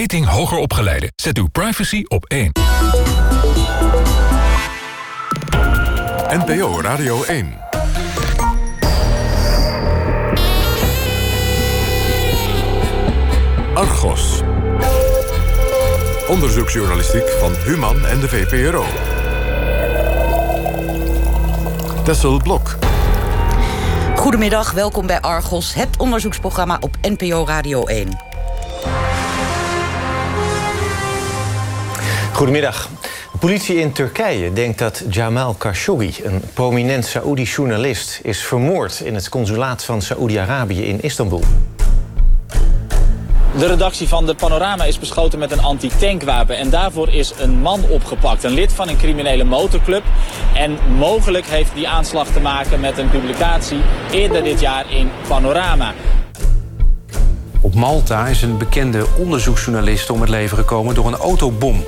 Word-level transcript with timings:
Dating 0.00 0.26
hoger 0.26 0.58
opgeleiden. 0.58 1.12
Zet 1.16 1.38
uw 1.38 1.46
privacy 1.46 2.04
op 2.08 2.24
één. 2.24 2.52
NPO 6.28 6.80
Radio 6.80 7.22
1. 7.22 7.54
Argos. 13.74 14.40
Onderzoeksjournalistiek 16.28 17.28
van 17.38 17.52
Human 17.64 18.06
en 18.06 18.20
de 18.20 18.28
VPRO. 18.28 18.84
Tessel 22.04 22.40
Blok. 22.42 22.76
Goedemiddag, 24.16 24.72
welkom 24.72 25.06
bij 25.06 25.20
Argos, 25.20 25.74
het 25.74 25.96
onderzoeksprogramma 25.96 26.76
op 26.80 26.96
NPO 27.02 27.44
Radio 27.46 27.86
1. 27.86 28.33
Goedemiddag. 32.34 32.88
De 33.32 33.38
politie 33.38 33.76
in 33.76 33.92
Turkije 33.92 34.52
denkt 34.52 34.78
dat 34.78 35.04
Jamal 35.10 35.54
Khashoggi, 35.54 36.14
een 36.22 36.42
prominent 36.54 37.06
Saoedi-journalist, 37.06 38.20
is 38.22 38.42
vermoord 38.42 39.00
in 39.00 39.14
het 39.14 39.28
consulaat 39.28 39.84
van 39.84 40.02
Saoedi-Arabië 40.02 40.84
in 40.84 41.02
Istanbul. 41.02 41.42
De 43.58 43.66
redactie 43.66 44.08
van 44.08 44.26
de 44.26 44.34
Panorama 44.34 44.84
is 44.84 44.98
beschoten 44.98 45.38
met 45.38 45.52
een 45.52 45.62
anti-tankwapen. 45.62 46.56
En 46.56 46.70
daarvoor 46.70 47.08
is 47.08 47.32
een 47.38 47.58
man 47.58 47.84
opgepakt. 47.88 48.44
Een 48.44 48.54
lid 48.54 48.72
van 48.72 48.88
een 48.88 48.96
criminele 48.96 49.44
motorclub. 49.44 50.02
En 50.54 50.78
mogelijk 50.98 51.46
heeft 51.46 51.74
die 51.74 51.88
aanslag 51.88 52.28
te 52.28 52.40
maken 52.40 52.80
met 52.80 52.98
een 52.98 53.10
publicatie 53.10 53.80
eerder 54.10 54.42
dit 54.42 54.60
jaar 54.60 54.84
in 54.90 55.10
Panorama. 55.28 55.92
Op 57.64 57.74
Malta 57.74 58.26
is 58.26 58.42
een 58.42 58.58
bekende 58.58 59.06
onderzoeksjournalist 59.18 60.10
om 60.10 60.20
het 60.20 60.28
leven 60.28 60.56
gekomen 60.56 60.94
door 60.94 61.06
een 61.06 61.16
autobom. 61.16 61.84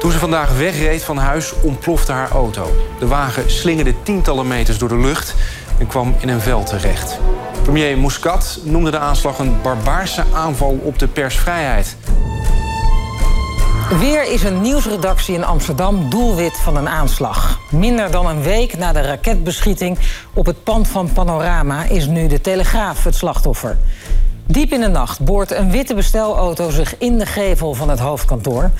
Toen 0.00 0.10
ze 0.10 0.18
vandaag 0.18 0.56
wegreed 0.56 1.02
van 1.02 1.16
huis 1.16 1.52
ontplofte 1.62 2.12
haar 2.12 2.30
auto. 2.30 2.76
De 2.98 3.06
wagen 3.06 3.50
slingerde 3.50 3.94
tientallen 4.02 4.46
meters 4.46 4.78
door 4.78 4.88
de 4.88 4.98
lucht 4.98 5.34
en 5.78 5.86
kwam 5.86 6.14
in 6.18 6.28
een 6.28 6.40
veld 6.40 6.66
terecht. 6.66 7.18
Premier 7.62 7.98
Muscat 7.98 8.60
noemde 8.64 8.90
de 8.90 8.98
aanslag 8.98 9.38
een 9.38 9.62
barbaarse 9.62 10.24
aanval 10.34 10.80
op 10.82 10.98
de 10.98 11.08
persvrijheid. 11.08 11.96
Weer 13.98 14.32
is 14.32 14.42
een 14.42 14.60
nieuwsredactie 14.60 15.34
in 15.34 15.44
Amsterdam 15.44 16.10
doelwit 16.10 16.56
van 16.56 16.76
een 16.76 16.88
aanslag. 16.88 17.60
Minder 17.70 18.10
dan 18.10 18.26
een 18.26 18.42
week 18.42 18.76
na 18.78 18.92
de 18.92 19.00
raketbeschieting 19.00 19.98
op 20.34 20.46
het 20.46 20.62
pand 20.64 20.88
van 20.88 21.12
Panorama 21.12 21.84
is 21.84 22.06
nu 22.06 22.26
de 22.26 22.40
Telegraaf 22.40 23.04
het 23.04 23.14
slachtoffer. 23.14 23.78
Diep 24.50 24.72
in 24.72 24.80
de 24.80 24.88
nacht 24.88 25.20
boort 25.20 25.52
een 25.52 25.70
witte 25.70 25.94
bestelauto 25.94 26.70
zich 26.70 26.98
in 26.98 27.18
de 27.18 27.26
gevel 27.26 27.74
van 27.74 27.88
het 27.88 27.98
hoofdkantoor. 27.98 28.70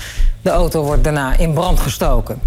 De 0.41 0.49
auto 0.49 0.83
wordt 0.83 1.03
daarna 1.03 1.37
in 1.37 1.53
brand 1.53 1.79
gestoken. 1.79 2.41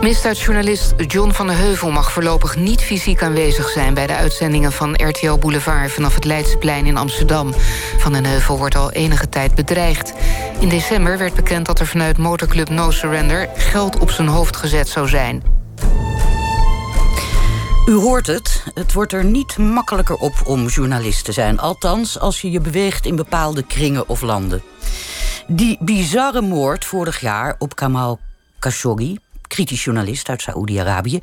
Misdaadjournalist 0.00 0.94
John 1.06 1.30
van 1.30 1.46
de 1.46 1.52
Heuvel 1.52 1.90
mag 1.90 2.12
voorlopig 2.12 2.56
niet 2.56 2.80
fysiek 2.80 3.22
aanwezig 3.22 3.68
zijn... 3.68 3.94
bij 3.94 4.06
de 4.06 4.14
uitzendingen 4.14 4.72
van 4.72 4.94
RTL 4.94 5.38
Boulevard 5.38 5.90
vanaf 5.90 6.14
het 6.14 6.24
Leidseplein 6.24 6.86
in 6.86 6.96
Amsterdam. 6.96 7.54
Van 7.98 8.12
den 8.12 8.24
Heuvel 8.24 8.58
wordt 8.58 8.76
al 8.76 8.92
enige 8.92 9.28
tijd 9.28 9.54
bedreigd. 9.54 10.12
In 10.58 10.68
december 10.68 11.18
werd 11.18 11.34
bekend 11.34 11.66
dat 11.66 11.80
er 11.80 11.86
vanuit 11.86 12.18
motorclub 12.18 12.68
No 12.68 12.90
Surrender... 12.90 13.48
geld 13.54 13.98
op 13.98 14.10
zijn 14.10 14.28
hoofd 14.28 14.56
gezet 14.56 14.88
zou 14.88 15.08
zijn. 15.08 15.59
U 17.86 17.92
hoort 17.92 18.26
het, 18.26 18.64
het 18.74 18.92
wordt 18.92 19.12
er 19.12 19.24
niet 19.24 19.58
makkelijker 19.58 20.16
op 20.16 20.46
om 20.46 20.66
journalist 20.66 21.24
te 21.24 21.32
zijn. 21.32 21.58
Althans, 21.58 22.18
als 22.18 22.40
je 22.40 22.50
je 22.50 22.60
beweegt 22.60 23.06
in 23.06 23.16
bepaalde 23.16 23.62
kringen 23.62 24.08
of 24.08 24.20
landen. 24.20 24.62
Die 25.46 25.78
bizarre 25.80 26.40
moord 26.40 26.84
vorig 26.84 27.20
jaar 27.20 27.56
op 27.58 27.76
Kamal 27.76 28.18
Khashoggi 28.58 29.18
kritisch 29.50 29.84
journalist 29.84 30.28
uit 30.28 30.42
Saoedi-Arabië, 30.42 31.20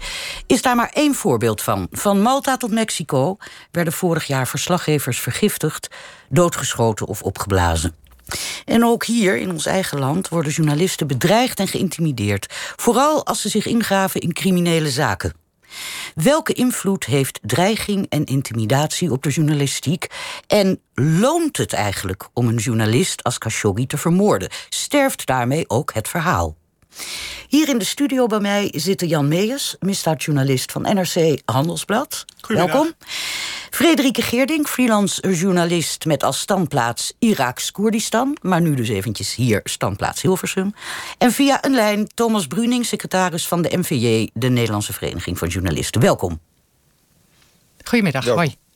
is 0.48 0.62
daar 0.62 0.76
maar 0.76 0.92
één 0.94 1.16
voorbeeld 1.16 1.62
van. 1.62 1.88
Van 1.92 2.22
Malta 2.22 2.58
tot 2.58 2.72
Mexico 2.72 3.38
werden 3.72 3.94
vorig 3.94 4.26
jaar 4.26 4.48
verslaggevers 4.48 5.20
vergiftigd, 5.20 5.88
doodgeschoten 6.30 7.08
of 7.08 7.22
opgeblazen. 7.22 7.96
En 8.66 8.86
ook 8.86 9.06
hier 9.06 9.38
in 9.38 9.52
ons 9.52 9.66
eigen 9.66 10.00
land 10.00 10.30
worden 10.30 10.52
journalisten 10.52 11.08
bedreigd 11.08 11.60
en 11.60 11.68
geïntimideerd, 11.68 12.54
vooral 12.76 13.26
als 13.26 13.42
ze 13.42 13.50
zich 13.50 13.66
ingraven 13.66 14.22
in 14.22 14.34
criminele 14.34 14.90
zaken. 14.90 15.47
Welke 16.16 16.54
invloed 16.54 17.06
heeft 17.06 17.40
dreiging 17.42 18.06
en 18.10 18.26
intimidatie 18.26 19.12
op 19.12 19.24
de 19.24 19.30
journalistiek? 19.30 20.08
En 20.48 20.82
loont 20.94 21.58
het 21.58 21.74
eigenlijk 21.74 22.30
om 22.34 22.48
een 22.48 22.56
journalist 22.56 23.24
als 23.24 23.38
Khashoggi 23.38 23.86
te 23.86 23.98
vermoorden? 23.98 24.50
Sterft 24.70 25.26
daarmee 25.26 25.70
ook 25.70 25.94
het 25.94 26.08
verhaal? 26.08 26.56
Hier 27.48 27.70
in 27.70 27.78
de 27.78 27.86
studio 27.86 28.26
bij 28.26 28.40
mij 28.40 28.74
zitten 28.76 29.08
Jan 29.08 29.28
Meijers, 29.28 29.76
misdaadjournalist 29.80 30.72
van 30.72 30.82
NRC 30.82 31.42
Handelsblad. 31.46 32.26
Welkom. 32.48 32.94
Frederike 33.70 34.22
Geerding, 34.22 34.68
freelance 34.68 35.34
journalist 35.34 36.06
met 36.06 36.24
als 36.24 36.40
standplaats 36.40 37.14
Iraks 37.20 37.72
Koerdistan, 37.72 38.38
maar 38.42 38.62
nu 38.62 38.76
dus 38.76 38.90
eventjes 38.90 39.36
hier 39.36 39.60
standplaats 39.64 40.22
Hilversum. 40.22 40.74
En 41.18 41.32
via 41.32 41.66
een 41.66 41.74
lijn 41.74 42.08
Thomas 42.14 42.48
Bruning, 42.48 42.86
secretaris 42.86 43.48
van 43.48 43.62
de 43.62 43.78
MVJ, 43.78 44.30
de 44.34 44.50
Nederlandse 44.50 44.94
Vereniging 44.94 45.38
van 45.38 45.48
Journalisten. 45.48 46.02
Welkom. 46.02 46.40
Goedemiddag, 47.84 48.26
hoi. 48.26 48.67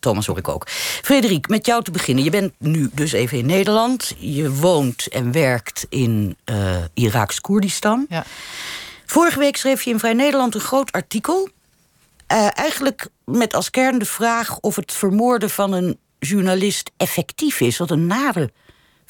Thomas 0.00 0.26
hoor 0.26 0.38
ik 0.38 0.48
ook. 0.48 0.68
Frederik, 1.02 1.48
met 1.48 1.66
jou 1.66 1.82
te 1.82 1.90
beginnen. 1.90 2.24
Je 2.24 2.30
bent 2.30 2.52
nu 2.58 2.90
dus 2.92 3.12
even 3.12 3.38
in 3.38 3.46
Nederland. 3.46 4.14
Je 4.18 4.52
woont 4.52 5.08
en 5.08 5.32
werkt 5.32 5.86
in 5.88 6.36
uh, 6.44 6.76
Iraks 6.94 7.40
Koerdistan. 7.40 8.06
Ja. 8.08 8.24
Vorige 9.06 9.38
week 9.38 9.56
schreef 9.56 9.82
je 9.82 9.90
in 9.90 9.98
Vrij 9.98 10.12
Nederland 10.12 10.54
een 10.54 10.60
groot 10.60 10.92
artikel. 10.92 11.48
Uh, 12.32 12.48
eigenlijk 12.58 13.08
met 13.24 13.54
als 13.54 13.70
kern 13.70 13.98
de 13.98 14.04
vraag 14.04 14.58
of 14.58 14.76
het 14.76 14.92
vermoorden 14.92 15.50
van 15.50 15.72
een 15.72 15.98
journalist 16.18 16.90
effectief 16.96 17.60
is. 17.60 17.78
Wat 17.78 17.90
een 17.90 18.06
nare 18.06 18.50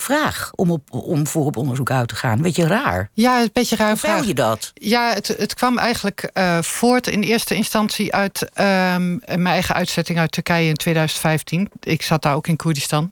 vraag 0.02 0.50
om, 0.54 0.70
op, 0.70 0.92
om 0.92 1.26
voor 1.26 1.44
op 1.44 1.56
onderzoek 1.56 1.90
uit 1.90 2.08
te 2.08 2.16
gaan. 2.16 2.42
Beetje 2.42 2.66
raar. 2.66 3.10
Ja, 3.12 3.40
een 3.40 3.50
beetje 3.52 3.76
raar 3.76 3.96
vraag. 3.96 4.26
je 4.26 4.34
dat? 4.34 4.72
Ja, 4.74 5.12
het, 5.14 5.28
het 5.38 5.54
kwam 5.54 5.78
eigenlijk 5.78 6.30
uh, 6.34 6.58
voort 6.62 7.06
in 7.06 7.22
eerste 7.22 7.54
instantie 7.54 8.14
uit 8.14 8.42
uh, 8.42 8.56
mijn 9.26 9.46
eigen 9.46 9.74
uitzetting 9.74 10.18
uit 10.18 10.32
Turkije 10.32 10.68
in 10.68 10.74
2015. 10.74 11.70
Ik 11.80 12.02
zat 12.02 12.22
daar 12.22 12.34
ook 12.34 12.46
in 12.46 12.56
Koerdistan. 12.56 13.10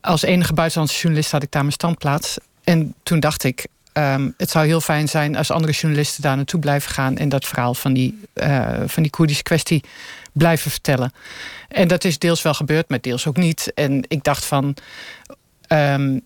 Als 0.00 0.22
enige 0.22 0.52
buitenlandse 0.52 1.00
journalist 1.00 1.30
had 1.30 1.42
ik 1.42 1.50
daar 1.50 1.62
mijn 1.62 1.72
standplaats. 1.72 2.38
En 2.64 2.94
toen 3.02 3.20
dacht 3.20 3.44
ik, 3.44 3.66
um, 3.92 4.34
het 4.36 4.50
zou 4.50 4.66
heel 4.66 4.80
fijn 4.80 5.08
zijn 5.08 5.36
als 5.36 5.50
andere 5.50 5.72
journalisten 5.72 6.22
daar 6.22 6.36
naartoe 6.36 6.60
blijven 6.60 6.90
gaan 6.92 7.16
en 7.16 7.28
dat 7.28 7.44
verhaal 7.44 7.74
van 7.74 7.92
die, 7.92 8.18
uh, 8.34 8.68
van 8.86 9.02
die 9.02 9.12
Koerdische 9.12 9.42
kwestie 9.42 9.84
blijven 10.32 10.70
vertellen. 10.70 11.12
En 11.68 11.88
dat 11.88 12.04
is 12.04 12.18
deels 12.18 12.42
wel 12.42 12.54
gebeurd, 12.54 12.88
maar 12.88 13.00
deels 13.00 13.26
ook 13.26 13.36
niet. 13.36 13.72
En 13.74 14.04
ik 14.08 14.24
dacht 14.24 14.44
van 14.44 14.76
Um, 15.68 16.20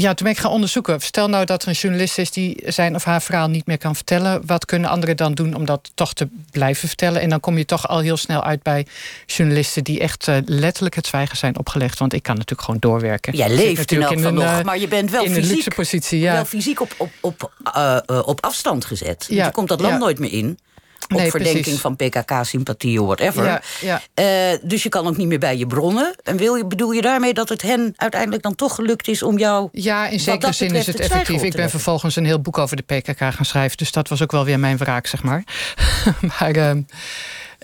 ja, 0.00 0.14
toen 0.14 0.26
ben 0.26 0.34
ik 0.34 0.38
gaan 0.38 0.50
onderzoeken. 0.50 1.00
Stel 1.00 1.28
nou 1.28 1.44
dat 1.44 1.62
er 1.62 1.68
een 1.68 1.74
journalist 1.74 2.18
is 2.18 2.30
die 2.30 2.62
zijn 2.66 2.94
of 2.94 3.04
haar 3.04 3.22
verhaal 3.22 3.48
niet 3.48 3.66
meer 3.66 3.78
kan 3.78 3.94
vertellen. 3.94 4.46
Wat 4.46 4.64
kunnen 4.64 4.90
anderen 4.90 5.16
dan 5.16 5.34
doen 5.34 5.54
om 5.54 5.64
dat 5.64 5.90
toch 5.94 6.12
te 6.12 6.28
blijven 6.50 6.88
vertellen? 6.88 7.20
En 7.20 7.28
dan 7.28 7.40
kom 7.40 7.58
je 7.58 7.64
toch 7.64 7.88
al 7.88 7.98
heel 7.98 8.16
snel 8.16 8.44
uit 8.44 8.62
bij 8.62 8.86
journalisten 9.26 9.84
die 9.84 10.00
echt 10.00 10.26
uh, 10.26 10.36
letterlijk 10.44 10.94
het 10.94 11.06
zwijgen 11.06 11.36
zijn 11.36 11.58
opgelegd. 11.58 11.98
Want 11.98 12.12
ik 12.12 12.22
kan 12.22 12.34
natuurlijk 12.34 12.62
gewoon 12.62 12.80
doorwerken. 12.80 13.36
Jij 13.36 13.54
leeft 13.54 13.76
natuurlijk 13.76 14.10
in, 14.10 14.24
in 14.24 14.34
nog, 14.34 14.44
uh, 14.44 14.62
maar 14.62 14.78
je 14.78 14.88
bent 14.88 15.10
wel 15.10 15.24
in 15.24 15.32
fysiek, 15.32 15.50
een 15.50 15.54
luxe 15.54 15.70
positie. 15.70 16.18
Ja. 16.18 16.32
Wel 16.32 16.44
fysiek 16.44 16.80
op, 16.80 16.94
op, 16.96 17.10
op, 17.20 17.52
uh, 17.76 17.98
op 18.24 18.44
afstand 18.44 18.84
gezet. 18.84 19.26
Ja, 19.28 19.44
je 19.44 19.50
komt 19.50 19.68
dat 19.68 19.80
land 19.80 19.92
ja. 19.92 19.98
nooit 19.98 20.18
meer 20.18 20.32
in 20.32 20.58
op 21.08 21.18
nee, 21.18 21.30
verdenking 21.30 21.62
precies. 21.62 21.80
van 21.80 21.96
PKK-sympathie 21.96 23.00
of 23.00 23.06
whatever. 23.06 23.44
Ja, 23.44 23.62
ja. 23.80 24.02
Uh, 24.52 24.58
dus 24.62 24.82
je 24.82 24.88
kan 24.88 25.06
ook 25.06 25.16
niet 25.16 25.26
meer 25.26 25.38
bij 25.38 25.56
je 25.56 25.66
bronnen. 25.66 26.14
En 26.22 26.36
wil 26.36 26.54
je, 26.54 26.66
bedoel 26.66 26.90
je 26.90 27.02
daarmee 27.02 27.34
dat 27.34 27.48
het 27.48 27.62
hen 27.62 27.92
uiteindelijk 27.96 28.42
dan 28.42 28.54
toch 28.54 28.74
gelukt 28.74 29.08
is 29.08 29.22
om 29.22 29.38
jou. 29.38 29.68
Ja, 29.72 30.06
in 30.06 30.20
zekere 30.20 30.52
zin 30.52 30.74
is 30.74 30.86
het, 30.86 30.98
het 30.98 31.10
effectief. 31.10 31.42
Ik 31.42 31.52
ben 31.52 31.70
vervolgens 31.70 32.16
een 32.16 32.24
heel 32.24 32.40
boek 32.40 32.58
over 32.58 32.76
de 32.76 32.82
PKK 32.82 33.18
gaan 33.18 33.44
schrijven. 33.44 33.76
Dus 33.76 33.92
dat 33.92 34.08
was 34.08 34.22
ook 34.22 34.32
wel 34.32 34.44
weer 34.44 34.58
mijn 34.58 34.76
wraak, 34.76 35.06
zeg 35.06 35.22
maar. 35.22 35.44
maar. 36.38 36.56
Uh, 36.56 36.70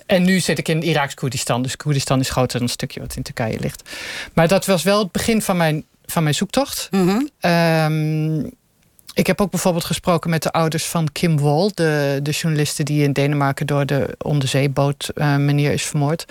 en 0.05 0.23
nu 0.23 0.39
zit 0.39 0.57
ik 0.57 0.67
in 0.67 0.81
Iraaks-Koerdistan. 0.81 1.61
Dus 1.61 1.77
Koerdistan 1.77 2.19
is 2.19 2.29
groter 2.29 2.53
dan 2.53 2.61
een 2.67 2.73
stukje 2.73 2.99
wat 2.99 3.15
in 3.15 3.23
Turkije 3.23 3.59
ligt. 3.59 3.89
Maar 4.33 4.47
dat 4.47 4.65
was 4.65 4.83
wel 4.83 4.99
het 4.99 5.11
begin 5.11 5.41
van 5.41 5.57
mijn, 5.57 5.85
van 6.05 6.23
mijn 6.23 6.35
zoektocht. 6.35 6.87
Mm 6.91 7.07
-hmm. 7.07 7.51
um, 7.51 8.51
ik 9.15 9.27
heb 9.27 9.41
ook 9.41 9.51
bijvoorbeeld 9.51 9.85
gesproken 9.85 10.29
met 10.29 10.43
de 10.43 10.51
ouders 10.51 10.85
van 10.85 11.11
Kim 11.11 11.39
Wall, 11.39 11.71
de, 11.73 12.19
de 12.23 12.31
journaliste 12.31 12.83
die 12.83 13.03
in 13.03 13.13
Denemarken 13.13 13.67
door 13.67 13.85
de 13.85 14.15
onderzeeboot 14.17 15.11
uh, 15.15 15.35
meneer 15.35 15.71
is 15.71 15.85
vermoord. 15.85 16.25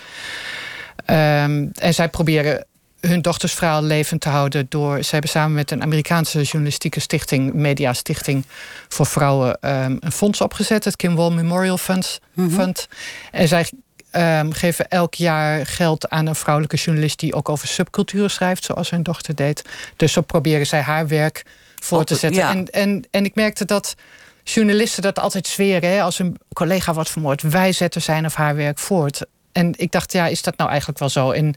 Um, 1.07 1.71
en 1.75 1.95
zij 1.95 2.09
proberen 2.09 2.67
hun 3.01 3.23
dochters 3.23 3.53
verhaal 3.53 3.83
levend 3.83 4.21
te 4.21 4.29
houden 4.29 4.67
door. 4.69 5.03
Ze 5.03 5.11
hebben 5.11 5.31
samen 5.31 5.55
met 5.55 5.71
een 5.71 5.83
Amerikaanse 5.83 6.43
journalistieke 6.43 7.01
stichting, 7.01 7.53
Media 7.53 7.93
Stichting 7.93 8.45
voor 8.89 9.07
Vrouwen, 9.07 9.59
um, 9.61 9.97
een 10.01 10.13
fonds 10.13 10.41
opgezet, 10.41 10.85
het 10.85 10.97
Kim 10.97 11.15
Wall 11.15 11.31
Memorial 11.31 11.79
Fund. 11.79 12.21
Mm 12.35 12.47
-hmm. 12.47 12.55
Fund. 12.55 12.89
En 13.31 13.49
zij 13.49 13.69
ehm, 14.11 14.51
geven 14.51 14.89
elk 14.89 15.15
jaar 15.15 15.67
geld 15.67 16.09
aan 16.09 16.27
een 16.27 16.35
vrouwelijke 16.35 16.77
journalist 16.77 17.19
die 17.19 17.35
ook 17.35 17.49
over 17.49 17.69
subculturen 17.69 18.31
schrijft, 18.31 18.65
zoals 18.65 18.91
hun 18.91 19.03
dochter 19.03 19.35
deed. 19.35 19.65
Dus 19.97 20.13
zo 20.13 20.21
proberen 20.21 20.67
zij 20.67 20.81
haar 20.81 21.09
werk 21.09 21.45
voor 21.85 22.05
te 22.05 22.15
zetten. 22.15 22.43
Ja. 22.43 22.51
En, 22.51 22.71
en, 22.71 23.05
en 23.11 23.25
ik 23.25 23.35
merkte 23.35 23.65
dat 23.65 23.95
journalisten 24.43 25.03
dat 25.03 25.19
altijd 25.19 25.47
zweren. 25.47 25.91
Hè? 25.91 26.03
Als 26.03 26.19
een 26.19 26.37
collega 26.53 26.95
wordt 26.95 27.11
vermoord, 27.11 27.43
wij 27.43 27.73
zetten 27.73 28.03
zijn 28.03 28.25
of 28.25 28.35
haar 28.35 28.57
werk 28.57 28.79
voort. 28.79 29.27
En 29.53 29.73
ik 29.77 29.93
dacht, 29.93 30.13
ja, 30.13 30.27
is 30.27 30.43
dat 30.43 30.57
nou 30.57 30.71
eigenlijk 30.71 30.99
wel 30.99 31.09
zo? 31.09 31.31
En 31.31 31.55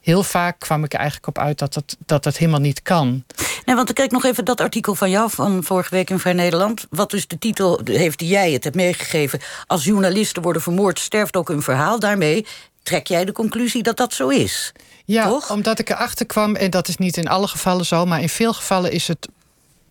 heel 0.00 0.22
vaak 0.22 0.58
kwam 0.58 0.84
ik 0.84 0.92
er 0.92 0.98
eigenlijk 0.98 1.28
op 1.28 1.38
uit 1.38 1.58
dat 1.58 1.74
het, 1.74 1.96
dat 2.06 2.24
het 2.24 2.38
helemaal 2.38 2.60
niet 2.60 2.82
kan. 2.82 3.24
Nee, 3.64 3.76
want 3.76 3.88
ik 3.88 3.94
kijk 3.94 4.10
nog 4.10 4.24
even 4.24 4.44
dat 4.44 4.60
artikel 4.60 4.94
van 4.94 5.10
jou 5.10 5.30
van 5.30 5.64
vorige 5.64 5.94
week 5.94 6.10
in 6.10 6.18
Vrij 6.18 6.32
Nederland. 6.32 6.86
Wat 6.90 7.10
dus 7.10 7.26
de 7.26 7.38
titel 7.38 7.80
heeft 7.84 8.18
die 8.18 8.28
jij 8.28 8.52
het 8.52 8.64
hebt 8.64 8.76
meegegeven. 8.76 9.40
Als 9.66 9.84
journalisten 9.84 10.42
worden 10.42 10.62
vermoord, 10.62 10.98
sterft 10.98 11.36
ook 11.36 11.48
hun 11.48 11.62
verhaal. 11.62 11.98
Daarmee 11.98 12.46
trek 12.82 13.06
jij 13.06 13.24
de 13.24 13.32
conclusie 13.32 13.82
dat 13.82 13.96
dat 13.96 14.12
zo 14.12 14.28
is. 14.28 14.72
Ja, 15.04 15.28
Toch? 15.28 15.50
omdat 15.50 15.78
ik 15.78 15.90
erachter 15.90 16.26
kwam, 16.26 16.56
en 16.56 16.70
dat 16.70 16.88
is 16.88 16.96
niet 16.96 17.16
in 17.16 17.28
alle 17.28 17.48
gevallen 17.48 17.86
zo, 17.86 18.06
maar 18.06 18.20
in 18.20 18.28
veel 18.28 18.52
gevallen 18.52 18.92
is 18.92 19.08
het 19.08 19.28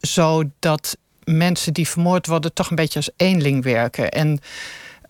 zo 0.08 0.44
dat 0.60 0.98
mensen 1.24 1.74
die 1.74 1.88
vermoord 1.88 2.28
worden 2.28 2.54
toch 2.54 2.70
een 2.70 2.76
beetje 2.76 3.00
als 3.00 3.10
eenling 3.18 3.64
werken. 3.64 4.12
En, 4.12 4.40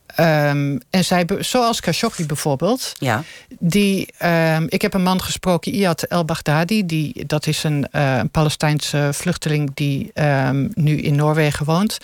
ehm, 0.06 0.78
en 0.90 1.06
zij, 1.06 1.26
zoals 1.40 1.80
Khashoggi 1.80 2.26
bijvoorbeeld, 2.26 2.94
Ja. 3.00 3.24
die, 3.60 4.08
ehm, 4.18 4.66
ik 4.70 4.82
heb 4.82 4.94
een 4.94 5.04
man 5.04 5.22
gesproken, 5.22 5.72
Iyad 5.74 6.04
El 6.04 6.26
Baghdadi. 6.26 6.86
Die, 6.86 7.26
dat 7.26 7.48
is 7.48 7.64
een, 7.64 7.88
eh, 7.92 8.18
een 8.18 8.30
Palestijnse 8.30 9.10
vluchteling 9.14 9.72
die 9.74 10.12
ehm, 10.14 10.68
nu 10.74 10.98
in 11.02 11.16
Noorwegen 11.16 11.66
woont. 11.66 11.98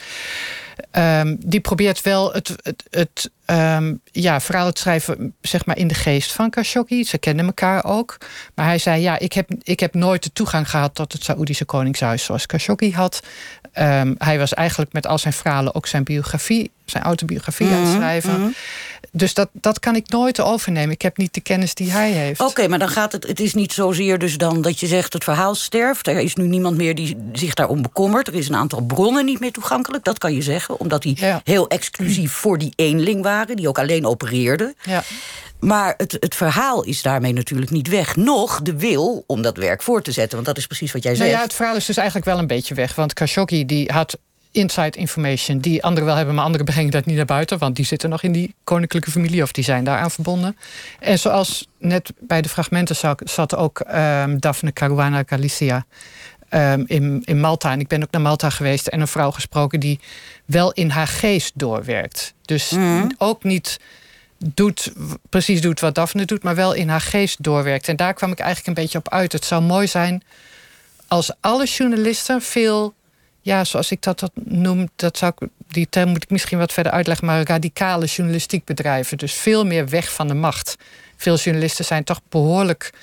Ehm, 0.91 1.35
die 1.39 1.59
probeert 1.59 2.01
wel 2.01 2.33
het, 2.33 2.53
het, 2.61 2.83
het 2.89 3.31
ehm, 3.45 3.93
ja, 4.11 4.41
verhaal 4.41 4.71
te 4.71 4.81
schrijven 4.81 5.35
zeg 5.41 5.65
maar, 5.65 5.77
in 5.77 5.87
de 5.87 5.93
geest 5.93 6.31
van 6.31 6.49
Khashoggi. 6.49 7.03
Ze 7.03 7.17
kennen 7.17 7.45
elkaar 7.45 7.83
ook. 7.83 8.17
Maar 8.55 8.65
hij 8.65 8.77
zei, 8.77 9.01
ja, 9.01 9.19
ik 9.19 9.33
heb, 9.33 9.49
ik 9.63 9.79
heb 9.79 9.93
nooit 9.93 10.23
de 10.23 10.33
toegang 10.33 10.69
gehad 10.69 10.95
tot 10.95 11.13
het 11.13 11.23
Saoedische 11.23 11.65
Koningshuis 11.65 12.23
zoals 12.23 12.45
Khashoggi 12.45 12.93
had. 12.93 13.19
Ehm, 13.71 14.13
hij 14.17 14.37
was 14.37 14.53
eigenlijk 14.53 14.93
met 14.93 15.07
al 15.07 15.17
zijn 15.17 15.33
verhalen 15.33 15.75
ook 15.75 15.87
zijn 15.87 16.03
biografie, 16.03 16.71
zijn 16.85 17.03
autobiografie 17.03 17.67
aan 17.67 17.83
het 17.83 17.95
schrijven. 17.95 18.55
Dus 19.11 19.33
dat, 19.33 19.49
dat 19.53 19.79
kan 19.79 19.95
ik 19.95 20.09
nooit 20.09 20.39
overnemen. 20.41 20.91
Ik 20.91 21.01
heb 21.01 21.17
niet 21.17 21.33
de 21.33 21.41
kennis 21.41 21.73
die 21.73 21.91
hij 21.91 22.11
heeft. 22.11 22.39
Oké, 22.41 22.67
maar 22.67 22.79
dan 22.79 22.89
gaat 22.89 23.11
het. 23.11 23.27
Het 23.27 23.39
is 23.39 23.53
niet 23.53 23.73
zozeer 23.73 24.17
dus 24.19 24.37
dan 24.37 24.61
dat 24.61 24.79
je 24.79 24.87
zegt 24.87 25.13
het 25.13 25.23
verhaal 25.23 25.55
sterft. 25.55 26.07
Er 26.07 26.19
is 26.19 26.35
nu 26.35 26.47
niemand 26.47 26.77
meer 26.77 26.95
die 26.95 27.17
zich 27.33 27.53
daarom 27.53 27.81
bekommert. 27.81 28.27
Er 28.27 28.35
is 28.35 28.47
een 28.49 28.55
aantal 28.55 28.81
bronnen 28.81 29.25
niet 29.25 29.39
meer 29.39 29.51
toegankelijk. 29.51 30.03
Dat 30.03 30.17
kan 30.17 30.33
je 30.33 30.41
zeggen, 30.41 30.79
omdat 30.79 31.01
die 31.01 31.17
Ja. 31.19 31.41
heel 31.43 31.67
exclusief 31.67 32.31
voor 32.33 32.57
die 32.57 32.73
eenling 32.75 33.23
waren, 33.23 33.55
die 33.55 33.67
ook 33.67 33.79
alleen 33.79 34.05
opereerden. 34.05 34.75
Ja. 34.83 35.03
Maar 35.59 35.93
het, 35.97 36.17
het 36.19 36.35
verhaal 36.35 36.83
is 36.83 37.01
daarmee 37.01 37.33
natuurlijk 37.33 37.71
niet 37.71 37.87
weg. 37.87 38.15
Nog 38.15 38.61
de 38.61 38.75
wil 38.77 39.23
om 39.27 39.41
dat 39.41 39.57
werk 39.57 39.81
voor 39.81 40.01
te 40.01 40.11
zetten. 40.11 40.33
Want 40.33 40.45
dat 40.47 40.57
is 40.57 40.67
precies 40.67 40.91
wat 40.91 41.03
jij 41.03 41.11
Nou 41.11 41.23
zegt. 41.23 41.37
ja, 41.37 41.43
het 41.43 41.53
verhaal 41.53 41.75
is 41.75 41.85
dus 41.85 41.97
eigenlijk 41.97 42.27
wel 42.27 42.37
een 42.37 42.47
beetje 42.47 42.73
weg. 42.73 42.95
Want 42.95 43.13
Khashoggi 43.13 43.65
die 43.65 43.91
had 43.93 44.17
inside 44.51 44.97
information 44.97 45.59
die 45.59 45.83
anderen 45.83 46.05
wel 46.05 46.15
hebben... 46.15 46.35
maar 46.35 46.43
anderen 46.43 46.65
brengen 46.65 46.91
dat 46.91 47.05
niet 47.05 47.15
naar 47.15 47.25
buiten... 47.25 47.57
want 47.57 47.75
die 47.75 47.85
zitten 47.85 48.09
nog 48.09 48.23
in 48.23 48.31
die 48.31 48.55
koninklijke 48.63 49.11
familie... 49.11 49.43
of 49.43 49.51
die 49.51 49.63
zijn 49.63 49.83
daaraan 49.83 50.11
verbonden. 50.11 50.57
En 50.99 51.19
zoals 51.19 51.67
net 51.77 52.13
bij 52.19 52.41
de 52.41 52.49
fragmenten 52.49 52.95
zat, 52.95 53.21
zat 53.25 53.55
ook 53.55 53.79
ehm, 53.79 54.37
Daphne 54.37 54.73
Caruana 54.73 55.23
Galizia... 55.25 55.85
ehm, 56.49 56.83
in, 56.85 57.21
in 57.25 57.39
Malta. 57.39 57.71
En 57.71 57.79
ik 57.79 57.87
ben 57.87 58.03
ook 58.03 58.11
naar 58.11 58.21
Malta 58.21 58.49
geweest 58.49 58.87
en 58.87 59.01
een 59.01 59.07
vrouw 59.07 59.31
gesproken... 59.31 59.79
die 59.79 59.99
wel 60.45 60.71
in 60.71 60.89
haar 60.89 61.07
geest 61.07 61.51
doorwerkt. 61.55 62.33
Dus 62.41 62.75
ook 63.17 63.43
niet 63.43 63.79
doet, 64.37 64.93
precies 65.29 65.61
doet 65.61 65.79
wat 65.79 65.95
Daphne 65.95 66.25
doet... 66.25 66.43
maar 66.43 66.55
wel 66.55 66.73
in 66.73 66.89
haar 66.89 67.01
geest 67.01 67.43
doorwerkt. 67.43 67.87
En 67.87 67.95
daar 67.95 68.13
kwam 68.13 68.31
ik 68.31 68.39
eigenlijk 68.39 68.67
een 68.67 68.83
beetje 68.83 68.97
op 68.97 69.09
uit. 69.09 69.31
Het 69.31 69.45
zou 69.45 69.61
mooi 69.61 69.87
zijn 69.87 70.23
als 71.09 71.31
alle 71.39 71.65
journalisten 71.65 72.41
veel, 72.41 72.93
ja, 73.41 73.63
zoals 73.63 73.91
ik 73.91 74.01
dat, 74.01 74.31
noem, 74.33 74.89
dat 74.95 75.17
zou 75.17 75.33
die 75.67 75.87
term 75.89 76.09
moet 76.09 76.23
ik 76.23 76.29
misschien 76.29 76.57
wat 76.57 76.73
verder 76.73 76.91
uitleggen, 76.91 77.25
maar 77.25 77.47
radicale 77.47 78.05
journalistiek 78.05 78.65
bedrijven. 78.65 79.17
Dus 79.17 79.33
veel 79.33 79.65
meer 79.65 79.89
weg 79.89 80.13
van 80.13 80.27
de 80.27 80.33
macht. 80.33 80.75
Veel 81.15 81.35
journalisten 81.35 81.85
zijn 81.85 82.03
toch 82.03 82.21
behoorlijk, 82.29 82.93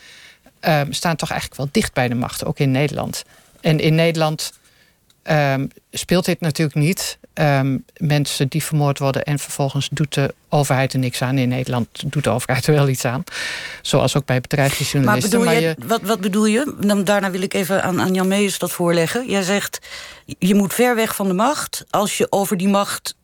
ehm, 0.61 0.93
staan 0.93 1.17
toch 1.17 1.31
eigenlijk 1.31 1.61
wel 1.61 1.69
dicht 1.73 1.93
bij 1.93 2.09
de 2.09 2.15
macht, 2.15 2.45
ook 2.45 2.59
in 2.59 2.71
Nederland. 2.71 3.25
En 3.61 3.79
in 3.81 3.95
Nederland 3.95 4.53
ehm, 5.27 5.67
speelt 5.91 6.25
dit 6.25 6.41
natuurlijk 6.41 6.77
niet. 6.79 7.19
Ehm, 7.35 7.79
mensen 7.97 8.49
die 8.49 8.63
vermoord 8.65 8.99
worden 8.99 9.25
en 9.25 9.39
vervolgens 9.39 9.89
doet 9.93 10.15
de 10.15 10.35
overheid 10.49 10.93
er 10.93 10.99
niks 10.99 11.23
aan. 11.23 11.39
In 11.39 11.49
Nederland 11.49 12.13
doet 12.13 12.25
de 12.25 12.31
overheid 12.31 12.67
er 12.67 12.75
wel 12.75 12.89
iets 12.89 13.05
aan. 13.05 13.25
Zoals 13.83 14.17
ook 14.17 14.25
bij 14.25 14.39
Maar 14.39 14.49
bedrijfsjournalisten. 14.49 15.39
bedoel 15.39 15.55
je, 15.55 15.61
je- 15.61 15.77
wat, 15.87 16.01
wat 16.03 16.21
bedoel 16.21 16.47
je? 16.47 16.75
Dan, 16.81 17.05
daarna 17.05 17.31
wil 17.31 17.43
ik 17.43 17.55
even 17.55 17.83
aan, 17.83 18.01
aan 18.01 18.15
Jan 18.15 18.29
Meijers 18.29 18.59
dat 18.59 18.73
voorleggen. 18.73 19.29
Jij 19.29 19.43
zegt, 19.43 19.79
je 20.39 20.55
moet 20.55 20.75
ver 20.75 20.95
weg 20.95 21.15
van 21.17 21.29
de 21.29 21.35
macht... 21.35 21.85
als 21.91 22.17
je 22.17 22.27
over 22.33 22.57
die 22.57 22.69
macht 22.69 23.17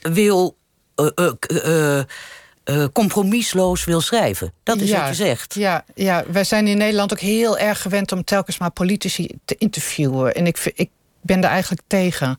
wil... 0.00 0.56
eh, 0.94 2.84
compromisloos 2.92 3.84
wil 3.84 4.00
schrijven. 4.00 4.52
Dat 4.62 4.80
is 4.80 4.90
wat 4.90 5.08
je 5.08 5.14
zegt. 5.14 5.54
Ja, 5.54 5.84
ja, 5.94 6.24
wij 6.30 6.44
zijn 6.44 6.66
in 6.66 6.76
Nederland 6.78 7.12
ook 7.12 7.20
heel 7.20 7.58
erg 7.58 7.82
gewend 7.82 8.12
om 8.12 8.24
telkens 8.24 8.58
maar 8.58 8.70
politici 8.70 9.28
te 9.44 9.54
interviewen. 9.58 10.34
En 10.34 10.46
ik, 10.46 10.56
vind- 10.56 10.78
ik 10.78 10.90
ben 11.26 11.40
daar 11.40 11.50
eigenlijk 11.50 11.82
tegen. 11.86 12.38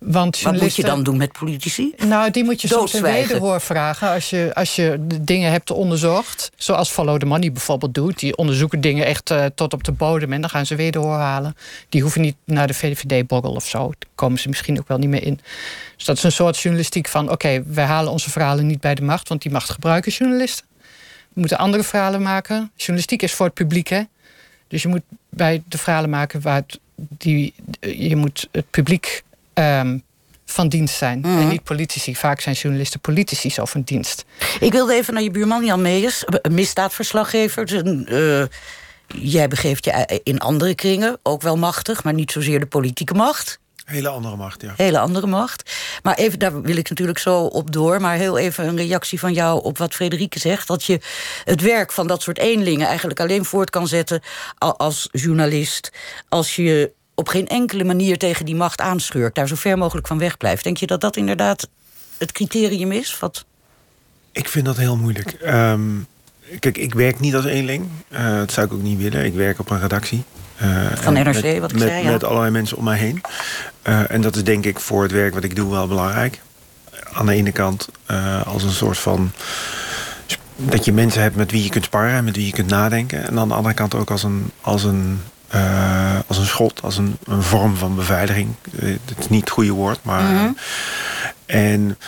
Want 0.00 0.40
Wat 0.40 0.60
moet 0.60 0.76
je 0.76 0.82
dan 0.82 1.02
doen 1.02 1.16
met 1.16 1.32
politici? 1.32 1.94
Nou, 2.06 2.30
die 2.30 2.44
moet 2.44 2.60
je 2.60 2.68
soms 2.68 2.92
een 2.92 3.02
wederhoor 3.02 3.60
vragen 3.60 4.10
als 4.10 4.30
je, 4.30 4.50
als 4.54 4.76
je 4.76 4.96
de 5.00 5.24
dingen 5.24 5.50
hebt 5.50 5.70
onderzocht. 5.70 6.50
Zoals 6.56 6.90
Follow 6.90 7.18
the 7.18 7.26
Money 7.26 7.52
bijvoorbeeld 7.52 7.94
doet. 7.94 8.18
Die 8.18 8.36
onderzoeken 8.36 8.80
dingen 8.80 9.06
echt 9.06 9.30
eh, 9.30 9.44
tot 9.54 9.72
op 9.72 9.84
de 9.84 9.92
bodem 9.92 10.32
en 10.32 10.40
dan 10.40 10.50
gaan 10.50 10.66
ze 10.66 10.74
wederhoor 10.74 11.16
halen. 11.16 11.56
Die 11.88 12.02
hoeven 12.02 12.20
niet 12.20 12.36
naar 12.44 12.66
de 12.66 12.74
VVD-borrel 12.74 13.52
of 13.52 13.66
zo. 13.66 13.78
Daar 13.78 14.10
komen 14.14 14.38
ze 14.38 14.48
misschien 14.48 14.78
ook 14.78 14.88
wel 14.88 14.98
niet 14.98 15.08
meer 15.08 15.22
in. 15.22 15.40
Dus 15.96 16.04
dat 16.04 16.16
is 16.16 16.22
een 16.22 16.32
soort 16.32 16.58
journalistiek 16.58 17.08
van... 17.08 17.30
oké, 17.30 17.62
wij 17.66 17.84
halen 17.84 18.12
onze 18.12 18.30
verhalen 18.30 18.66
niet 18.66 18.80
bij 18.80 18.94
de 18.94 19.02
macht... 19.02 19.28
want 19.28 19.42
die 19.42 19.52
macht 19.52 19.70
gebruiken 19.70 20.12
journalisten. 20.12 20.66
We 21.32 21.40
moeten 21.40 21.58
andere 21.58 21.82
verhalen 21.82 22.22
maken. 22.22 22.70
Journalistiek 22.76 23.22
is 23.22 23.32
voor 23.32 23.46
het 23.46 23.54
publiek, 23.54 23.88
hè. 23.88 24.02
Dus 24.68 24.82
je 24.82 24.88
moet 24.88 25.02
bij 25.30 25.62
de 25.68 25.78
verhalen 25.78 26.10
maken 26.10 26.40
waar 26.40 26.54
het, 26.56 26.78
die, 27.08 27.54
je 27.80 28.16
moet 28.16 28.48
het 28.52 28.70
publiek 28.70 29.22
ehm, 29.52 29.98
van 30.44 30.68
dienst 30.68 30.96
zijn. 30.96 31.24
En 31.24 31.48
niet 31.48 31.62
politici. 31.62 32.16
Vaak 32.16 32.40
zijn 32.40 32.54
journalisten 32.54 33.00
politici 33.00 33.50
zo 33.50 33.64
van 33.64 33.82
dienst. 33.82 34.24
Ik 34.60 34.72
wilde 34.72 34.94
even 34.94 35.14
naar 35.14 35.22
je 35.22 35.30
buurman 35.30 35.64
Jan 35.64 35.82
Meijers, 35.82 36.24
een 36.26 36.54
misdaadverslaggever. 36.54 37.66
Dus 37.66 37.80
een, 37.82 38.06
eh, 38.06 38.44
jij 39.22 39.48
begeeft 39.48 39.84
je 39.84 39.90
eh, 39.90 40.18
in 40.22 40.38
andere 40.38 40.74
kringen, 40.74 41.18
ook 41.22 41.42
wel 41.42 41.56
machtig... 41.56 42.04
maar 42.04 42.14
niet 42.14 42.32
zozeer 42.32 42.60
de 42.60 42.66
politieke 42.66 43.14
macht. 43.14 43.58
Hele 43.90 44.08
andere 44.08 44.36
macht, 44.36 44.62
ja. 44.62 44.72
Hele 44.76 44.98
andere 44.98 45.26
macht. 45.26 45.76
Maar 46.02 46.14
even, 46.14 46.38
daar 46.38 46.62
wil 46.62 46.76
ik 46.76 46.88
natuurlijk 46.88 47.18
zo 47.18 47.40
op 47.44 47.72
door. 47.72 48.00
Maar 48.00 48.16
heel 48.16 48.38
even 48.38 48.66
een 48.66 48.76
reactie 48.76 49.18
van 49.18 49.32
jou 49.32 49.62
op 49.62 49.78
wat 49.78 49.94
Frederike 49.94 50.38
zegt. 50.38 50.66
Dat 50.66 50.84
je 50.84 51.00
het 51.44 51.60
werk 51.60 51.92
van 51.92 52.06
dat 52.06 52.22
soort 52.22 52.38
eenlingen 52.38 52.86
eigenlijk 52.86 53.20
alleen 53.20 53.44
voort 53.44 53.70
kan 53.70 53.88
zetten 53.88 54.22
als 54.58 55.08
journalist. 55.12 55.92
Als 56.28 56.56
je 56.56 56.92
op 57.20 57.28
geen 57.28 57.46
enkele 57.46 57.84
manier 57.84 58.18
tegen 58.18 58.44
die 58.44 58.54
macht 58.54 58.80
aanscheurt. 58.80 59.34
Daar 59.34 59.48
zo 59.48 59.54
ver 59.54 59.78
mogelijk 59.78 60.06
van 60.06 60.18
wegblijft. 60.18 60.64
Denk 60.64 60.76
je 60.76 60.86
dat 60.86 61.00
dat 61.00 61.16
inderdaad 61.16 61.68
het 62.18 62.32
criterium 62.32 62.92
is? 62.92 63.18
Wat? 63.18 63.44
Ik 64.32 64.48
vind 64.48 64.64
dat 64.64 64.76
heel 64.76 64.96
moeilijk. 64.96 65.32
Ehm, 65.32 65.80
kijk, 66.58 66.78
ik 66.78 66.94
werk 66.94 67.20
niet 67.20 67.34
als 67.34 67.44
eenling. 67.44 67.88
Eh, 68.08 68.36
dat 68.36 68.52
zou 68.52 68.66
ik 68.66 68.72
ook 68.72 68.82
niet 68.82 68.98
willen. 68.98 69.24
Ik 69.24 69.34
werk 69.34 69.58
op 69.58 69.70
een 69.70 69.80
redactie. 69.80 70.22
Eh, 70.56 70.86
Van 70.94 71.12
NRC, 71.12 71.42
met, 71.42 71.58
wat 71.58 71.70
ik 71.70 71.78
met, 71.78 71.88
zei, 71.88 72.04
ja. 72.04 72.10
Met 72.10 72.24
allerlei 72.24 72.50
mensen 72.50 72.76
om 72.76 72.84
mij 72.84 72.98
heen. 72.98 73.20
Eh, 73.82 74.10
en 74.10 74.20
dat 74.20 74.36
is 74.36 74.44
denk 74.44 74.64
ik 74.64 74.80
voor 74.80 75.02
het 75.02 75.12
werk 75.12 75.34
wat 75.34 75.44
ik 75.44 75.56
doe 75.56 75.70
wel 75.70 75.86
belangrijk. 75.86 76.40
Aan 77.12 77.26
de 77.26 77.32
ene 77.32 77.52
kant 77.52 77.88
als 78.44 78.62
een 78.62 78.70
soort 78.70 78.98
van... 78.98 79.32
dat 80.56 80.84
je 80.84 80.92
mensen 80.92 81.22
hebt 81.22 81.36
met 81.36 81.50
wie 81.50 81.62
je 81.62 81.68
kunt 81.68 81.84
sparren 81.84 82.14
en 82.14 82.24
met 82.24 82.36
wie 82.36 82.46
je 82.46 82.52
kunt 82.52 82.70
nadenken. 82.70 83.26
En 83.26 83.38
aan 83.38 83.48
de 83.48 83.54
andere 83.54 83.74
kant 83.74 83.94
ook 83.94 84.10
als 84.10 84.22
een, 84.22 84.50
als 84.60 84.84
een, 84.84 85.20
eh, 85.50 86.18
als 86.26 86.38
een 86.38 86.46
schot, 86.46 86.82
als 86.82 86.96
een, 86.98 87.16
een 87.24 87.42
vorm 87.42 87.76
van 87.76 87.94
beveiliging. 87.94 88.54
Eh, 88.78 88.88
Het 89.06 89.18
is 89.18 89.28
niet 89.28 89.40
het 89.40 89.50
goede 89.50 89.72
woord, 89.72 89.98
maar... 90.02 90.22
Mhm. 90.22 90.50
En 91.46 91.98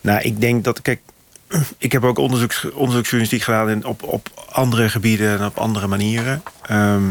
nou, 0.00 0.20
ik 0.20 0.40
denk 0.40 0.64
dat, 0.64 0.82
kijk, 0.82 1.00
ik 1.78 1.92
heb 1.92 2.04
ook 2.04 2.18
onderzoeks, 2.18 2.70
onderzoeksjournalistiek 2.70 3.42
gedaan 3.42 3.70
in, 3.70 3.84
op, 3.84 4.02
op 4.02 4.46
andere 4.50 4.88
gebieden 4.88 5.38
en 5.38 5.46
op 5.46 5.58
andere 5.58 5.86
manieren. 5.86 6.42
Ehm, 6.62 7.02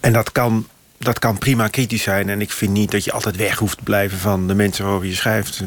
en 0.00 0.12
dat 0.12 0.32
kan, 0.32 0.66
dat 0.98 1.18
kan 1.18 1.38
prima 1.38 1.68
kritisch 1.68 2.02
zijn. 2.02 2.28
En 2.28 2.40
ik 2.40 2.50
vind 2.52 2.72
niet 2.72 2.90
dat 2.90 3.04
je 3.04 3.12
altijd 3.12 3.36
weg 3.36 3.58
hoeft 3.58 3.76
te 3.76 3.84
blijven 3.84 4.18
van 4.18 4.48
de 4.48 4.54
mensen 4.54 4.84
waarover 4.84 5.08
je 5.08 5.14
schrijft. 5.14 5.58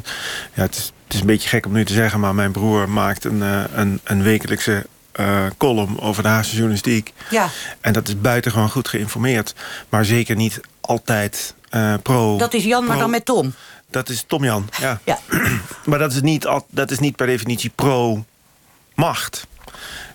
Ja, 0.53 0.61
het, 0.61 0.75
is, 0.75 0.91
het 1.03 1.13
is 1.13 1.19
een 1.19 1.25
beetje 1.25 1.49
gek 1.49 1.65
om 1.65 1.71
nu 1.71 1.85
te 1.85 1.93
zeggen, 1.93 2.19
maar 2.19 2.35
mijn 2.35 2.51
broer 2.51 2.89
maakt 2.89 3.23
een, 3.23 3.41
eh, 3.41 3.63
een, 3.73 3.99
een 4.03 4.23
wekelijkse 4.23 4.85
eh, 5.15 5.45
column 5.57 5.99
over 5.99 6.23
de 6.23 6.29
Haagse 6.29 6.55
journalistiek. 6.55 7.13
Ja. 7.29 7.49
En 7.81 7.93
dat 7.93 8.07
is 8.07 8.21
buitengewoon 8.21 8.69
goed 8.69 8.87
geïnformeerd. 8.87 9.53
Maar 9.89 10.05
zeker 10.05 10.35
niet 10.35 10.59
altijd 10.81 11.55
eh, 11.69 11.93
pro... 12.03 12.37
Dat 12.37 12.53
is 12.53 12.63
Jan, 12.63 12.85
maar 12.85 12.97
dan 12.97 13.09
met 13.09 13.25
Tom. 13.25 13.53
Dat 13.89 14.09
is 14.09 14.23
Tom 14.27 14.43
Jan, 14.43 14.69
ja. 14.79 14.99
Ja. 15.03 15.19
maar 15.85 15.99
dat 15.99 16.11
is, 16.11 16.21
niet, 16.21 16.45
al- 16.47 16.67
dat 16.69 16.91
is 16.91 16.99
niet 16.99 17.15
per 17.15 17.27
definitie 17.27 17.71
pro-macht. 17.75 19.47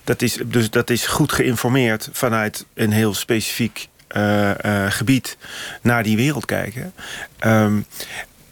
Dat 0.03 0.21
is, 0.21 0.37
dus 0.45 0.69
dat 0.69 0.89
is 0.89 1.05
goed 1.07 1.31
geïnformeerd 1.31 2.09
vanuit 2.11 2.65
een 2.73 2.91
heel 2.91 3.13
specifiek 3.13 3.87
eh, 4.07 4.51
gebied 4.89 5.37
naar 5.81 6.03
die 6.03 6.15
wereld 6.15 6.45
kijken. 6.45 6.93
Ehm, 7.39 7.79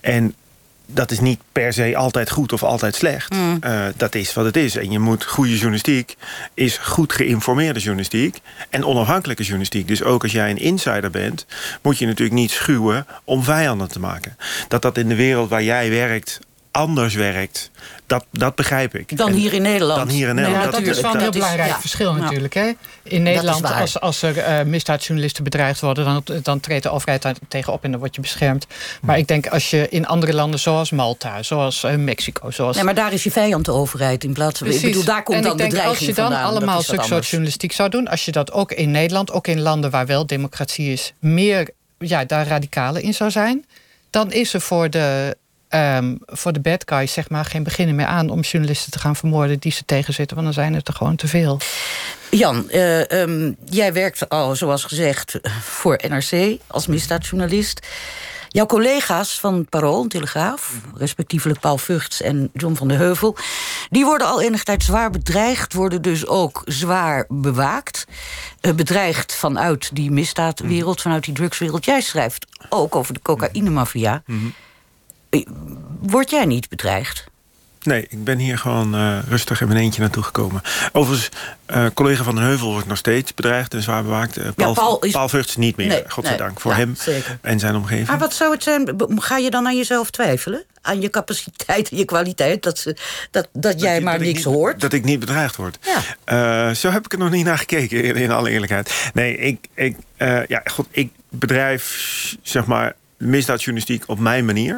en 0.02 0.36
dat 0.94 1.12
is 1.12 1.20
niet 1.20 1.40
per 1.52 1.74
se 1.74 1.96
altijd 1.96 2.30
goed 2.30 2.54
of 2.54 2.64
altijd 2.64 2.96
slecht. 2.96 3.36
Eh, 3.60 3.86
dat 3.98 4.16
is 4.16 4.34
wat 4.34 4.46
het 4.46 4.56
is. 4.56 4.76
En 4.76 4.92
je 4.92 5.00
moet 5.00 5.26
goede 5.26 5.54
journalistiek 5.54 6.16
is 6.54 6.78
goed 6.78 7.14
geïnformeerde 7.14 7.80
journalistiek 7.80 8.40
en 8.70 8.86
onafhankelijke 8.86 9.44
journalistiek. 9.44 9.88
Dus 9.88 10.04
ook 10.04 10.24
als 10.24 10.32
jij 10.32 10.50
een 10.50 10.58
insider 10.58 11.10
bent, 11.10 11.46
moet 11.82 11.98
je 11.98 12.06
natuurlijk 12.06 12.40
niet 12.40 12.52
schuwen 12.52 13.06
om 13.24 13.44
vijanden 13.44 13.90
te 13.90 14.00
maken. 14.00 14.38
Dat 14.68 14.82
dat 14.82 14.98
in 14.98 15.08
de 15.08 15.16
wereld 15.16 15.50
waar 15.50 15.64
jij 15.64 15.90
werkt 15.90 16.40
anders 16.72 17.14
werkt, 17.14 17.72
dat, 18.06 18.26
dat 18.32 18.56
begrijp 18.56 18.96
ik. 18.96 19.18
Dan 19.18 19.28
En- 19.30 19.34
hier 19.34 19.54
in 19.54 19.62
Nederland. 19.62 20.00
Dan 20.00 20.10
hier 20.10 20.28
in 20.28 20.36
Nou 20.36 20.48
Nederland. 20.48 20.74
ja, 20.74 20.80
dat 20.86 20.96
is 20.96 21.02
wel 21.02 21.14
een 21.14 21.20
heel 21.20 21.32
belangrijk 21.32 21.70
ja. 21.70 21.80
verschil 21.80 22.16
Ja. 22.16 22.22
natuurlijk. 22.22 22.54
Hè? 22.54 22.72
In 23.04 23.24
Nederland, 23.24 23.74
als, 23.74 24.00
als 24.00 24.22
er 24.22 24.38
eh, 24.38 24.66
misdaadjournalisten 24.66 25.44
bedreigd 25.44 25.82
worden... 25.82 26.06
Dan, 26.06 26.24
dan 26.44 26.60
treedt 26.60 26.84
de 26.84 26.90
overheid 26.90 27.22
daar 27.22 27.36
tegenop 27.48 27.84
en 27.84 27.92
dan 27.92 28.00
word 28.00 28.16
je 28.16 28.22
beschermd. 28.22 28.68
Maar 29.02 29.18
ik 29.18 29.28
denk 29.28 29.48
als 29.48 29.70
je 29.70 29.90
in 29.90 30.08
andere 30.08 30.34
landen 30.34 30.60
zoals 30.60 30.92
Malta, 30.92 31.44
zoals 31.44 31.84
eh, 31.84 31.96
Mexico... 31.96 32.52
Zoals 32.52 32.76
Nee, 32.76 32.86
maar 32.86 32.96
daar 32.96 33.14
is 33.14 33.24
je 33.24 33.32
vijand 33.32 33.66
de 33.66 33.72
overheid 33.72 34.24
in 34.24 34.34
plaats 34.34 34.58
van... 34.60 34.68
Ik 34.68 34.74
Precies. 34.74 34.90
bedoel, 34.98 35.14
daar 35.14 35.24
komt 35.24 35.38
en 35.38 35.44
dan 35.44 35.52
ik 35.52 35.58
denk, 35.58 35.70
bedreiging 35.70 36.08
als 36.08 36.16
je 36.16 36.22
dan 36.22 36.32
vandaan. 36.32 36.52
Allemaal 36.52 36.82
zulke 36.82 37.04
soort 37.04 37.28
journalistiek 37.28 37.72
zou 37.72 37.90
doen... 37.90 38.08
als 38.08 38.26
je 38.26 38.32
dat 38.32 38.52
ook 38.52 38.72
in 38.72 38.92
Nederland, 38.92 39.32
ook 39.32 39.48
in 39.48 39.62
landen 39.62 39.90
waar 39.92 40.06
wel 40.06 40.26
democratie 40.26 40.92
is... 40.92 41.14
meer 41.20 41.70
ja, 41.98 42.26
daar 42.26 42.48
radicaler 42.48 43.02
in 43.04 43.14
zou 43.14 43.32
zijn... 43.32 43.66
dan 44.10 44.32
is 44.32 44.54
er 44.54 44.62
voor 44.62 44.90
de, 44.90 45.38
ehm, 45.70 46.16
voor 46.26 46.54
de 46.54 46.60
bad 46.60 46.84
guys 46.86 47.14
zeg 47.14 47.30
maar, 47.30 47.46
geen 47.46 47.64
beginnen 47.64 47.96
meer 47.96 48.06
aan... 48.06 48.30
om 48.30 48.40
journalisten 48.40 48.92
te 48.92 49.00
gaan 49.00 49.16
vermoorden 49.16 49.60
die 49.60 49.72
ze 49.72 49.86
tegenzitten... 49.86 50.36
want 50.36 50.48
dan 50.48 50.64
zijn 50.64 50.74
het 50.74 50.88
er 50.88 50.94
gewoon 50.94 51.16
te 51.16 51.28
veel. 51.28 51.60
Jan, 52.32 52.70
eh, 52.70 53.12
ehm, 53.22 53.54
jij 53.66 53.94
werkt 53.94 54.30
al, 54.30 54.56
zoals 54.56 54.84
gezegd, 54.84 55.40
voor 55.62 56.00
NRC 56.08 56.60
als 56.68 56.88
misdaadjournalist. 56.88 57.88
Jouw 58.52 58.66
collega's 58.66 59.40
van 59.40 59.66
Parool 59.66 60.04
en 60.04 60.10
Telegraaf, 60.10 60.74
respectievelijk 60.96 61.60
Paul 61.60 61.78
Vugts 61.78 62.22
en 62.22 62.50
John 62.54 62.76
van 62.76 62.88
der 62.88 62.98
Heuvel... 62.98 63.38
die 63.90 64.06
worden 64.06 64.28
al 64.28 64.42
enige 64.42 64.64
tijd 64.64 64.84
zwaar 64.84 65.10
bedreigd, 65.10 65.74
worden 65.74 66.02
dus 66.02 66.28
ook 66.28 66.62
zwaar 66.66 67.26
bewaakt. 67.28 68.06
Eh, 68.62 68.74
bedreigd 68.74 69.36
vanuit 69.36 69.90
die 69.94 70.12
misdaadwereld, 70.12 71.02
vanuit 71.02 71.24
die 71.24 71.34
drugswereld. 71.34 71.86
Jij 71.86 72.02
schrijft 72.02 72.46
ook 72.70 72.96
over 72.96 73.14
de 73.14 73.22
cocaïnemafia. 73.22 74.24
Eh, 74.26 74.36
Word 76.02 76.30
jij 76.30 76.46
niet 76.46 76.70
bedreigd? 76.70 77.28
Nee, 77.84 78.06
ik 78.10 78.24
ben 78.24 78.38
hier 78.38 78.58
gewoon 78.58 78.96
eh, 78.96 79.18
rustig 79.30 79.62
in 79.62 79.68
mijn 79.68 79.80
eentje 79.80 80.02
naartoe 80.02 80.24
gekomen. 80.24 80.62
Overigens, 80.92 81.30
eh, 81.66 81.86
collega 81.94 82.24
van 82.24 82.36
den 82.36 82.44
Heuvel 82.44 82.72
wordt 82.72 82.88
nog 82.88 82.98
steeds 82.98 83.34
bedreigd 83.34 83.74
en 83.74 83.82
zwaar 83.82 84.04
bewaakt. 84.04 84.38
Eh, 84.38 84.48
Paul, 84.56 84.74
Paul 84.74 85.00
is- 85.00 85.12
Paul 85.12 85.30
Vugts 85.30 85.56
niet 85.56 85.76
meer, 85.78 85.88
Nee, 85.88 86.04
godzijdank. 86.08 86.50
nee. 86.52 86.60
voor 86.60 86.72
Ja, 86.72 86.78
hem 86.78 86.96
zeker. 86.96 87.38
en 87.42 87.60
zijn 87.60 87.76
omgeving. 87.76 88.08
Maar 88.08 88.18
wat 88.18 88.34
zou 88.34 88.52
het 88.54 88.64
zijn? 88.64 88.96
Ga 89.16 89.38
je 89.38 89.50
dan 89.50 89.66
aan 89.68 89.78
jezelf 89.78 90.10
twijfelen? 90.10 90.64
Aan 90.82 91.02
je 91.02 91.10
capaciteit 91.10 91.90
en 91.90 91.98
je 91.98 92.06
kwaliteit? 92.06 92.64
Dat, 92.64 92.78
ze, 92.78 92.96
dat, 93.32 93.48
dat 93.54 93.82
jij 93.82 93.96
je- 93.96 94.02
maar 94.02 94.18
dat 94.18 94.22
niks 94.28 94.36
niet- 94.46 94.54
hoort? 94.56 94.82
Dat 94.82 94.94
ik 94.94 95.04
niet 95.04 95.20
bedreigd 95.20 95.56
word. 95.56 95.78
Ja. 95.82 96.68
Eh, 96.70 96.76
zo 96.76 96.90
heb 96.92 97.06
ik 97.06 97.14
er 97.14 97.20
nog 97.20 97.32
niet 97.32 97.46
naar 97.46 97.58
gekeken, 97.58 98.04
in, 98.04 98.16
in 98.16 98.32
alle 98.32 98.50
eerlijkheid. 98.50 99.10
Nee, 99.14 99.38
ik, 99.38 99.68
ik, 99.74 99.98
eh, 100.18 100.46
ja, 100.46 100.62
goed, 100.66 100.86
ik 100.92 101.10
bedrijf 101.30 102.36
zeg 102.42 102.66
maar, 102.66 102.96
misdaadjournalistiek 103.18 104.04
op 104.08 104.20
mijn 104.20 104.46
manier. 104.46 104.78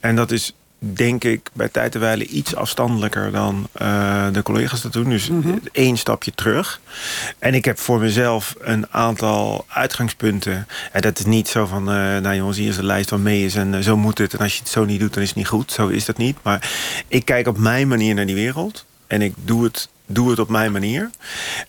En 0.00 0.16
dat 0.16 0.30
is 0.30 0.54
denk 0.84 1.24
ik 1.24 1.50
bij 1.52 1.68
tijd 1.68 1.96
en 1.96 2.36
iets 2.36 2.54
afstandelijker 2.54 3.32
dan 3.32 3.68
eh, 3.72 4.26
de 4.32 4.42
collega's 4.42 4.82
dat 4.82 4.92
doen. 4.92 5.08
Dus 5.08 5.30
één 5.72 5.96
stapje 5.96 6.32
terug. 6.34 6.80
En 7.38 7.54
ik 7.54 7.64
heb 7.64 7.78
voor 7.78 8.00
mezelf 8.00 8.54
een 8.60 8.86
aantal 8.90 9.64
uitgangspunten. 9.68 10.66
En 10.92 11.00
dat 11.00 11.18
is 11.18 11.24
niet 11.24 11.48
zo 11.48 11.66
van, 11.66 11.88
eh, 11.88 11.94
nou 11.94 12.34
jongens, 12.34 12.56
hier 12.56 12.68
is 12.68 12.76
de 12.76 12.84
lijst 12.84 13.08
van 13.08 13.22
mee 13.22 13.44
is 13.44 13.54
en 13.54 13.74
eh, 13.74 13.80
zo 13.80 13.96
moet 13.96 14.18
het. 14.18 14.32
En 14.32 14.38
als 14.38 14.52
je 14.52 14.58
het 14.58 14.68
zo 14.68 14.84
niet 14.84 15.00
doet, 15.00 15.14
dan 15.14 15.22
is 15.22 15.28
het 15.28 15.38
niet 15.38 15.48
goed. 15.48 15.72
Zo 15.72 15.88
is 15.88 16.04
dat 16.04 16.16
niet. 16.16 16.36
Maar 16.42 16.70
ik 17.08 17.24
kijk 17.24 17.46
op 17.46 17.58
mijn 17.58 17.88
manier 17.88 18.14
naar 18.14 18.26
die 18.26 18.34
wereld. 18.34 18.84
En 19.06 19.22
ik 19.22 19.34
doe 19.44 19.64
het, 19.64 19.88
doe 20.06 20.30
het 20.30 20.38
op 20.38 20.48
mijn 20.48 20.72
manier. 20.72 21.10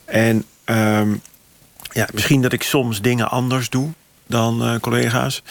En 0.05 0.45
ehm, 0.63 1.13
ja, 1.91 2.07
misschien 2.13 2.41
dat 2.41 2.53
ik 2.53 2.63
soms 2.63 3.01
dingen 3.01 3.29
anders 3.29 3.69
doe 3.69 3.91
dan 4.27 4.63
eh, 4.63 4.79
collega's. 4.79 5.43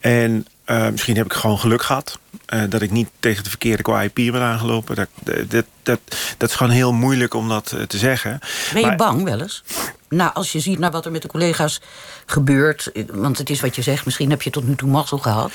En 0.00 0.46
eh, 0.64 0.88
misschien 0.88 1.16
heb 1.16 1.26
ik 1.26 1.32
gewoon 1.32 1.58
geluk 1.58 1.82
gehad. 1.82 2.18
eh, 2.46 2.62
dat 2.68 2.82
ik 2.82 2.90
niet 2.90 3.08
tegen 3.20 3.44
de 3.44 3.48
verkeerde 3.50 4.10
pier 4.12 4.32
ben 4.32 4.40
aangelopen. 4.42 4.96
Dat, 4.96 5.08
dat, 5.48 5.64
dat, 5.82 6.00
dat 6.36 6.48
is 6.48 6.54
gewoon 6.54 6.72
heel 6.72 6.92
moeilijk 6.92 7.34
om 7.34 7.48
dat 7.48 7.74
te 7.86 7.98
zeggen. 7.98 8.38
Ben 8.72 8.80
je 8.80 8.86
Maar- 8.86 8.96
bang 8.96 9.22
wel 9.22 9.40
eens? 9.40 9.62
Nou, 10.08 10.34
als 10.34 10.52
je 10.52 10.60
ziet 10.60 10.78
naar 10.78 10.90
wat 10.90 11.04
er 11.04 11.10
met 11.12 11.22
de 11.22 11.28
collega's 11.28 11.80
gebeurt... 12.26 12.90
want 13.12 13.38
het 13.38 13.50
is 13.50 13.60
wat 13.60 13.76
je 13.76 13.82
zegt, 13.82 14.04
misschien 14.04 14.30
heb 14.30 14.42
je 14.42 14.50
tot 14.50 14.66
nu 14.66 14.74
toe 14.76 14.88
mazzel 14.88 15.18
gehad. 15.18 15.52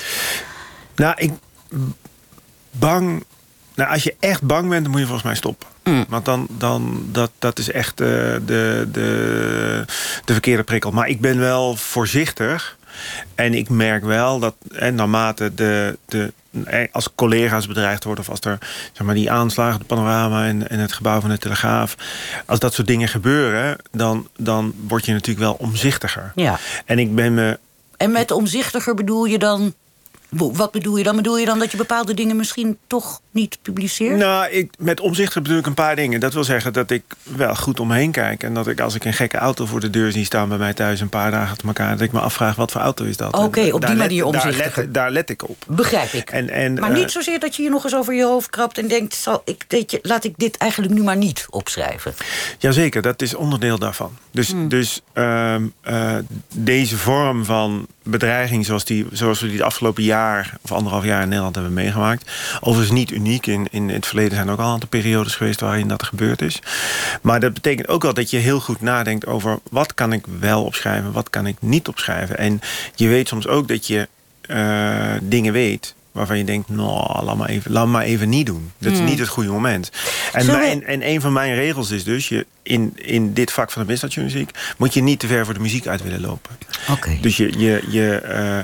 Nou, 0.94 1.14
ik 1.16 1.32
bang. 2.70 3.24
Nou, 3.74 3.90
als 3.90 4.02
je 4.02 4.14
echt 4.20 4.42
bang 4.42 4.68
bent, 4.68 4.82
dan 4.82 4.90
moet 4.90 5.00
je 5.00 5.06
volgens 5.06 5.26
mij 5.26 5.36
stoppen. 5.36 5.68
Want 6.08 6.24
dan, 6.24 6.46
dan 6.50 7.08
dat, 7.12 7.30
dat 7.38 7.58
is 7.58 7.70
echt 7.70 8.00
eh, 8.00 8.06
de, 8.46 8.88
de, 8.92 9.84
de 10.24 10.32
verkeerde 10.32 10.62
prikkel. 10.62 10.90
Maar 10.90 11.08
ik 11.08 11.20
ben 11.20 11.38
wel 11.38 11.76
voorzichtig. 11.76 12.78
En 13.34 13.54
ik 13.54 13.68
merk 13.68 14.04
wel 14.04 14.38
dat 14.38 14.54
en 14.72 14.94
naarmate 14.94 15.54
de, 15.54 15.98
de, 16.06 16.32
eh, 16.64 16.88
als 16.92 17.08
collega's 17.14 17.66
bedreigd 17.66 18.04
worden... 18.04 18.24
of 18.24 18.30
als 18.30 18.40
er 18.40 18.58
zeg 18.92 19.06
maar, 19.06 19.14
die 19.14 19.30
aanslagen, 19.30 19.78
het 19.78 19.86
panorama 19.86 20.46
en, 20.46 20.68
en 20.68 20.78
het 20.78 20.92
gebouw 20.92 21.20
van 21.20 21.30
de 21.30 21.38
Telegraaf... 21.38 21.94
als 22.46 22.58
dat 22.58 22.74
soort 22.74 22.86
dingen 22.86 23.08
gebeuren, 23.08 23.76
dan, 23.90 24.28
dan 24.36 24.74
word 24.88 25.04
je 25.04 25.12
natuurlijk 25.12 25.46
wel 25.46 25.56
omzichtiger. 25.58 26.32
Ja. 26.34 26.58
En 26.84 26.98
ik 26.98 27.14
ben 27.14 27.34
me 27.34 27.58
En 27.96 28.12
met 28.12 28.30
omzichtiger 28.30 28.94
bedoel 28.94 29.24
je 29.24 29.38
dan... 29.38 29.74
Wat 30.30 30.70
bedoel 30.70 30.96
je 30.96 31.04
dan? 31.04 31.16
Bedoel 31.16 31.38
je 31.38 31.46
dan 31.46 31.58
dat 31.58 31.70
je 31.70 31.76
bepaalde 31.76 32.14
dingen 32.14 32.36
misschien 32.36 32.78
toch 32.86 33.20
niet 33.30 33.58
publiceert? 33.62 34.16
Nou, 34.16 34.50
ik, 34.50 34.70
met 34.78 35.00
omzichtig 35.00 35.42
bedoel 35.42 35.58
ik 35.58 35.66
een 35.66 35.74
paar 35.74 35.96
dingen. 35.96 36.20
Dat 36.20 36.34
wil 36.34 36.44
zeggen 36.44 36.72
dat 36.72 36.90
ik 36.90 37.02
wel 37.22 37.54
goed 37.54 37.80
om 37.80 37.88
me 37.88 37.94
heen 37.96 38.10
kijk. 38.10 38.42
En 38.42 38.54
dat 38.54 38.66
ik 38.68 38.80
als 38.80 38.94
ik 38.94 39.04
een 39.04 39.12
gekke 39.12 39.36
auto 39.36 39.66
voor 39.66 39.80
de 39.80 39.90
deur 39.90 40.12
zie 40.12 40.24
staan 40.24 40.48
bij 40.48 40.58
mij 40.58 40.74
thuis... 40.74 41.00
een 41.00 41.08
paar 41.08 41.30
dagen 41.30 41.50
achter 41.50 41.66
elkaar, 41.66 41.90
dat 41.90 42.00
ik 42.00 42.12
me 42.12 42.20
afvraag 42.20 42.56
wat 42.56 42.72
voor 42.72 42.80
auto 42.80 43.04
is 43.04 43.16
dat. 43.16 43.36
Oké, 43.36 43.70
op 43.72 43.86
die 43.86 43.96
manier 43.96 44.32
daar 44.32 44.52
let, 44.52 44.94
daar 44.94 45.10
let 45.10 45.30
ik 45.30 45.48
op. 45.48 45.64
Begrijp 45.66 46.12
ik. 46.12 46.30
En, 46.30 46.50
en, 46.50 46.74
maar 46.74 46.90
eh, 46.90 46.96
niet 46.96 47.10
zozeer 47.10 47.40
dat 47.40 47.56
je 47.56 47.62
je 47.62 47.70
nog 47.70 47.84
eens 47.84 47.94
over 47.94 48.14
je 48.14 48.24
hoofd 48.24 48.50
krabt... 48.50 48.78
en 48.78 48.88
denkt, 48.88 49.14
zal 49.14 49.42
ik, 49.44 49.64
je, 49.86 49.98
laat 50.02 50.24
ik 50.24 50.34
dit 50.36 50.56
eigenlijk 50.56 50.92
nu 50.92 51.02
maar 51.02 51.16
niet 51.16 51.46
opschrijven. 51.50 52.14
Jazeker, 52.58 53.02
dat 53.02 53.22
is 53.22 53.34
onderdeel 53.34 53.78
daarvan. 53.78 54.16
Dus, 54.30 54.48
Hmm. 54.50 54.68
dus 54.68 55.00
ehm, 55.12 55.66
eh, 55.80 56.16
deze 56.54 56.96
vorm 56.96 57.44
van 57.44 57.86
bedreiging 58.02 58.66
zoals, 58.66 58.84
die, 58.84 59.06
zoals 59.12 59.40
we 59.40 59.46
die 59.46 59.56
het 59.56 59.64
afgelopen 59.64 60.02
jaar... 60.02 60.56
of 60.62 60.72
anderhalf 60.72 61.04
jaar 61.04 61.22
in 61.22 61.28
Nederland 61.28 61.54
hebben 61.54 61.72
meegemaakt... 61.72 62.30
overigens 62.60 62.98
niet 62.98 63.10
uniek. 63.20 63.46
In, 63.46 63.66
in 63.70 63.88
het 63.88 64.06
verleden 64.06 64.34
zijn 64.34 64.46
er 64.46 64.52
ook 64.52 64.58
al 64.58 64.66
een 64.66 64.72
aantal 64.72 64.88
periodes 64.88 65.34
geweest... 65.34 65.60
waarin 65.60 65.88
dat 65.88 66.02
gebeurd 66.02 66.42
is. 66.42 66.58
Maar 67.22 67.40
dat 67.40 67.54
betekent 67.54 67.88
ook 67.88 68.02
wel 68.02 68.14
dat 68.14 68.30
je 68.30 68.36
heel 68.36 68.60
goed 68.60 68.80
nadenkt 68.80 69.26
over... 69.26 69.58
wat 69.70 69.94
kan 69.94 70.12
ik 70.12 70.24
wel 70.38 70.64
opschrijven, 70.64 71.12
wat 71.12 71.30
kan 71.30 71.46
ik 71.46 71.56
niet 71.60 71.88
opschrijven. 71.88 72.38
En 72.38 72.60
je 72.94 73.08
weet 73.08 73.28
soms 73.28 73.46
ook 73.46 73.68
dat 73.68 73.86
je 73.86 74.08
eh, 74.40 75.12
dingen 75.22 75.52
weet 75.52 75.94
waarvan 76.12 76.38
je 76.38 76.44
denkt, 76.44 76.68
nou, 76.68 77.24
laat 77.24 77.36
maar 77.36 77.48
even, 77.48 77.72
laat 77.72 77.86
maar 77.86 78.02
even 78.02 78.28
niet 78.28 78.46
doen. 78.46 78.72
Dat 78.78 78.92
is 78.92 78.98
Hmm. 78.98 79.06
niet 79.06 79.18
het 79.18 79.28
goede 79.28 79.50
moment. 79.50 79.90
En, 80.32 80.46
mijn, 80.46 80.84
en 80.84 81.08
een 81.08 81.20
van 81.20 81.32
mijn 81.32 81.54
regels 81.54 81.90
is 81.90 82.04
dus, 82.04 82.28
je, 82.28 82.46
in, 82.62 82.92
in 82.94 83.32
dit 83.32 83.52
vak 83.52 83.70
van 83.70 83.82
de 83.82 83.88
misdaadjournalistiek... 83.88 84.58
moet 84.76 84.94
je 84.94 85.02
niet 85.02 85.18
te 85.18 85.26
ver 85.26 85.44
voor 85.44 85.54
de 85.54 85.60
muziek 85.60 85.86
uit 85.86 86.02
willen 86.02 86.20
lopen. 86.20 86.56
Oké. 86.90 87.18
Dus 87.20 87.36
je, 87.36 87.58
je, 87.58 87.82
je, 87.88 88.14
eh, 88.16 88.58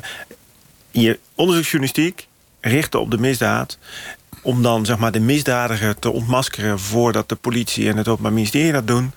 je 0.90 1.18
onderzoeksjournalistiek 1.34 2.26
richten 2.60 3.00
op 3.00 3.10
de 3.10 3.18
misdaad 3.18 3.78
om 4.46 4.62
dan 4.62 4.86
zeg 4.86 4.98
maar, 4.98 5.12
de 5.12 5.20
misdadiger 5.20 5.98
te 5.98 6.10
ontmaskeren... 6.10 6.78
voordat 6.78 7.28
de 7.28 7.34
politie 7.34 7.88
en 7.88 7.96
het 7.96 8.08
Openbaar 8.08 8.32
Ministerie 8.32 8.72
dat 8.72 8.86
doen... 8.86 9.12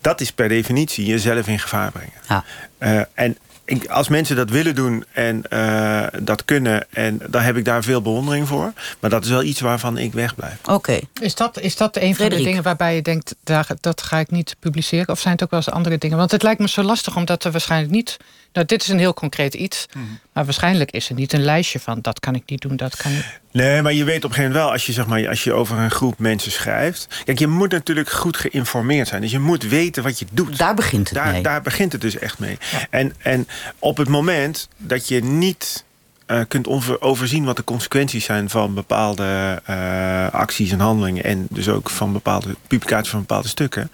dat 0.00 0.20
is 0.20 0.32
per 0.32 0.48
definitie 0.48 1.06
jezelf 1.06 1.46
in 1.46 1.58
gevaar 1.58 1.90
brengen. 1.90 2.12
Ja. 2.28 2.44
Eh, 2.78 3.00
en 3.14 3.36
ik, 3.64 3.86
als 3.86 4.08
mensen 4.08 4.36
dat 4.36 4.50
willen 4.50 4.74
doen 4.74 5.04
en 5.12 5.42
eh, 5.48 6.06
dat 6.22 6.44
kunnen... 6.44 6.86
En, 6.90 7.20
dan 7.28 7.42
heb 7.42 7.56
ik 7.56 7.64
daar 7.64 7.82
veel 7.82 8.02
bewondering 8.02 8.48
voor. 8.48 8.72
Maar 9.00 9.10
dat 9.10 9.24
is 9.24 9.30
wel 9.30 9.42
iets 9.42 9.60
waarvan 9.60 9.98
ik 9.98 10.12
wegblijf. 10.12 10.56
Oké. 10.68 11.00
Is 11.20 11.34
dat, 11.34 11.60
is 11.60 11.76
dat 11.76 11.96
een 11.96 12.16
van 12.16 12.28
de 12.28 12.42
dingen 12.42 12.62
waarbij 12.62 12.94
je 12.94 13.02
denkt, 13.02 13.34
daar, 13.44 13.66
dat 13.80 14.02
ga 14.02 14.18
ik 14.18 14.30
niet 14.30 14.56
publiceren? 14.58 15.08
Of 15.08 15.20
zijn 15.20 15.34
het 15.34 15.42
ook 15.42 15.50
wel 15.50 15.60
eens 15.60 15.70
andere 15.70 15.98
dingen? 15.98 16.16
Want 16.16 16.30
het 16.30 16.42
lijkt 16.42 16.60
me 16.60 16.68
zo 16.68 16.82
lastig, 16.82 17.16
omdat 17.16 17.44
er 17.44 17.50
waarschijnlijk 17.50 17.92
niet 17.92 18.16
Nou, 18.52 18.66
dit 18.66 18.82
is 18.82 18.88
een 18.88 18.98
heel 18.98 19.14
concreet 19.14 19.54
iets. 19.54 19.86
Maar 20.32 20.44
waarschijnlijk 20.44 20.90
is 20.90 21.08
er 21.08 21.14
niet 21.14 21.32
een 21.32 21.42
lijstje 21.42 21.80
van... 21.80 21.98
dat 22.00 22.20
kan 22.20 22.34
ik 22.34 22.42
niet 22.46 22.60
doen, 22.60 22.76
dat 22.76 22.96
kan 22.96 23.12
ik... 23.12 23.40
Nee, 23.52 23.82
maar 23.82 23.92
je 23.92 24.04
weet 24.04 24.24
op 24.24 24.30
een 24.30 24.36
gegeven 24.36 24.42
moment 24.42 24.64
wel... 24.64 24.72
als 24.72 24.86
je, 24.86 24.92
zeg 24.92 25.06
maar, 25.06 25.28
als 25.28 25.44
je 25.44 25.52
over 25.52 25.78
een 25.78 25.90
groep 25.90 26.18
mensen 26.18 26.52
schrijft... 26.52 27.22
Kijk, 27.24 27.38
je 27.38 27.46
moet 27.46 27.70
natuurlijk 27.70 28.10
goed 28.10 28.36
geïnformeerd 28.36 29.08
zijn. 29.08 29.20
Dus 29.20 29.30
je 29.30 29.38
moet 29.38 29.62
weten 29.62 30.02
wat 30.02 30.18
je 30.18 30.26
doet. 30.32 30.58
Daar 30.58 30.74
begint 30.74 31.08
het 31.08 31.18
daar, 31.18 31.32
mee. 31.32 31.42
Daar 31.42 31.62
begint 31.62 31.92
het 31.92 32.00
dus 32.00 32.18
echt 32.18 32.38
mee. 32.38 32.58
En, 32.90 33.14
en 33.18 33.48
op 33.78 33.96
het 33.96 34.08
moment 34.08 34.68
dat 34.76 35.08
je 35.08 35.24
niet 35.24 35.84
eh, 36.30 36.40
kunt 36.48 36.68
overzien 37.00 37.44
wat 37.44 37.56
de 37.56 37.64
consequenties 37.64 38.24
zijn 38.24 38.50
van 38.50 38.74
bepaalde 38.74 39.60
eh, 39.64 40.30
acties 40.30 40.70
en 40.72 40.80
handelingen. 40.80 41.24
En 41.24 41.46
dus 41.50 41.68
ook 41.68 41.90
van 41.90 42.12
bepaalde 42.12 42.56
publicaties 42.66 43.10
van 43.10 43.20
bepaalde 43.20 43.48
stukken. 43.48 43.90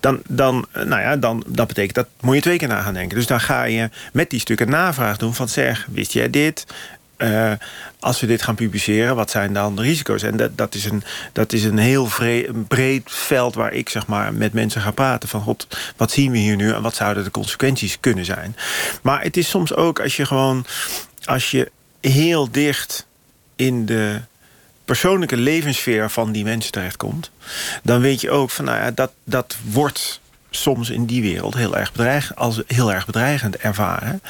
Dan, 0.00 0.20
dan, 0.28 0.66
eh, 0.72 0.84
nou 0.84 1.02
ja, 1.02 1.16
dan 1.16 1.44
dat 1.46 1.66
betekent 1.66 1.94
dat 1.94 2.06
moet 2.20 2.34
je 2.34 2.40
twee 2.40 2.58
keer 2.58 2.68
na 2.68 2.80
gaan 2.80 2.94
denken. 2.94 3.16
Dus 3.16 3.26
dan 3.26 3.40
ga 3.40 3.64
je 3.64 3.90
met 4.12 4.30
die 4.30 4.40
stukken 4.40 4.70
navraag 4.70 5.16
doen 5.16 5.34
van 5.34 5.48
zeg, 5.48 5.86
wist 5.90 6.12
jij 6.12 6.30
dit? 6.30 6.66
Als 8.00 8.20
we 8.20 8.26
dit 8.26 8.42
gaan 8.42 8.54
publiceren, 8.54 9.16
wat 9.16 9.30
zijn 9.30 9.52
dan 9.52 9.76
de 9.76 9.82
risico's? 9.82 10.22
En 10.22 10.36
dat, 10.36 10.56
dat 10.56 10.74
is 10.74 10.84
een, 10.84 11.02
dat 11.32 11.52
is 11.52 11.64
een 11.64 11.78
heel 11.78 12.08
een 12.18 12.66
breed 12.68 13.02
veld 13.06 13.54
waar 13.54 13.72
ik 13.72 13.88
zeg 13.88 14.06
maar, 14.06 14.34
met 14.34 14.52
mensen 14.52 14.80
ga 14.80 14.90
praten. 14.90 15.28
Van 15.28 15.40
god, 15.40 15.66
wat 15.96 16.10
zien 16.10 16.32
we 16.32 16.38
hier 16.38 16.56
nu 16.56 16.72
en 16.72 16.82
wat 16.82 16.94
zouden 16.94 17.24
de 17.24 17.30
consequenties 17.30 18.00
kunnen 18.00 18.24
zijn? 18.24 18.56
Maar 19.02 19.22
het 19.22 19.36
is 19.36 19.48
soms 19.48 19.74
ook 19.74 20.00
als 20.00 20.16
je 20.16 20.26
gewoon, 20.26 20.64
als 21.30 21.50
je 21.50 21.70
heel 22.00 22.50
dicht 22.50 23.06
in 23.56 23.86
de 23.86 24.20
persoonlijke 24.84 25.36
levenssfeer 25.36 26.10
van 26.10 26.32
die 26.32 26.44
mensen 26.44 26.72
terechtkomt, 26.72 27.30
dan 27.82 28.00
weet 28.00 28.20
je 28.20 28.30
ook 28.30 28.50
van 28.50 28.64
nou 28.64 28.78
ja, 28.78 28.90
dat, 28.90 29.12
dat 29.24 29.56
wordt 29.70 30.20
soms 30.50 30.90
in 30.90 31.06
die 31.06 31.22
wereld 31.22 31.54
heel 31.54 31.76
erg, 31.76 31.92
bedreig, 31.92 32.34
als 32.34 32.62
heel 32.66 32.92
erg 32.92 33.06
bedreigend 33.06 33.56
ervaren. 33.56 34.22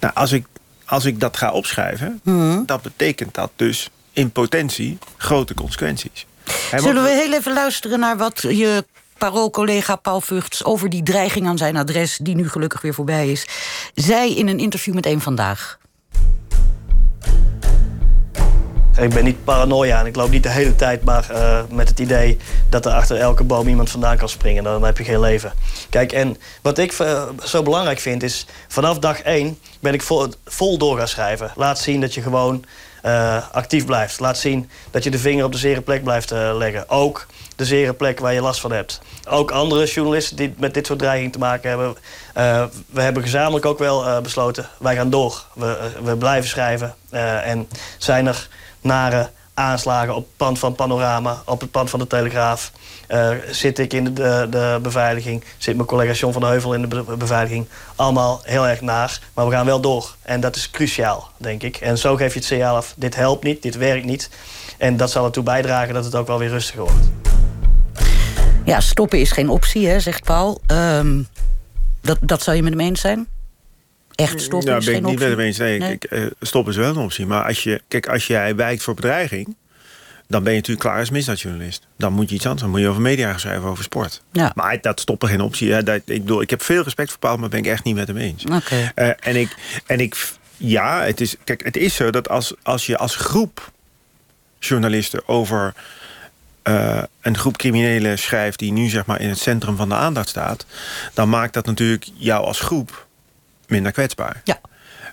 Nou, 0.00 0.14
als 0.14 0.32
ik, 0.32 0.46
als 0.84 1.04
ik 1.04 1.20
dat 1.20 1.36
ga 1.36 1.50
opschrijven, 1.50 2.20
dat 2.66 2.82
betekent 2.82 3.34
dat 3.34 3.50
dus 3.56 3.90
in 4.12 4.30
potentie 4.30 4.98
grote 5.16 5.54
consequenties. 5.54 6.26
Zullen 6.76 7.02
we 7.02 7.10
heel 7.10 7.32
even 7.32 7.52
luisteren 7.52 8.00
naar 8.00 8.16
wat 8.16 8.40
je 8.40 8.84
paroolcollega 9.18 9.96
Paul 9.96 10.20
Vugts... 10.20 10.64
over 10.64 10.90
die 10.90 11.02
dreiging 11.02 11.46
aan 11.46 11.58
zijn 11.58 11.76
adres, 11.76 12.18
die 12.22 12.34
nu 12.34 12.48
gelukkig 12.48 12.80
weer 12.80 12.94
voorbij 12.94 13.30
is... 13.30 13.46
zei 13.94 14.36
in 14.36 14.48
een 14.48 14.58
interview 14.58 14.94
met 14.94 15.06
Eén 15.06 15.20
Vandaag. 15.20 15.78
Ik 18.98 19.14
ben 19.14 19.24
niet 19.24 19.44
paranoia 19.44 20.00
en 20.00 20.06
ik 20.06 20.16
loop 20.16 20.30
niet 20.30 20.42
de 20.42 20.48
hele 20.48 20.76
tijd 20.76 21.04
maar 21.04 21.30
eh, 21.30 21.60
met 21.70 21.88
het 21.88 21.98
idee 21.98 22.36
dat 22.68 22.86
er 22.86 22.92
achter 22.92 23.16
elke 23.16 23.44
boom 23.44 23.68
iemand 23.68 23.90
vandaan 23.90 24.16
kan 24.16 24.28
springen. 24.28 24.64
Dan 24.64 24.84
heb 24.84 24.98
je 24.98 25.04
geen 25.04 25.20
leven. 25.20 25.52
Kijk, 25.90 26.12
en 26.12 26.36
wat 26.62 26.78
ik 26.78 26.92
eh, 26.92 27.22
zo 27.44 27.62
belangrijk 27.62 27.98
vind 27.98 28.22
is, 28.22 28.46
vanaf 28.68 28.98
dag 28.98 29.20
één 29.20 29.58
ben 29.80 29.94
ik 29.94 30.02
vol, 30.02 30.26
vol 30.44 30.78
door 30.78 30.98
gaan 30.98 31.08
schrijven. 31.08 31.52
Laat 31.56 31.78
zien 31.78 32.00
dat 32.00 32.14
je 32.14 32.22
gewoon 32.22 32.64
eh, 33.02 33.48
actief 33.52 33.84
blijft. 33.84 34.20
Laat 34.20 34.38
zien 34.38 34.70
dat 34.90 35.04
je 35.04 35.10
de 35.10 35.18
vinger 35.18 35.44
op 35.44 35.52
de 35.52 35.58
zere 35.58 35.80
plek 35.80 36.04
blijft 36.04 36.30
leggen. 36.30 36.88
Ook 36.88 37.26
de 37.56 37.64
zere 37.64 37.92
plek 37.92 38.20
waar 38.20 38.32
je 38.32 38.40
last 38.40 38.60
van 38.60 38.72
hebt. 38.72 39.00
Ook 39.28 39.50
andere 39.50 39.86
journalisten 39.86 40.36
die 40.36 40.54
met 40.58 40.74
dit 40.74 40.86
soort 40.86 40.98
dreiging 40.98 41.32
te 41.32 41.38
maken 41.38 41.68
hebben. 41.68 41.96
we 42.90 43.00
hebben 43.00 43.22
gezamenlijk 43.22 43.64
ook 43.64 43.78
wel 43.78 44.20
besloten, 44.22 44.68
wij 44.78 44.94
gaan 44.94 45.10
door. 45.10 45.44
We, 45.54 45.90
we 46.04 46.16
blijven 46.16 46.48
schrijven. 46.48 46.94
En 47.44 47.68
zijn 47.98 48.26
er 48.26 48.48
nare 48.84 49.30
aanslagen 49.54 50.14
op 50.14 50.24
het 50.26 50.36
pand 50.36 50.58
van 50.58 50.74
Panorama, 50.74 51.42
op 51.44 51.60
het 51.60 51.70
pand 51.70 51.90
van 51.90 51.98
de 51.98 52.06
Telegraaf. 52.06 52.72
Eh, 53.06 53.30
zit 53.50 53.78
ik 53.78 53.92
in 53.92 54.04
de, 54.04 54.46
de, 54.50 54.78
beveiliging, 54.82 55.44
zit 55.58 55.76
mijn 55.76 55.88
collega 55.88 56.12
John 56.12 56.32
van 56.32 56.42
de 56.42 56.48
Heuvel 56.48 56.74
in 56.74 56.80
de 56.80 56.86
be- 56.86 57.16
beveiliging. 57.16 57.66
Allemaal 57.96 58.40
heel 58.44 58.68
erg 58.68 58.80
naar, 58.80 59.20
maar 59.34 59.46
we 59.46 59.52
gaan 59.52 59.66
wel 59.66 59.80
door. 59.80 60.14
En 60.22 60.40
dat 60.40 60.56
is 60.56 60.70
cruciaal, 60.70 61.30
denk 61.36 61.62
ik. 61.62 61.76
En 61.76 61.98
zo 61.98 62.16
geef 62.16 62.32
je 62.32 62.38
het 62.38 62.48
signaal 62.48 62.76
af, 62.76 62.94
dit 62.96 63.14
helpt 63.14 63.44
niet, 63.44 63.62
dit 63.62 63.76
werkt 63.76 64.04
niet. 64.04 64.30
En 64.78 64.96
dat 64.96 65.10
zal 65.10 65.24
ertoe 65.24 65.42
bijdragen 65.42 65.94
dat 65.94 66.04
het 66.04 66.14
ook 66.14 66.26
wel 66.26 66.38
weer 66.38 66.48
rustiger 66.48 66.82
wordt. 66.82 67.10
Ja, 68.64 68.80
stoppen 68.80 69.20
is 69.20 69.30
geen 69.32 69.48
optie, 69.48 69.88
hè, 69.88 70.00
zegt 70.00 70.24
Paul. 70.24 70.60
Ehm, 70.66 71.22
dat, 72.00 72.18
dat 72.20 72.42
zou 72.42 72.56
je 72.56 72.62
met 72.62 72.72
hem 72.72 72.80
eens 72.80 73.00
zijn? 73.00 73.26
Echt 74.14 74.40
stoppen 74.40 74.68
nou, 74.68 74.78
is 74.78 74.84
ben 74.84 74.94
geen 74.94 75.04
ik 75.04 75.10
niet 75.10 75.20
optie? 75.20 75.28
met 75.28 75.38
hem 75.38 75.46
eens. 75.46 75.58
Nee, 75.58 75.78
Nee? 75.78 75.98
Kijk, 75.98 76.12
eh, 76.12 76.30
stoppen 76.40 76.72
is 76.72 76.78
wel 76.78 76.90
een 76.90 76.96
optie. 76.96 77.26
Maar 77.26 77.44
als, 77.44 77.62
je, 77.62 77.82
kijk, 77.88 78.08
als 78.08 78.26
jij 78.26 78.56
wijkt 78.56 78.82
voor 78.82 78.94
bedreiging... 78.94 79.56
dan 80.28 80.42
ben 80.42 80.52
je 80.52 80.58
natuurlijk 80.58 80.86
klaar 80.86 80.98
als 80.98 81.10
misdaadjournalist. 81.10 81.86
Dan 81.96 82.12
moet 82.12 82.28
je 82.28 82.34
iets 82.34 82.44
anders. 82.44 82.62
Dan 82.62 82.70
moet 82.70 82.80
je 82.80 82.88
over 82.88 83.02
media 83.02 83.30
gaan 83.30 83.40
schrijven, 83.40 83.68
over 83.68 83.84
sport. 83.84 84.22
Ja. 84.32 84.52
Maar 84.54 84.80
dat 84.80 85.00
stoppen 85.00 85.28
geen 85.28 85.40
optie. 85.40 85.72
Hè. 85.72 85.82
Dat, 85.82 86.02
ik, 86.04 86.22
bedoel, 86.22 86.40
ik 86.40 86.50
heb 86.50 86.62
veel 86.62 86.82
respect 86.82 87.10
voor 87.10 87.18
Paul, 87.18 87.36
maar 87.36 87.48
ben 87.48 87.58
ik 87.58 87.66
echt 87.66 87.84
niet 87.84 87.94
met 87.94 88.08
hem 88.08 88.16
eens. 88.16 88.44
Oké. 88.44 88.92
Eh, 88.94 89.10
en 89.20 89.36
ik, 89.36 89.56
en 89.86 90.00
ik, 90.00 90.16
ja, 90.56 91.02
het 91.02 91.20
is, 91.20 91.36
kijk, 91.44 91.64
het 91.64 91.76
is 91.76 91.94
zo 91.94 92.10
dat 92.10 92.28
als, 92.28 92.54
als 92.62 92.86
je 92.86 92.98
als 92.98 93.16
groep 93.16 93.72
journalisten 94.58 95.28
over 95.28 95.74
eh, 96.62 97.02
een 97.20 97.36
groep 97.36 97.56
criminelen 97.56 98.18
schrijft 98.18 98.58
die 98.58 98.72
nu 98.72 98.88
zeg 98.88 99.06
maar 99.06 99.20
in 99.20 99.28
het 99.28 99.38
centrum 99.38 99.76
van 99.76 99.88
de 99.88 99.94
aandacht 99.94 100.28
staat, 100.28 100.66
dan 101.14 101.28
maakt 101.28 101.54
dat 101.54 101.66
natuurlijk 101.66 102.10
jou 102.14 102.44
als 102.44 102.60
groep 102.60 103.06
minder 103.66 103.92
kwetsbaar. 103.92 104.40
Ja. 104.44 104.60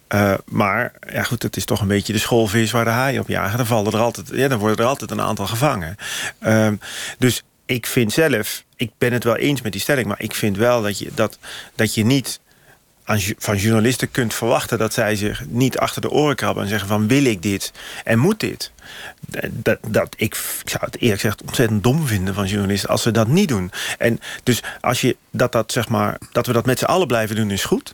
Eh, 0.08 0.34
maar 0.46 0.94
ja, 1.14 1.24
goed, 1.24 1.44
het 1.44 1.56
is 1.56 1.66
toch 1.66 1.82
een 1.82 1.88
beetje 1.88 2.14
de 2.14 2.20
schoolvis 2.20 2.72
waar 2.72 2.84
de 2.84 2.90
haaien 2.90 3.22
op 3.22 3.28
jagen. 3.28 3.58
Dan, 3.58 3.66
vallen 3.66 3.94
er 3.94 4.00
altijd, 4.00 4.30
ja, 4.34 4.48
dan 4.48 4.60
worden 4.60 4.78
er 4.78 4.90
altijd 4.92 5.12
een 5.12 5.22
aantal 5.22 5.48
gevangen. 5.48 5.96
Ehm, 6.40 6.76
dus 7.18 7.44
ik 7.66 7.86
vind 7.86 8.12
zelf, 8.14 8.64
ik 8.76 8.92
ben 8.98 9.14
het 9.14 9.24
wel 9.24 9.36
eens 9.36 9.62
met 9.62 9.72
die 9.72 9.82
stelling, 9.82 10.08
maar 10.08 10.22
ik 10.22 10.36
vind 10.36 10.58
wel 10.58 10.82
dat 10.82 11.00
je, 11.00 11.12
dat, 11.14 11.38
dat 11.76 11.94
je 11.94 12.06
niet 12.06 12.40
aan, 13.04 13.20
van 13.38 13.58
journalisten 13.58 14.12
kunt 14.12 14.34
verwachten 14.34 14.78
dat 14.78 14.94
zij 14.94 15.16
zich 15.16 15.44
niet 15.48 15.78
achter 15.78 16.02
de 16.02 16.10
oren 16.10 16.36
krabben 16.36 16.64
en 16.64 16.70
zeggen 16.70 16.88
van 16.88 17.08
wil 17.08 17.26
ik 17.26 17.42
dit 17.42 17.72
en 18.04 18.20
moet 18.20 18.40
dit. 18.40 18.72
Dat, 19.50 19.78
dat, 19.88 20.14
ik, 20.18 20.36
ik 20.64 20.70
zou 20.70 20.86
het 20.86 21.00
eerlijk 21.00 21.22
gezegd 21.22 21.42
ontzettend 21.42 21.84
dom 21.84 22.08
vinden 22.08 22.34
van 22.34 22.48
journalisten 22.48 22.90
als 22.90 23.02
ze 23.02 23.12
dat 23.12 23.28
niet 23.28 23.48
doen. 23.48 23.72
En 23.98 24.20
dus 24.44 24.64
als 24.82 25.02
je 25.02 25.18
dat, 25.30 25.52
dat, 25.52 25.72
zeg 25.72 25.90
maar, 25.90 26.18
dat 26.32 26.46
we 26.46 26.54
dat 26.54 26.66
met 26.66 26.80
z'n 26.80 26.86
allen 26.86 27.08
blijven 27.08 27.36
doen 27.36 27.52
is 27.52 27.64
goed. 27.64 27.94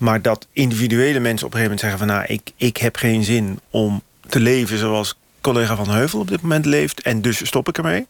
Maar 0.00 0.22
dat 0.22 0.46
individuele 0.52 1.18
mensen 1.20 1.46
op 1.46 1.52
een 1.54 1.58
gegeven 1.60 1.62
moment 1.62 1.80
zeggen 1.80 1.98
van 1.98 2.06
nou, 2.06 2.24
ik, 2.26 2.50
ik 2.56 2.76
heb 2.76 2.96
geen 2.96 3.24
zin 3.24 3.60
om 3.70 4.02
te 4.28 4.40
leven 4.40 4.78
zoals 4.78 5.14
collega 5.40 5.76
van 5.76 5.90
Heuvel 5.90 6.20
op 6.20 6.28
dit 6.28 6.40
moment 6.42 6.64
leeft 6.66 7.00
en 7.02 7.22
dus 7.22 7.46
stop 7.46 7.68
ik 7.68 7.76
ermee. 7.78 8.06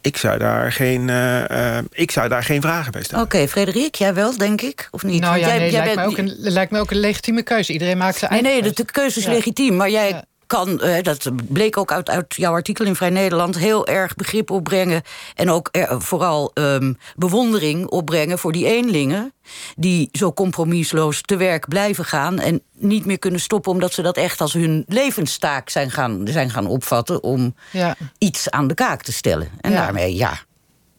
Ik 0.00 0.16
zou 0.16 0.38
daar 0.38 0.72
geen, 0.72 1.08
eh, 1.10 1.76
eh, 1.78 1.84
ik 1.92 2.10
zou 2.10 2.28
daar 2.28 2.42
geen 2.44 2.60
vragen 2.60 2.92
bij 2.92 3.02
stellen. 3.02 3.24
Oké, 3.24 3.48
Frederik, 3.48 3.94
jij 3.94 4.14
wel, 4.14 4.36
denk 4.36 4.60
ik? 4.60 4.88
Of 4.90 5.02
niet? 5.02 5.20
Nou 5.20 5.38
ja, 5.38 5.46
jij, 5.46 5.58
nee, 5.58 5.70
jij 5.70 5.84
lijkt, 5.84 5.94
bent- 5.94 6.16
mij 6.16 6.26
ook 6.26 6.30
een, 6.44 6.52
lijkt 6.52 6.70
mij 6.70 6.80
ook 6.80 6.90
een 6.90 7.00
legitieme 7.00 7.42
keuze. 7.42 7.72
Iedereen 7.72 7.98
maakt 7.98 8.18
zijn 8.18 8.30
Nee, 8.32 8.42
eigen 8.42 8.60
nee, 8.62 8.72
de, 8.72 8.84
de 8.84 8.92
keuze 8.92 9.18
is 9.18 9.24
Ja. 9.24 9.30
legitiem. 9.32 9.76
Maar 9.76 9.90
jij 9.90 10.22
kan, 10.52 10.80
eh, 10.80 11.02
dat 11.02 11.30
bleek 11.48 11.76
ook 11.76 11.92
uit, 11.92 12.10
uit 12.10 12.34
jouw 12.36 12.52
artikel 12.52 12.84
in 12.84 12.94
Vrij 12.96 13.10
Nederland... 13.10 13.58
heel 13.58 13.86
erg 13.86 14.14
begrip 14.14 14.50
opbrengen 14.50 15.02
en 15.34 15.50
ook 15.50 15.68
er- 15.70 16.02
vooral 16.02 16.50
ehm, 16.54 16.92
bewondering 17.16 17.86
opbrengen... 17.86 18.38
voor 18.38 18.52
die 18.52 18.66
eenlingen 18.66 19.32
die 19.76 20.08
zo 20.12 20.32
compromisloos 20.32 21.20
te 21.22 21.36
werk 21.36 21.68
blijven 21.68 22.04
gaan... 22.04 22.38
en 22.38 22.62
niet 22.78 23.04
meer 23.06 23.18
kunnen 23.18 23.40
stoppen 23.40 23.72
omdat 23.72 23.92
ze 23.92 24.02
dat 24.02 24.16
echt 24.16 24.40
als 24.40 24.52
hun 24.52 24.84
levenstaak 24.88 25.68
zijn 25.70 25.90
gaan, 25.90 26.20
zijn 26.24 26.50
gaan 26.50 26.66
opvatten... 26.66 27.22
om 27.22 27.54
Ja. 27.70 27.96
iets 28.18 28.50
aan 28.50 28.66
de 28.66 28.74
kaak 28.74 29.02
te 29.02 29.12
stellen. 29.12 29.48
En 29.60 29.70
Ja. 29.70 29.76
daarmee, 29.76 30.14
ja, 30.14 30.38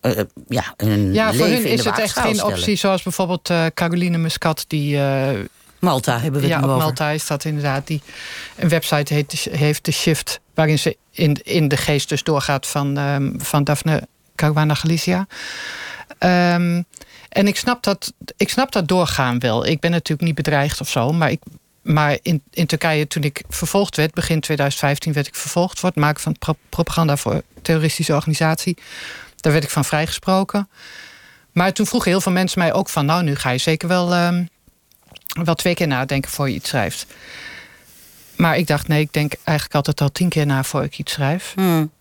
eh, 0.01 0.11
ja 0.47 0.73
een 0.77 1.13
Ja, 1.13 1.33
voor 1.33 1.45
hun 1.47 1.65
is 1.65 1.85
het 1.85 1.99
echt 1.99 2.19
geen 2.19 2.43
optie. 2.43 2.75
Zoals 2.75 3.03
bijvoorbeeld 3.03 3.49
eh, 3.49 3.65
Caroline 3.73 4.17
Muscat, 4.17 4.65
die... 4.67 4.97
eh, 4.97 5.39
Malta 5.83 6.19
hebben 6.19 6.41
we 6.41 6.47
ja, 6.47 6.55
het 6.55 6.65
nu 6.65 6.71
over. 6.71 6.83
Malta 6.83 7.09
is 7.09 7.27
dat 7.27 7.45
inderdaad. 7.45 7.87
Die 7.87 8.01
een 8.55 8.69
website 8.69 9.13
heet, 9.13 9.47
heeft 9.51 9.83
The 9.83 9.91
Shift, 9.91 10.39
waarin 10.53 10.79
ze 10.79 10.97
in, 11.11 11.37
in 11.43 11.67
de 11.67 11.77
geest 11.77 12.09
dus 12.09 12.23
doorgaat 12.23 12.67
van, 12.67 12.97
ehm, 12.97 13.39
van 13.39 13.63
Daphne 13.63 14.07
Caruana 14.35 14.73
Galicia. 14.73 15.27
Ehm, 16.17 16.81
en 17.29 17.47
ik 17.47 17.57
snap, 17.57 17.83
dat, 17.83 18.13
ik 18.37 18.49
snap 18.49 18.71
dat 18.71 18.87
doorgaan 18.87 19.39
wel. 19.39 19.65
Ik 19.65 19.79
ben 19.79 19.91
natuurlijk 19.91 20.27
niet 20.27 20.35
bedreigd 20.35 20.81
of 20.81 20.89
zo, 20.89 21.11
maar 21.11 21.31
ik. 21.31 21.41
Maar 21.81 22.17
in, 22.21 22.41
in 22.51 22.65
Turkije, 22.65 23.07
toen 23.07 23.23
ik 23.23 23.43
vervolgd 23.49 23.95
werd, 23.95 24.13
begin 24.13 24.39
2015 24.39 25.13
werd 25.13 25.27
ik 25.27 25.35
vervolgd 25.35 25.79
voor 25.79 25.89
het 25.89 25.97
maken 25.97 26.21
van 26.21 26.37
pro- 26.37 26.57
propaganda 26.69 27.17
voor 27.17 27.33
een 27.33 27.43
terroristische 27.61 28.13
organisatie. 28.13 28.77
Daar 29.35 29.51
werd 29.51 29.63
ik 29.63 29.69
van 29.69 29.85
vrijgesproken. 29.85 30.69
Maar 31.51 31.73
toen 31.73 31.85
vroegen 31.85 32.11
heel 32.11 32.21
veel 32.21 32.31
mensen 32.31 32.59
mij 32.59 32.73
ook 32.73 32.89
van, 32.89 33.05
nou, 33.05 33.23
nu 33.23 33.35
ga 33.35 33.49
je 33.49 33.57
zeker 33.57 33.87
wel 33.87 34.13
ehm, 34.13 34.43
wel 35.33 35.55
twee 35.55 35.73
keer 35.73 35.87
nadenken 35.87 36.31
voor 36.31 36.49
je 36.49 36.55
iets 36.55 36.69
schrijft. 36.69 37.05
Maar 38.35 38.57
ik 38.57 38.67
dacht, 38.67 38.87
nee, 38.87 39.01
ik 39.01 39.13
denk 39.13 39.33
eigenlijk 39.43 39.75
altijd 39.75 40.01
al 40.01 40.11
tien 40.11 40.29
keer 40.29 40.45
na 40.45 40.63
voor 40.63 40.83
ik 40.83 40.97
iets 40.97 41.11
schrijf. 41.11 41.51
Hmm. 41.55 41.91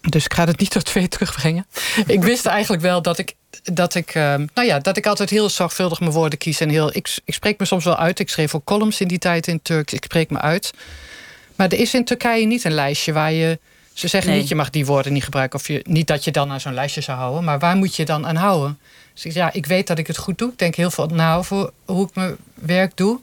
Dus 0.00 0.24
ik 0.24 0.34
ga 0.34 0.44
het 0.44 0.58
niet 0.58 0.70
tot 0.70 0.84
twee 0.84 1.08
terugbrengen. 1.18 1.66
ik 2.06 2.22
wist 2.22 2.46
eigenlijk 2.46 2.82
wel 2.82 3.02
dat 3.02 3.18
ik, 3.18 3.34
dat 3.62 3.94
ik, 3.94 4.14
ehm, 4.14 4.46
nou 4.54 4.66
ja, 4.66 4.78
dat 4.78 4.96
ik 4.96 5.06
altijd 5.06 5.30
heel 5.30 5.48
zorgvuldig 5.48 6.00
mijn 6.00 6.12
woorden 6.12 6.38
kies. 6.38 6.60
En 6.60 6.68
heel, 6.68 6.96
ik, 6.96 7.18
ik 7.24 7.34
spreek 7.34 7.58
me 7.58 7.64
soms 7.64 7.84
wel 7.84 7.96
uit. 7.96 8.18
Ik 8.18 8.28
schreef 8.28 8.54
ook 8.54 8.64
columns 8.64 9.00
in 9.00 9.08
die 9.08 9.18
tijd 9.18 9.46
in 9.46 9.62
Turks. 9.62 9.92
Ik 9.92 10.04
spreek 10.04 10.30
me 10.30 10.40
uit. 10.40 10.70
Maar 11.56 11.68
er 11.68 11.78
is 11.78 11.94
in 11.94 12.04
Turkije 12.04 12.46
niet 12.46 12.64
een 12.64 12.72
lijstje 12.72 13.12
waar 13.12 13.32
je. 13.32 13.58
Ze 13.92 14.08
zeggen 14.08 14.30
Nee. 14.30 14.40
niet, 14.40 14.48
je 14.48 14.54
mag 14.54 14.70
die 14.70 14.86
woorden 14.86 15.12
niet 15.12 15.24
gebruiken. 15.24 15.58
Of 15.58 15.66
je, 15.68 15.80
niet 15.88 16.06
dat 16.06 16.24
je 16.24 16.30
dan 16.30 16.50
aan 16.50 16.60
zo'n 16.60 16.74
lijstje 16.74 17.00
zou 17.00 17.18
houden. 17.18 17.44
Maar 17.44 17.58
waar 17.58 17.76
moet 17.76 17.96
je 17.96 18.04
dan 18.04 18.26
aan 18.26 18.36
houden? 18.36 18.78
Dus 19.22 19.34
ja, 19.34 19.52
ik 19.52 19.66
weet 19.66 19.86
dat 19.86 19.98
ik 19.98 20.06
het 20.06 20.16
goed 20.16 20.38
doe. 20.38 20.50
Ik 20.52 20.58
denk 20.58 20.74
heel 20.74 20.90
veel 20.90 21.06
na 21.06 21.36
over 21.36 21.70
hoe 21.84 22.06
ik 22.06 22.14
mijn 22.14 22.36
werk 22.54 22.96
doe. 22.96 23.20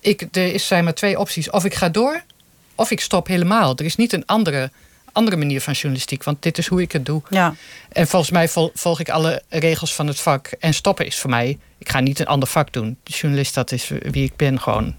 Ik, 0.00 0.26
er 0.32 0.60
zijn 0.60 0.84
maar 0.84 0.94
twee 0.94 1.18
opties. 1.18 1.50
Of 1.50 1.64
ik 1.64 1.74
ga 1.74 1.88
door, 1.88 2.22
of 2.74 2.90
ik 2.90 3.00
stop 3.00 3.26
helemaal. 3.26 3.72
Er 3.76 3.84
is 3.84 3.96
niet 3.96 4.12
een 4.12 4.26
andere, 4.26 4.70
andere 5.12 5.36
manier 5.36 5.60
van 5.60 5.72
journalistiek. 5.72 6.24
Want 6.24 6.42
dit 6.42 6.58
is 6.58 6.66
hoe 6.66 6.80
ik 6.82 6.92
het 6.92 7.06
doe. 7.06 7.22
Ja. 7.30 7.54
En 7.92 8.06
volgens 8.06 8.30
mij 8.30 8.48
volg 8.74 9.00
ik 9.00 9.08
alle 9.08 9.42
regels 9.48 9.94
van 9.94 10.06
het 10.06 10.20
vak. 10.20 10.46
En 10.58 10.74
stoppen 10.74 11.06
is 11.06 11.18
voor 11.18 11.30
mij... 11.30 11.58
Ik 11.78 11.90
ga 11.90 12.00
niet 12.00 12.18
een 12.20 12.26
ander 12.26 12.48
vak 12.48 12.72
doen. 12.72 12.96
De 13.02 13.12
journalist, 13.12 13.54
dat 13.54 13.72
is 13.72 13.88
wie 13.88 14.24
ik 14.24 14.36
ben 14.36 14.60
gewoon. 14.60 14.94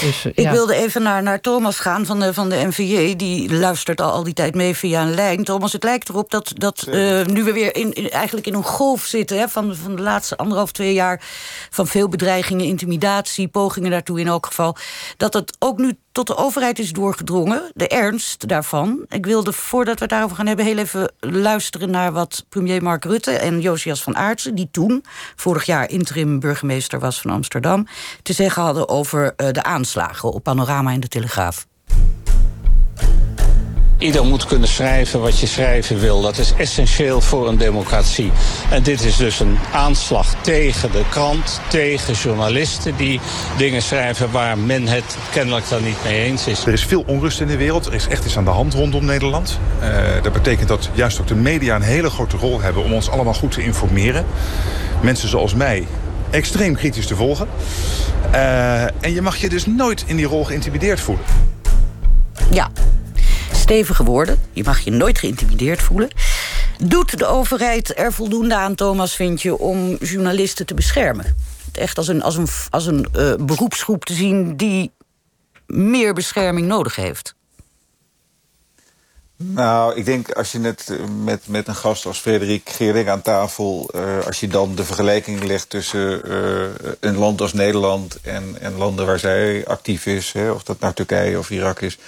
Dus, 0.00 0.24
uh, 0.24 0.32
ik 0.34 0.48
wilde 0.50 0.74
even 0.74 1.02
naar, 1.02 1.22
naar 1.22 1.40
Thomas 1.40 1.78
gaan 1.78 2.06
van 2.06 2.20
de, 2.20 2.34
van 2.34 2.48
de 2.48 2.66
NVJ. 2.66 3.16
Die 3.16 3.52
luistert 3.52 4.00
al, 4.00 4.10
al 4.10 4.24
die 4.24 4.34
tijd 4.34 4.54
mee 4.54 4.76
via 4.76 5.02
een 5.02 5.14
lijn. 5.14 5.44
Thomas, 5.44 5.72
het 5.72 5.82
lijkt 5.82 6.08
erop 6.08 6.30
dat, 6.30 6.52
dat 6.54 6.86
uh, 6.88 7.24
nu 7.24 7.44
we 7.44 7.52
weer 7.52 7.76
in, 7.76 7.92
in, 7.92 8.10
eigenlijk 8.10 8.46
in 8.46 8.54
een 8.54 8.62
golf 8.62 9.04
zitten... 9.04 9.38
Hè, 9.38 9.48
van, 9.48 9.76
van 9.76 9.96
de 9.96 10.02
laatste 10.02 10.36
anderhalf, 10.36 10.72
twee 10.72 10.92
jaar... 10.92 11.22
van 11.70 11.86
veel 11.86 12.08
bedreigingen, 12.08 12.66
intimidatie, 12.66 13.48
pogingen 13.48 13.90
daartoe 13.90 14.20
in 14.20 14.26
elk 14.26 14.46
geval... 14.46 14.76
dat 15.16 15.34
het 15.34 15.56
ook 15.58 15.78
nu 15.78 15.98
tot 16.16 16.26
de 16.26 16.36
overheid 16.36 16.78
is 16.78 16.92
doorgedrongen, 16.92 17.70
de 17.74 17.88
ernst 17.88 18.48
daarvan. 18.48 19.04
Ik 19.08 19.26
wilde, 19.26 19.52
voordat 19.52 19.94
we 19.94 20.00
het 20.00 20.10
daarover 20.10 20.36
gaan 20.36 20.46
hebben... 20.46 20.64
heel 20.64 20.78
even 20.78 21.12
luisteren 21.20 21.90
naar 21.90 22.12
wat 22.12 22.44
premier 22.48 22.82
Mark 22.82 23.04
Rutte 23.04 23.30
en 23.30 23.60
Josias 23.60 24.02
van 24.02 24.16
Aartsen... 24.16 24.54
die 24.54 24.68
toen, 24.70 25.04
vorig 25.36 25.64
jaar 25.64 25.90
interim 25.90 26.40
burgemeester 26.40 26.98
was 26.98 27.20
van 27.20 27.30
Amsterdam... 27.30 27.86
te 28.22 28.32
zeggen 28.32 28.62
hadden 28.62 28.88
over 28.88 29.22
uh, 29.36 29.50
de 29.50 29.62
aanslagen 29.62 30.32
op 30.32 30.42
Panorama 30.42 30.92
en 30.92 31.00
de 31.00 31.08
Telegraaf. 31.08 31.66
Ieder 33.98 34.24
moet 34.24 34.46
kunnen 34.46 34.68
schrijven 34.68 35.20
wat 35.20 35.38
je 35.38 35.46
schrijven 35.46 35.98
wil. 35.98 36.20
Dat 36.20 36.38
is 36.38 36.52
essentieel 36.58 37.20
voor 37.20 37.48
een 37.48 37.56
democratie. 37.56 38.32
En 38.70 38.82
dit 38.82 39.04
is 39.04 39.16
dus 39.16 39.40
een 39.40 39.58
aanslag 39.72 40.34
tegen 40.40 40.92
de 40.92 41.02
krant, 41.10 41.60
tegen 41.68 42.14
journalisten 42.14 42.96
die 42.96 43.20
dingen 43.56 43.82
schrijven 43.82 44.30
waar 44.30 44.58
men 44.58 44.86
het 44.86 45.16
kennelijk 45.32 45.68
dan 45.68 45.84
niet 45.84 45.96
mee 46.04 46.22
eens 46.22 46.46
is. 46.46 46.66
Er 46.66 46.72
is 46.72 46.84
veel 46.84 47.04
onrust 47.06 47.40
in 47.40 47.46
de 47.46 47.56
wereld. 47.56 47.86
Er 47.86 47.94
is 47.94 48.08
echt 48.08 48.24
iets 48.24 48.36
aan 48.36 48.44
de 48.44 48.50
hand 48.50 48.74
rondom 48.74 49.04
Nederland. 49.04 49.58
Uh, 49.82 50.22
dat 50.22 50.32
betekent 50.32 50.68
dat 50.68 50.88
juist 50.92 51.20
ook 51.20 51.26
de 51.26 51.34
media 51.34 51.76
een 51.76 51.82
hele 51.82 52.10
grote 52.10 52.36
rol 52.36 52.60
hebben 52.60 52.84
om 52.84 52.92
ons 52.92 53.10
allemaal 53.10 53.34
goed 53.34 53.52
te 53.52 53.62
informeren. 53.62 54.26
Mensen 55.00 55.28
zoals 55.28 55.54
mij 55.54 55.86
extreem 56.30 56.74
kritisch 56.74 57.06
te 57.06 57.16
volgen. 57.16 57.48
Uh, 58.34 58.82
en 58.82 59.12
je 59.14 59.22
mag 59.22 59.36
je 59.36 59.48
dus 59.48 59.66
nooit 59.66 60.04
in 60.06 60.16
die 60.16 60.26
rol 60.26 60.44
geïntimideerd 60.44 61.00
voelen. 61.00 61.24
Stevige 63.66 64.04
woorden. 64.04 64.40
Je 64.52 64.64
mag 64.64 64.80
je 64.80 64.90
nooit 64.90 65.18
geïntimideerd 65.18 65.82
voelen. 65.82 66.10
Doet 66.78 67.18
de 67.18 67.26
overheid 67.26 67.98
er 67.98 68.12
voldoende 68.12 68.54
aan, 68.54 68.74
Thomas, 68.74 69.16
vind 69.16 69.42
je... 69.42 69.58
om 69.58 69.96
journalisten 70.00 70.66
te 70.66 70.74
beschermen? 70.74 71.36
Echt 71.72 71.98
als 71.98 72.08
een, 72.08 72.22
als 72.22 72.36
een, 72.36 72.48
als 72.70 72.86
een 72.86 73.08
uh, 73.16 73.34
beroepsgroep 73.34 74.04
te 74.04 74.14
zien... 74.14 74.56
die 74.56 74.92
meer 75.66 76.14
bescherming 76.14 76.66
nodig 76.66 76.96
heeft? 76.96 77.34
Nou, 79.36 79.94
ik 79.94 80.04
denk 80.04 80.30
als 80.30 80.52
je 80.52 80.58
net 80.58 80.98
met, 81.24 81.48
met 81.48 81.68
een 81.68 81.74
gast 81.74 82.06
als 82.06 82.18
Frederik 82.18 82.70
Geerding 82.70 83.08
aan 83.08 83.22
tafel... 83.22 83.90
Uh, 83.94 84.26
als 84.26 84.40
je 84.40 84.48
dan 84.48 84.74
de 84.74 84.84
vergelijking 84.84 85.44
legt 85.44 85.70
tussen 85.70 86.20
een 87.00 87.16
land 87.16 87.40
als 87.40 87.52
Nederland... 87.52 88.18
En, 88.22 88.56
en 88.60 88.76
landen 88.76 89.06
waar 89.06 89.18
zij 89.18 89.66
actief 89.66 90.06
is, 90.06 90.32
hè, 90.32 90.50
of 90.50 90.62
dat 90.62 90.80
nou 90.80 90.94
Turkije 90.94 91.38
of 91.38 91.50
Irak 91.50 91.80
is... 91.80 91.98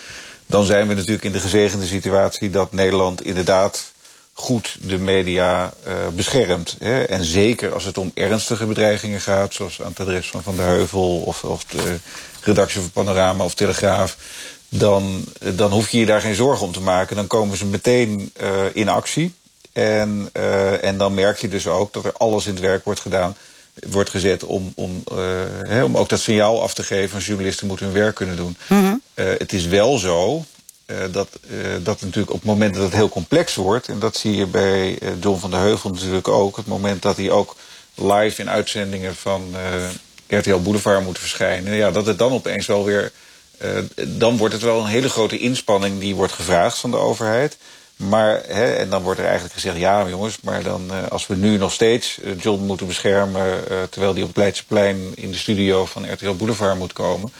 dan 0.49 0.65
zijn 0.65 0.89
we 0.89 0.95
natuurlijk 0.95 1.25
in 1.25 1.33
de 1.33 1.41
gezegende 1.41 1.87
situatie 1.87 2.51
dat 2.51 2.73
Nederland 2.73 3.25
inderdaad 3.25 3.93
goed 4.33 4.77
de 4.81 4.99
media 4.99 5.73
uh, 5.87 5.93
beschermt. 6.15 6.77
Hè. 6.79 7.03
En 7.03 7.25
zeker 7.25 7.73
als 7.73 7.85
het 7.85 7.99
om 7.99 8.11
ernstige 8.15 8.67
bedreigingen 8.67 9.21
gaat... 9.21 9.55
zoals 9.55 9.83
aan 9.83 9.89
het 9.89 10.01
adres 10.01 10.31
van 10.31 10.43
Van 10.43 10.57
der 10.57 10.67
Heuvel 10.67 11.23
of, 11.25 11.45
of 11.45 11.65
de 11.65 11.99
redactie 12.41 12.81
van 12.81 12.91
Panorama 12.91 13.45
of 13.45 13.55
Telegraaf 13.55 14.17
dan, 14.69 15.25
dan 15.39 15.71
hoef 15.71 15.89
je 15.89 15.99
je 15.99 16.07
daar 16.07 16.21
geen 16.21 16.35
zorgen 16.35 16.67
om 16.67 16.73
te 16.73 16.81
maken. 16.81 17.17
Dan 17.17 17.27
komen 17.27 17.57
ze 17.57 17.67
meteen 17.67 18.33
uh, 18.43 18.49
in 18.73 18.89
actie. 18.89 19.35
En, 19.73 20.29
en 20.81 20.99
dan 20.99 21.15
merk 21.15 21.39
je 21.39 21.49
dus 21.49 21.67
ook 21.67 21.93
dat 21.93 22.05
er 22.05 22.13
alles 22.13 22.47
in 22.47 22.53
het 22.53 22.61
werk 22.61 22.85
wordt 22.85 23.01
gedaan 23.01 23.37
wordt 23.87 24.11
gezet 24.11 24.45
om, 24.45 24.73
om, 24.75 25.03
om 25.83 25.97
ook 25.97 26.09
dat 26.09 26.21
signaal 26.21 26.63
af 26.63 26.75
te 26.75 26.83
geven... 26.83 27.21
journalisten 27.21 27.67
moeten 27.67 27.87
hun 27.87 27.95
werk 27.95 28.15
kunnen 28.15 28.37
doen. 28.37 28.57
-hmm. 28.67 28.98
Het 29.19 29.53
is 29.53 29.67
wel 29.67 29.99
zo 29.99 30.45
dat, 31.11 31.29
dat 31.83 32.01
natuurlijk 32.01 32.31
op 32.31 32.39
het 32.39 32.45
moment 32.45 32.75
dat 32.75 32.83
het 32.83 32.93
heel 32.93 33.09
complex 33.09 33.55
wordt... 33.55 33.89
en 33.89 33.99
dat 33.99 34.17
zie 34.17 34.37
je 34.37 34.47
bij 34.47 34.99
John 35.21 35.41
van 35.41 35.51
der 35.51 35.61
Heuvel 35.61 35.91
natuurlijk 35.91 36.29
ook... 36.29 36.57
het 36.57 36.67
moment 36.67 37.03
dat 37.03 37.17
hij 37.17 37.31
ook 37.31 37.57
live 37.95 38.41
in 38.41 38.51
uitzendingen 38.51 39.17
van 39.17 39.55
RTL 40.27 40.57
Boulevard 40.57 41.05
moet 41.05 41.19
verschijnen... 41.19 41.75
Ja, 41.75 41.91
dat 41.91 42.07
het 42.07 42.19
dan 42.19 42.33
opeens 42.33 42.67
wel 42.67 42.85
weer 42.85 43.13
dan 44.07 44.37
wordt 44.37 44.55
het 44.55 44.63
wel 44.63 44.81
een 44.81 44.87
hele 44.87 45.09
grote 45.09 45.39
inspanning 45.39 46.01
die 46.01 46.15
wordt 46.15 46.33
gevraagd 46.33 46.79
van 46.79 46.91
de 46.91 46.97
overheid. 46.97 47.57
Maar, 47.97 48.43
hè, 48.47 48.75
en 48.75 48.91
dan 48.91 49.03
wordt 49.03 49.19
er 49.19 49.25
eigenlijk 49.25 49.55
gezegd, 49.55 49.77
ja 49.77 50.09
jongens, 50.09 50.41
maar 50.41 50.63
dan 50.63 51.11
als 51.11 51.27
we 51.27 51.37
nu 51.37 51.57
nog 51.57 51.73
steeds 51.73 52.19
John 52.41 52.63
moeten 52.63 52.87
beschermen... 52.87 53.65
Terwijl 53.91 54.15
die 54.15 54.23
op 54.23 54.29
het 54.29 54.39
Leidseplein 54.39 55.13
in 55.15 55.31
de 55.31 55.37
studio 55.37 55.87
van 55.87 56.13
RTL 56.13 56.33
Boulevard 56.33 56.79
moet 56.79 56.93
komen... 56.93 57.33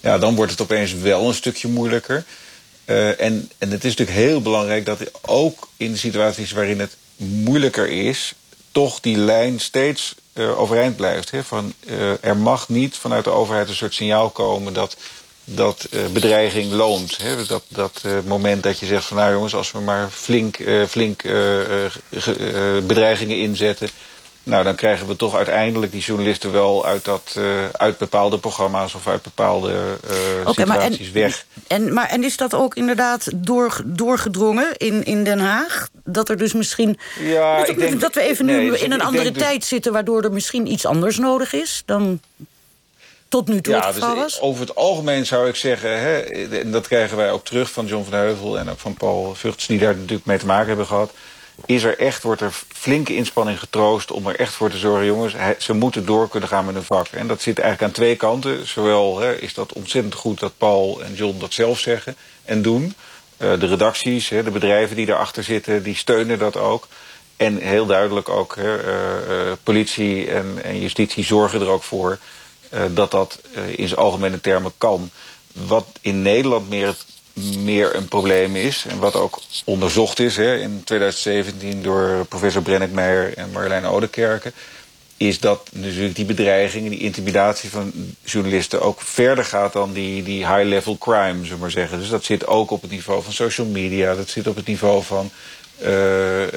ja, 0.00 0.18
dan 0.18 0.34
wordt 0.34 0.50
het 0.50 0.60
opeens 0.60 0.94
wel 0.94 1.28
een 1.28 1.34
stukje 1.34 1.68
moeilijker. 1.68 2.24
en, 2.84 3.50
en 3.58 3.70
het 3.70 3.84
is 3.84 3.96
natuurlijk 3.96 4.18
heel 4.18 4.42
belangrijk 4.42 4.86
dat 4.86 4.98
ook 5.20 5.68
in 5.76 5.98
situaties 5.98 6.52
waarin 6.52 6.80
het 6.80 6.96
moeilijker 7.16 7.88
is... 7.88 8.34
toch 8.72 9.00
die 9.00 9.16
lijn 9.16 9.60
steeds 9.60 10.14
overeind 10.34 10.96
blijft. 10.96 11.30
Hè? 11.30 11.44
Van, 11.44 11.72
er 12.20 12.36
mag 12.36 12.68
niet 12.68 12.96
vanuit 12.96 13.24
de 13.24 13.30
overheid 13.30 13.68
een 13.68 13.74
soort 13.74 13.94
signaal 13.94 14.30
komen 14.30 14.72
dat 14.72 14.96
dat 15.44 15.88
bedreiging 16.12 16.72
loont. 16.72 17.16
Hè? 17.16 17.46
Dat, 17.46 17.62
dat 17.68 18.02
moment 18.24 18.62
dat 18.62 18.78
je 18.78 18.86
zegt 18.86 19.04
van 19.04 19.16
nou 19.16 19.32
jongens, 19.32 19.54
als 19.54 19.72
we 19.72 19.80
maar 19.80 20.10
flink, 20.10 20.58
flink 20.88 21.22
bedreigingen 22.86 23.38
inzetten... 23.38 23.88
nou 24.48 24.64
dan 24.64 24.74
krijgen 24.74 25.06
we 25.06 25.16
toch 25.16 25.36
uiteindelijk 25.36 25.92
die 25.92 26.00
journalisten 26.00 26.52
wel 26.52 26.86
uit, 26.86 27.04
dat, 27.04 27.38
uit 27.72 27.98
bepaalde 27.98 28.38
programma's... 28.38 28.94
of 28.94 29.06
uit 29.06 29.22
bepaalde 29.22 29.98
okay, 30.44 30.64
situaties 30.64 31.06
en, 31.06 31.12
weg. 31.12 31.46
En, 31.66 31.92
maar, 31.92 32.08
en 32.08 32.24
is 32.24 32.36
dat 32.36 32.54
ook 32.54 32.74
inderdaad 32.74 33.30
door, 33.34 33.82
doorgedrongen 33.84 34.76
in, 34.76 35.04
in 35.04 35.24
Den 35.24 35.38
Haag? 35.38 35.88
Dat 36.04 36.28
er 36.28 36.36
dus 36.36 36.52
misschien... 36.52 36.98
Ja, 37.20 37.56
dat, 37.56 37.68
ik 37.68 37.78
denk, 37.78 38.00
dat 38.00 38.14
we 38.14 38.20
even 38.20 38.44
nu 38.44 38.76
in 38.76 38.92
een 38.92 39.02
andere 39.02 39.32
tijd 39.32 39.60
dus, 39.60 39.68
zitten... 39.68 39.92
waardoor 39.92 40.22
er 40.22 40.32
misschien 40.32 40.72
iets 40.72 40.86
anders 40.86 41.18
nodig 41.18 41.52
is 41.52 41.82
dan 41.86 42.20
tot 43.28 43.48
nu 43.48 43.60
toe 43.60 43.74
ja, 43.74 43.86
het 43.86 43.94
geval 43.94 44.14
dus 44.14 44.22
was? 44.22 44.40
Over 44.40 44.60
het 44.60 44.74
algemeen 44.74 45.26
zou 45.26 45.48
ik 45.48 45.56
zeggen, 45.56 46.00
hè, 46.00 46.18
en 46.58 46.70
dat 46.70 46.86
krijgen 46.86 47.16
wij 47.16 47.30
ook 47.30 47.44
terug 47.44 47.70
van 47.70 47.86
John 47.86 48.04
van 48.04 48.18
Heuvel... 48.18 48.58
en 48.58 48.70
ook 48.70 48.78
van 48.78 48.94
Paul 48.94 49.34
Vugts, 49.34 49.66
die 49.66 49.78
daar 49.78 49.96
natuurlijk 49.96 50.26
mee 50.26 50.38
te 50.38 50.46
maken 50.46 50.68
hebben 50.68 50.86
gehad... 50.86 51.12
is 51.66 51.82
er 51.82 51.98
echt, 51.98 52.22
wordt 52.22 52.40
er 52.40 52.52
flinke 52.68 53.14
inspanning 53.14 53.58
getroost 53.58 54.10
om 54.10 54.26
er 54.26 54.36
echt 54.36 54.54
voor 54.54 54.70
te 54.70 54.78
zorgen... 54.78 55.06
jongens, 55.06 55.34
ze 55.58 55.72
moeten 55.72 56.06
door 56.06 56.28
kunnen 56.28 56.48
gaan 56.48 56.64
met 56.64 56.74
hun 56.74 56.84
vak. 56.84 57.06
En 57.06 57.26
dat 57.26 57.42
zit 57.42 57.58
eigenlijk 57.58 57.90
aan 57.90 57.96
twee 57.96 58.16
kanten. 58.16 58.66
Zowel 58.66 59.18
hè, 59.18 59.40
is 59.40 59.54
dat 59.54 59.72
ontzettend 59.72 60.14
goed 60.14 60.40
dat 60.40 60.52
Paul 60.58 61.02
en 61.02 61.14
John 61.14 61.38
dat 61.38 61.52
zelf 61.52 61.78
zeggen 61.78 62.16
en 62.44 62.62
doen... 62.62 62.94
Uh, 63.38 63.60
de 63.60 63.66
redacties, 63.66 64.28
hè, 64.28 64.42
de 64.42 64.50
bedrijven 64.50 64.96
die 64.96 65.06
daarachter 65.06 65.44
zitten, 65.44 65.82
die 65.82 65.96
steunen 65.96 66.38
dat 66.38 66.56
ook... 66.56 66.86
En 67.36 67.56
heel 67.56 67.86
duidelijk 67.86 68.28
ook, 68.28 68.56
hè, 68.56 68.84
uh, 68.84 69.46
uh, 69.46 69.52
politie 69.62 70.30
en, 70.30 70.58
en 70.62 70.80
justitie 70.80 71.24
zorgen 71.24 71.60
er 71.60 71.68
ook 71.68 71.82
voor 71.82 72.18
dat 72.94 73.10
dat 73.10 73.40
in 73.76 73.88
zijn 73.88 74.00
algemene 74.00 74.40
termen 74.40 74.72
kan. 74.78 75.10
Wat 75.52 75.86
in 76.00 76.22
Nederland 76.22 76.68
meer, 76.68 76.94
meer 77.58 77.94
een 77.94 78.08
probleem 78.08 78.56
is... 78.56 78.84
en 78.88 78.98
wat 78.98 79.14
ook 79.14 79.40
onderzocht 79.64 80.18
is 80.18 80.36
hè, 80.36 80.56
in 80.56 80.82
2017 80.84 81.82
door 81.82 82.26
professor 82.28 82.62
Brennick 82.62 82.92
Meijer 82.92 83.36
en 83.36 83.50
Marjolein 83.50 83.84
Oudekerke... 83.84 84.52
is 85.16 85.40
dat 85.40 85.68
natuurlijk 85.72 86.14
die 86.14 86.24
bedreiging, 86.24 86.88
die 86.88 86.98
intimidatie 86.98 87.70
van 87.70 87.92
journalisten... 88.24 88.82
ook 88.82 89.00
verder 89.00 89.44
gaat 89.44 89.72
dan 89.72 89.92
die, 89.92 90.22
die 90.22 90.46
high-level 90.46 90.98
crime, 90.98 91.44
zullen 91.44 91.58
maar 91.58 91.70
zeggen. 91.70 91.98
Dus 91.98 92.08
dat 92.08 92.24
zit 92.24 92.46
ook 92.46 92.70
op 92.70 92.82
het 92.82 92.90
niveau 92.90 93.22
van 93.22 93.32
social 93.32 93.66
media. 93.66 94.14
Dat 94.14 94.28
zit 94.28 94.46
op 94.46 94.56
het 94.56 94.66
niveau 94.66 95.02
van 95.02 95.30
uh, 95.82 96.42
uh, 96.42 96.48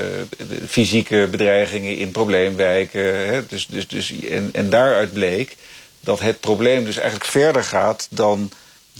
fysieke 0.68 1.28
bedreigingen 1.32 1.98
in 1.98 2.12
probleemwijken. 2.12 3.28
Hè. 3.28 3.46
Dus, 3.46 3.68
dus, 3.68 3.88
dus, 3.88 4.20
en, 4.20 4.50
en 4.54 4.70
daaruit 4.70 5.14
bleek 5.14 5.58
dat 6.00 6.20
het 6.20 6.40
probleem 6.40 6.86
dus 6.86 6.98
eigenlijk 6.98 7.26
verder 7.26 7.64
gaat 7.64 8.08
dan 8.10 8.52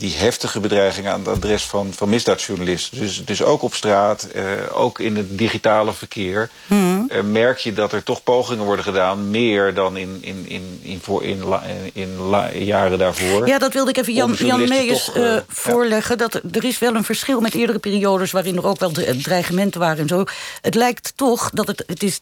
die 0.02 0.16
heftige 0.16 0.60
bedreigingen 0.60 1.12
aan 1.12 1.18
het 1.18 1.28
adres 1.28 1.64
van, 1.64 1.92
van 1.92 2.08
misdaadjournalisten. 2.08 2.98
Dus, 2.98 3.24
dus 3.24 3.42
ook 3.42 3.62
op 3.62 3.74
straat, 3.74 4.22
eh, 4.22 4.44
ook 4.72 4.98
in 4.98 5.16
het 5.16 5.38
digitale 5.38 5.92
verkeer... 5.92 6.50
Mhm. 6.66 7.02
eh, 7.08 7.22
merk 7.22 7.58
je 7.58 7.72
dat 7.72 7.92
er 7.92 8.02
toch 8.02 8.22
pogingen 8.22 8.64
worden 8.64 8.84
gedaan... 8.84 9.30
meer 9.30 9.74
dan 9.74 9.96
in, 9.96 10.18
in, 10.20 10.44
in, 10.48 10.80
in, 10.82 11.00
voor, 11.02 11.24
in, 11.24 11.44
la- 11.44 11.62
in 11.92 12.16
la- 12.16 12.52
jaren 12.52 12.98
daarvoor. 12.98 13.46
Ja, 13.46 13.58
dat 13.58 13.72
wilde 13.72 13.90
ik 13.90 13.96
even 13.96 14.12
Jan, 14.12 14.32
Jan 14.32 14.68
Meijers 14.68 15.04
toch, 15.04 15.16
eh, 15.16 15.36
voorleggen. 15.48 16.18
Dat 16.18 16.34
er, 16.34 16.64
is 16.64 16.78
wel 16.78 16.94
een 16.94 17.04
verschil 17.04 17.40
met 17.40 17.54
eerdere 17.54 17.78
periodes... 17.78 18.30
waarin 18.30 18.56
er 18.56 18.66
ook 18.66 18.80
wel 18.80 18.90
dre- 18.90 19.16
dreigementen 19.16 19.80
waren 19.80 19.98
en 19.98 20.08
zo. 20.08 20.24
Het 20.60 20.74
lijkt 20.74 21.12
toch 21.16 21.50
dat 21.50 21.66
het, 21.66 21.84
het 21.86 22.02
is 22.02 22.20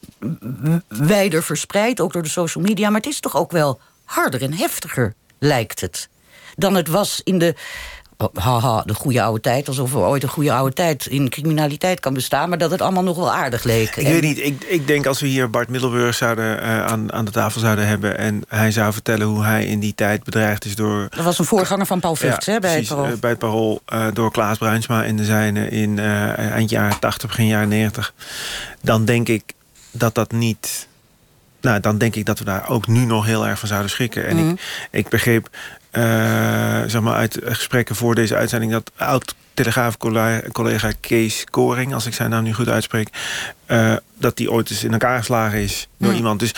wijder 0.87 1.43
verspreid, 1.43 1.99
ook 1.99 2.13
door 2.13 2.23
de 2.23 2.29
social 2.29 2.63
media... 2.63 2.89
maar 2.89 3.01
het 3.01 3.09
is 3.09 3.19
toch 3.19 3.35
ook 3.35 3.51
wel 3.51 3.79
harder 4.03 4.41
en 4.41 4.53
heftiger, 4.53 5.13
lijkt 5.39 5.81
het... 5.81 6.09
dan 6.61 6.75
het 6.75 6.87
was 6.87 7.21
in 7.23 7.37
de... 7.39 7.55
oh, 8.17 8.27
Haha, 8.35 8.81
de 8.85 8.93
goede 8.93 9.21
oude 9.21 9.41
tijd, 9.41 9.67
alsof 9.67 9.93
er 9.93 9.99
ooit 9.99 10.23
een 10.23 10.29
goede 10.29 10.51
oude 10.53 10.73
tijd 10.73 11.05
in 11.05 11.29
criminaliteit 11.29 11.99
kan 11.99 12.13
bestaan, 12.13 12.49
maar 12.49 12.57
dat 12.57 12.71
het 12.71 12.81
allemaal 12.81 13.03
nog 13.03 13.15
wel 13.15 13.31
aardig 13.33 13.63
leek. 13.63 13.95
Ik 13.95 14.05
En- 14.05 14.11
weet 14.11 14.21
niet, 14.21 14.39
ik, 14.39 14.63
ik 14.63 14.87
denk 14.87 15.05
als 15.05 15.19
we 15.19 15.27
hier 15.27 15.49
Bart 15.49 15.69
Middelburg 15.69 16.15
zouden, 16.15 16.61
eh, 16.61 16.85
aan, 16.85 17.13
aan 17.13 17.25
de 17.25 17.31
tafel 17.31 17.59
zouden 17.59 17.87
hebben... 17.87 18.17
en 18.17 18.41
hij 18.47 18.71
zou 18.71 18.93
vertellen 18.93 19.27
hoe 19.27 19.43
hij 19.43 19.65
in 19.65 19.79
die 19.79 19.95
tijd 19.95 20.23
bedreigd 20.23 20.65
is 20.65 20.75
door... 20.75 21.07
Dat 21.09 21.23
was 21.25 21.39
een 21.39 21.45
voorganger 21.45 21.85
van 21.85 21.99
Paul 21.99 22.15
Vugts, 22.15 22.45
hè, 22.45 22.59
bij 22.59 22.75
het 22.75 22.87
Parool. 22.87 23.05
eh, 23.05 23.13
bij 23.19 23.29
het 23.29 23.39
Parool 23.39 23.81
eh, 23.85 24.05
door 24.13 24.31
Klaas 24.31 24.57
Bruinsma 24.57 25.03
in 25.03 25.17
de 25.17 25.25
zijne 25.25 25.69
in 25.69 25.99
eind 25.99 26.69
jaren 26.69 26.99
80, 26.99 27.29
begin 27.29 27.47
jaren 27.47 27.67
90. 27.69 28.13
Dan 28.81 29.05
denk 29.05 29.27
ik 29.27 29.53
dat 29.91 30.15
dat 30.15 30.31
niet... 30.31 30.89
Nou, 31.61 31.79
dan 31.79 31.97
denk 31.97 32.15
ik 32.15 32.25
dat 32.25 32.39
we 32.39 32.45
daar 32.45 32.69
ook 32.69 32.87
nu 32.87 33.05
nog 33.05 33.25
heel 33.25 33.47
erg 33.47 33.59
van 33.59 33.67
zouden 33.67 33.89
schrikken. 33.91 34.27
En 34.27 34.35
Mhm. 34.37 34.49
ik, 34.49 34.59
ik 34.91 35.09
begreep 35.09 35.49
zeg 36.91 37.01
maar 37.01 37.13
uit 37.15 37.39
gesprekken 37.43 37.95
voor 37.95 38.15
deze 38.15 38.35
uitzending... 38.35 38.71
dat 38.71 38.91
oud 38.95 39.35
Telegraaf-collega 39.53 40.91
Kees 40.99 41.45
Koring, 41.49 41.93
als 41.93 42.05
ik 42.05 42.13
zijn 42.13 42.29
naam 42.29 42.43
nu 42.43 42.53
goed 42.53 42.69
uitspreek... 42.69 43.09
eh, 43.65 43.95
dat 44.17 44.37
die 44.37 44.51
ooit 44.51 44.69
eens 44.69 44.83
in 44.83 44.91
elkaar 44.91 45.17
geslagen 45.17 45.59
is 45.59 45.87
door 45.97 46.13
iemand. 46.13 46.39
Dus 46.39 46.53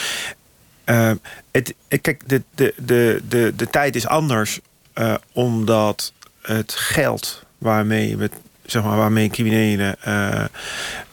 eh, 0.83 1.11
het, 1.51 1.73
eh, 1.87 2.01
kijk, 2.01 2.21
de, 2.29 2.41
de, 2.55 2.73
de, 2.77 3.21
de, 3.27 3.53
de 3.55 3.69
tijd 3.69 3.95
is 3.95 4.07
anders 4.07 4.59
eh, 4.93 5.13
omdat 5.31 6.13
het 6.41 6.73
geld 6.73 7.43
waarmee, 7.57 8.17
we, 8.17 8.29
zeg 8.65 8.83
maar, 8.83 8.97
waarmee 8.97 9.29
criminelen 9.29 9.95
eh, 10.01 10.43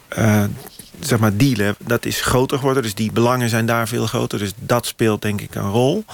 eh, 0.09 0.45
zeg 1.01 1.19
maar 1.19 1.37
dealen, 1.37 1.75
dat 1.79 2.05
is 2.05 2.21
groter 2.21 2.59
geworden. 2.59 2.83
Dus 2.83 2.95
die 2.95 3.13
belangen 3.13 3.49
zijn 3.49 3.67
daar 3.67 3.89
veel 3.89 4.07
groter. 4.07 4.39
Dus 4.39 4.53
dat 4.59 4.87
speelt 4.87 5.23
denk 5.23 5.41
ik 5.41 5.55
een 5.55 5.71
rol. 5.71 6.05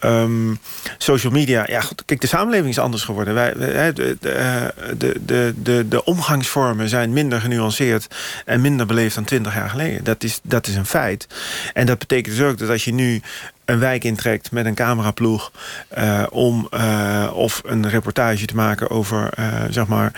Ehm, 0.00 0.54
social 0.98 1.32
media, 1.32 1.64
ja, 1.68 1.80
goed, 1.80 2.02
kijk, 2.04 2.20
de 2.20 2.26
samenleving 2.26 2.68
is 2.68 2.78
anders 2.78 3.02
geworden. 3.02 3.34
Wij, 3.34 3.92
de, 3.92 4.16
eh, 4.20 4.66
de, 4.98 5.20
de, 5.24 5.54
de, 5.56 5.88
de 5.88 6.04
omgangsvormen 6.04 6.88
zijn 6.88 7.12
minder 7.12 7.40
genuanceerd 7.40 8.06
en 8.44 8.60
minder 8.60 8.86
beleefd 8.86 9.14
dan 9.14 9.24
twintig 9.24 9.54
jaar 9.54 9.70
geleden. 9.70 10.04
Dat 10.04 10.22
is, 10.22 10.40
dat 10.42 10.66
is 10.66 10.74
een 10.74 10.86
feit. 10.86 11.26
En 11.72 11.86
dat 11.86 11.98
betekent 11.98 12.36
dus 12.36 12.44
ook 12.44 12.58
dat 12.58 12.68
als 12.68 12.84
je 12.84 12.92
nu 12.94 13.22
een 13.70 13.78
wijk 13.78 14.04
intrekt 14.04 14.50
met 14.50 14.66
een 14.66 14.74
cameraploeg 14.74 15.50
eh, 15.88 16.22
om 16.30 16.66
eh, 16.70 17.30
of 17.34 17.60
een 17.64 17.88
reportage 17.88 18.46
te 18.46 18.54
maken 18.54 18.90
over 18.90 19.30
eh, 19.36 19.46
zeg 19.70 19.86
maar 19.86 20.12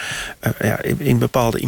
ja, 0.61 0.83
in, 0.83 1.01
in 1.01 1.19
bepaalde 1.19 1.59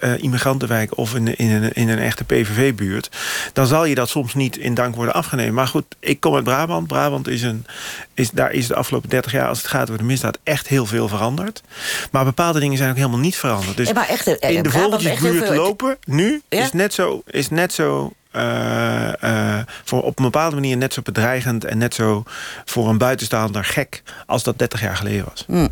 eh, 0.00 0.22
immigrantenwijken 0.22 0.96
of 0.96 1.14
in, 1.14 1.36
in, 1.36 1.50
een, 1.50 1.72
in 1.72 1.88
een 1.88 1.98
echte 1.98 2.24
PVV-buurt, 2.24 3.10
dan 3.52 3.66
zal 3.66 3.84
je 3.84 3.94
dat 3.94 4.08
soms 4.08 4.34
niet 4.34 4.56
in 4.56 4.74
dank 4.74 4.94
worden 4.94 5.14
afgenomen. 5.14 5.54
Maar 5.54 5.68
goed, 5.68 5.84
ik 6.00 6.20
kom 6.20 6.34
uit 6.34 6.44
Brabant. 6.44 6.86
Brabant 6.86 7.28
is 7.28 7.42
een, 7.42 7.66
is, 8.14 8.30
daar 8.30 8.52
is 8.52 8.66
de 8.66 8.74
afgelopen 8.74 9.08
30 9.08 9.32
jaar, 9.32 9.48
als 9.48 9.58
het 9.58 9.66
gaat 9.66 9.82
over 9.82 9.98
de 9.98 10.04
misdaad, 10.04 10.38
echt 10.42 10.66
heel 10.68 10.86
veel 10.86 11.08
veranderd. 11.08 11.62
Maar 12.10 12.24
bepaalde 12.24 12.60
dingen 12.60 12.76
zijn 12.76 12.90
ook 12.90 12.96
helemaal 12.96 13.18
niet 13.18 13.36
veranderd. 13.36 13.76
Dus 13.76 13.86
Ja, 13.88 13.94
maar 13.94 14.08
echt, 14.08 14.26
in 14.26 14.62
de 14.62 14.70
vogeltjesbuurt 14.70 15.46
veel- 15.46 15.54
lopen 15.56 15.96
nu 16.04 16.42
Ja? 16.48 16.62
is 16.62 16.72
net 16.72 16.94
zo, 16.94 17.22
is 17.26 17.48
net 17.50 17.72
zo 17.72 18.12
eh, 18.30 19.22
eh, 19.58 19.66
voor 19.84 20.02
op 20.02 20.18
een 20.18 20.24
bepaalde 20.24 20.54
manier 20.54 20.76
net 20.76 20.92
zo 20.94 21.02
bedreigend 21.02 21.64
en 21.64 21.78
net 21.78 21.94
zo 21.94 22.22
voor 22.64 22.88
een 22.88 22.98
buitenstaander 22.98 23.64
gek 23.64 24.02
als 24.26 24.42
dat 24.42 24.58
30 24.58 24.80
jaar 24.80 24.96
geleden 24.96 25.24
was. 25.30 25.44
Hmm. 25.46 25.68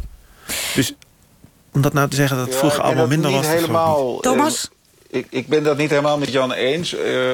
Dus 0.74 0.94
om 1.72 1.80
dat 1.82 1.92
nou 1.92 2.08
te 2.08 2.16
zeggen 2.16 2.36
dat 2.36 2.46
het 2.46 2.56
vroeger 2.56 2.78
ik 2.78 2.84
allemaal 2.84 3.06
minder 3.06 3.30
niet 3.30 3.38
was. 3.40 3.48
ik 3.52 3.58
helemaal, 3.58 4.12
niet. 4.12 4.22
Thomas? 4.22 4.68
eh, 5.10 5.18
ik, 5.18 5.26
ik 5.30 5.48
ben 5.48 5.62
dat 5.62 5.76
niet 5.76 5.90
helemaal 5.90 6.18
met 6.18 6.32
Jan 6.32 6.52
eens. 6.52 6.94
Eh, 6.94 7.30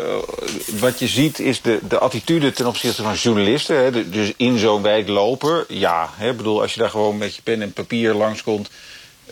wat 0.80 0.98
je 0.98 1.06
ziet 1.08 1.38
is 1.38 1.60
de, 1.62 1.78
de 1.88 1.98
attitude 1.98 2.52
ten 2.52 2.66
opzichte 2.66 3.02
van 3.02 3.14
journalisten. 3.14 3.76
Hè, 3.76 3.90
de- 3.90 4.08
dus 4.08 4.32
in 4.36 4.58
zo'n 4.58 4.82
wijk 4.82 5.08
lopen, 5.08 5.64
ja. 5.68 6.08
Hè, 6.16 6.34
bedoel, 6.34 6.60
als 6.62 6.74
je 6.74 6.80
daar 6.80 6.90
gewoon 6.90 7.18
met 7.18 7.34
je 7.34 7.42
pen 7.42 7.62
en 7.62 7.72
papier 7.72 8.14
langskomt... 8.14 8.70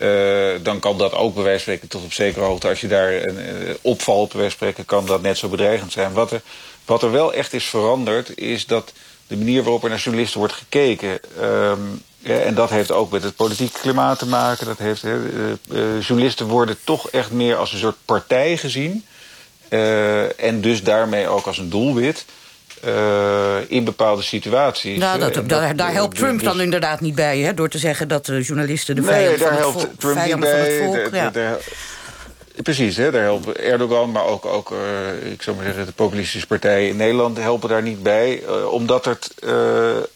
eh, 0.01 0.51
dan 0.63 0.79
kan 0.79 0.99
dat 0.99 1.15
ook 1.15 1.35
bij 1.35 1.43
wijze 1.43 1.65
van 1.65 1.75
spreken 1.75 1.89
tot 1.89 2.05
op 2.05 2.13
zekere 2.13 2.45
hoogte. 2.45 2.69
Als 2.69 2.81
je 2.81 2.89
daar 2.89 3.13
een, 3.13 3.39
eh, 3.39 3.75
opvalt, 3.81 4.29
bij 4.29 4.41
wijze 4.41 4.57
van 4.57 4.67
spreken, 4.67 4.85
kan 4.85 5.07
dat 5.07 5.23
net 5.23 5.39
zo 5.39 5.49
bedreigend 5.49 5.93
zijn. 5.93 6.13
Wat 6.13 6.31
er, 6.31 6.41
wat 6.85 7.03
er 7.03 7.11
wel 7.11 7.33
echt 7.33 7.53
is 7.53 7.65
veranderd, 7.65 8.39
is 8.39 8.67
dat 8.67 8.93
de 9.27 9.37
manier 9.37 9.63
waarop 9.63 9.83
er 9.83 9.89
naar 9.89 9.99
journalisten 9.99 10.39
wordt 10.39 10.55
gekeken... 10.55 11.21
ehm, 11.41 11.81
en 12.23 12.55
dat 12.55 12.71
heeft 12.71 12.93
ook 12.93 13.11
met 13.11 13.23
het 13.23 13.37
politieke 13.37 13.79
klimaat 13.79 14.19
te 14.19 14.27
maken. 14.27 14.67
Dat 14.67 14.79
heeft, 14.79 15.05
eh, 15.05 16.01
journalisten 16.01 16.47
worden 16.47 16.79
toch 16.85 17.11
echt 17.11 17.31
meer 17.31 17.57
als 17.57 17.73
een 17.73 17.79
soort 17.79 17.97
partij 18.05 18.57
gezien. 18.57 19.05
en 20.37 20.61
dus 20.61 20.83
daarmee 20.83 21.29
ook 21.29 21.47
als 21.47 21.59
een 21.59 21.71
doelwit. 21.71 22.25
Eh, 22.81 23.57
in 23.69 23.85
bepaalde 23.85 24.23
situaties. 24.23 24.99
Nou, 24.99 25.19
dat, 25.19 25.37
En 25.37 25.47
daar, 25.47 25.77
daar 25.77 25.89
eh, 25.89 25.95
helpt 25.95 26.17
Trump 26.17 26.39
dus- 26.41 26.49
dan 26.49 26.61
inderdaad 26.61 27.01
niet 27.01 27.15
bij, 27.15 27.39
hè, 27.39 27.55
door 27.55 27.69
te 27.69 27.79
zeggen 27.79 28.09
dat 28.09 28.27
de 28.27 28.41
journalisten 28.41 28.95
de 28.95 29.01
Nee, 29.01 29.11
vijanden 29.11 29.39
daar 29.39 29.49
van 29.49 29.57
het, 29.57 29.65
helpt 29.65 29.81
volk, 29.81 29.99
Trump 29.99 30.25
niet 30.27 30.41
bij. 30.41 30.79
volk. 30.85 31.15
Ja. 31.35 31.57
Precies, 32.63 32.97
hè, 32.97 33.11
daar 33.11 33.23
helpt 33.23 33.53
Erdogan, 33.53 34.11
maar 34.11 34.25
ook, 34.25 34.47
ook 34.47 34.73
eh, 34.73 35.33
ik 35.33 35.43
zou 35.43 35.57
maar 35.57 35.65
zeggen, 35.65 35.87
de 35.87 35.93
populistische 35.93 36.47
partijen 36.47 36.89
in 36.89 36.97
Nederland 36.97 37.37
helpen 37.39 37.69
daar 37.69 37.83
niet 37.83 38.03
bij. 38.03 38.43
eh, 38.47 38.73
omdat 38.73 39.05
het 39.05 39.35
eh, 39.43 39.53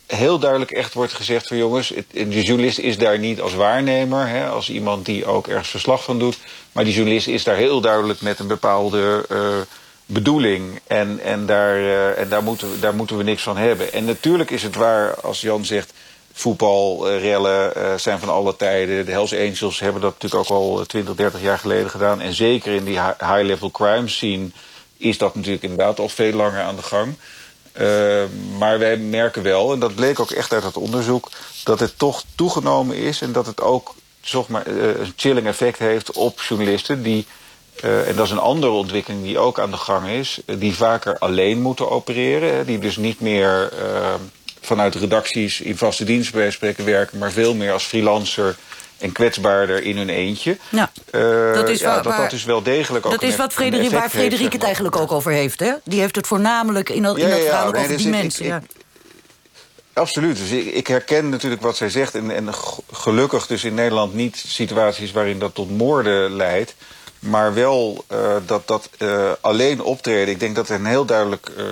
heel 0.07 0.39
duidelijk 0.39 0.71
echt 0.71 0.95
wordt 0.95 1.13
gezegd 1.13 1.47
van 1.49 1.57
jongens, 1.57 1.89
het, 1.89 2.05
de 2.13 2.43
journalist 2.43 2.79
is 2.79 2.99
daar 2.99 3.19
niet 3.19 3.41
als 3.41 3.55
waarnemer, 3.55 4.29
hè, 4.29 4.47
als 4.49 4.71
iemand 4.71 5.05
die 5.05 5.27
ook 5.27 5.47
ergens 5.49 5.69
verslag 5.69 6.05
van 6.05 6.19
doet. 6.19 6.39
Maar 6.73 6.85
die 6.85 6.95
journalist 6.95 7.27
is 7.27 7.45
daar 7.45 7.57
heel 7.57 7.81
duidelijk 7.81 8.21
met 8.21 8.39
een 8.39 8.47
bepaalde 8.47 9.25
eh, 9.29 9.39
bedoeling. 10.07 10.81
En, 10.87 11.21
en, 11.21 11.47
daar, 11.47 11.77
eh, 11.77 12.19
en 12.19 12.29
daar, 12.29 12.43
moeten 12.43 12.71
we, 12.71 12.79
daar 12.79 12.95
moeten 12.95 13.17
we 13.17 13.23
niks 13.23 13.43
van 13.43 13.57
hebben. 13.57 13.93
En 13.93 14.05
natuurlijk 14.05 14.51
is 14.51 14.63
het 14.63 14.75
waar 14.75 15.21
als 15.21 15.41
Jan 15.41 15.65
zegt 15.65 15.93
voetbalrellen 16.33 17.75
eh, 17.75 17.95
zijn 17.95 18.19
van 18.19 18.29
alle 18.29 18.57
tijden. 18.57 19.07
De 19.07 19.11
Hells 19.11 19.35
Angels 19.35 19.81
hebben 19.81 20.01
dat 20.01 20.13
natuurlijk 20.13 20.51
ook 20.51 20.57
al 20.59 20.85
20, 20.87 21.15
30 21.15 21.43
jaar 21.43 21.59
geleden 21.59 21.91
gedaan. 21.91 22.21
En 22.21 22.35
zeker 22.35 22.75
in 22.75 22.85
die 22.85 23.01
hi- 23.01 23.27
high-level 23.27 23.71
crime 23.71 24.09
scene 24.09 24.49
is 24.97 25.19
dat 25.19 25.35
natuurlijk 25.35 25.63
inderdaad 25.63 25.99
al 25.99 26.09
veel 26.09 26.33
langer 26.33 26.63
aan 26.63 26.77
de 26.77 26.83
gang. 26.83 27.15
Eh, 27.73 28.25
maar 28.59 28.79
wij 28.79 28.97
merken 28.97 29.43
wel, 29.43 29.73
en 29.73 29.79
dat 29.79 29.95
bleek 29.95 30.21
ook 30.21 30.31
echt 30.31 30.53
uit 30.53 30.65
het 30.65 30.77
onderzoek... 30.77 31.31
dat 31.65 31.81
het 31.81 31.99
toch 31.99 32.25
toegenomen 32.35 32.97
is 32.97 33.21
en 33.21 33.33
dat 33.33 33.47
het 33.47 33.61
ook 33.61 33.95
zeg 34.21 34.49
maar, 34.49 34.67
eh, 34.67 34.75
een 34.75 35.13
chilling 35.17 35.47
effect 35.47 35.79
heeft 35.79 36.13
op 36.13 36.41
journalisten... 36.41 37.03
die, 37.03 37.27
eh, 37.81 38.09
en 38.09 38.17
dat 38.17 38.25
is 38.27 38.31
een 38.33 38.39
andere 38.39 38.73
ontwikkeling 38.73 39.23
die 39.23 39.39
ook 39.39 39.59
aan 39.59 39.71
de 39.71 39.77
gang 39.77 40.09
is... 40.09 40.39
eh, 40.47 40.57
die 40.59 40.75
vaker 40.75 41.19
alleen 41.19 41.61
moeten 41.61 41.91
opereren. 41.91 42.55
Hè, 42.55 42.65
die 42.65 42.79
dus 42.79 42.97
niet 42.97 43.21
meer 43.21 43.73
eh, 43.73 44.15
vanuit 44.61 44.95
redacties 44.95 45.61
in 45.61 45.77
vaste 45.77 46.05
dienst 46.05 46.33
bij 46.33 46.51
spreken 46.51 46.85
werken... 46.85 47.19
maar 47.19 47.33
veel 47.33 47.55
meer 47.55 47.73
als 47.73 47.85
freelancer 47.85 48.57
en 48.99 49.13
kwetsbaarder 49.13 49.83
in 49.83 49.97
hun 49.97 50.09
eentje. 50.09 50.59
Ja. 50.69 50.91
Dat 51.55 51.69
is 51.69 51.81
ja, 51.81 51.87
waar- 51.95 52.03
dat, 52.03 52.17
dat 52.17 52.33
is 52.33 52.45
wel 52.45 52.63
degelijk 52.63 53.05
ook 53.07 53.13
Dat 53.13 53.23
is 53.23 53.37
wat 53.37 53.53
Frederik, 53.53 53.91
waar 53.91 54.11
Frederik 54.11 54.53
het 54.53 54.63
eigenlijk 54.63 54.97
ook 54.97 55.13
over 55.13 55.33
heeft. 55.33 55.61
Hè? 55.61 55.73
Die 55.85 56.01
heeft 56.01 56.17
het 56.17 56.27
voornamelijk 56.27 56.89
in 56.91 57.03
dat, 57.03 57.17
in 57.17 57.23
Ja, 57.25 57.29
dat 57.31 57.39
ja, 57.39 57.45
verhaal 57.45 57.71
nee, 57.71 57.81
over 57.83 57.93
dus 57.95 58.03
die 58.03 58.13
ik- 58.15 58.21
mensen. 58.21 58.45
ik- 58.45 58.51
ja. 58.51 58.63
Absoluut. 59.93 60.37
Dus 60.39 60.51
ik, 60.51 60.75
ik 60.75 60.87
herken 60.87 61.29
natuurlijk 61.29 61.63
wat 61.63 61.77
zij 61.77 61.89
zegt. 61.91 62.15
En, 62.15 62.31
en 62.31 62.49
gelukkig 62.93 63.47
dus 63.47 63.65
in 63.65 63.75
Nederland 63.75 64.15
niet 64.15 64.43
situaties 64.47 65.13
waarin 65.13 65.39
dat 65.39 65.55
tot 65.55 65.71
moorden 65.71 66.37
leidt. 66.37 66.75
Maar 67.25 67.55
wel 67.55 68.05
eh, 68.07 68.37
dat 68.47 68.67
dat 68.67 68.89
eh, 68.99 69.31
alleen 69.41 69.83
optreden. 69.83 70.35
Ik 70.35 70.41
denk 70.41 70.55
dat 70.55 70.69
er 70.69 70.75
een 70.75 70.87
heel 70.87 71.05
duidelijk 71.05 71.51
eh, 71.57 71.65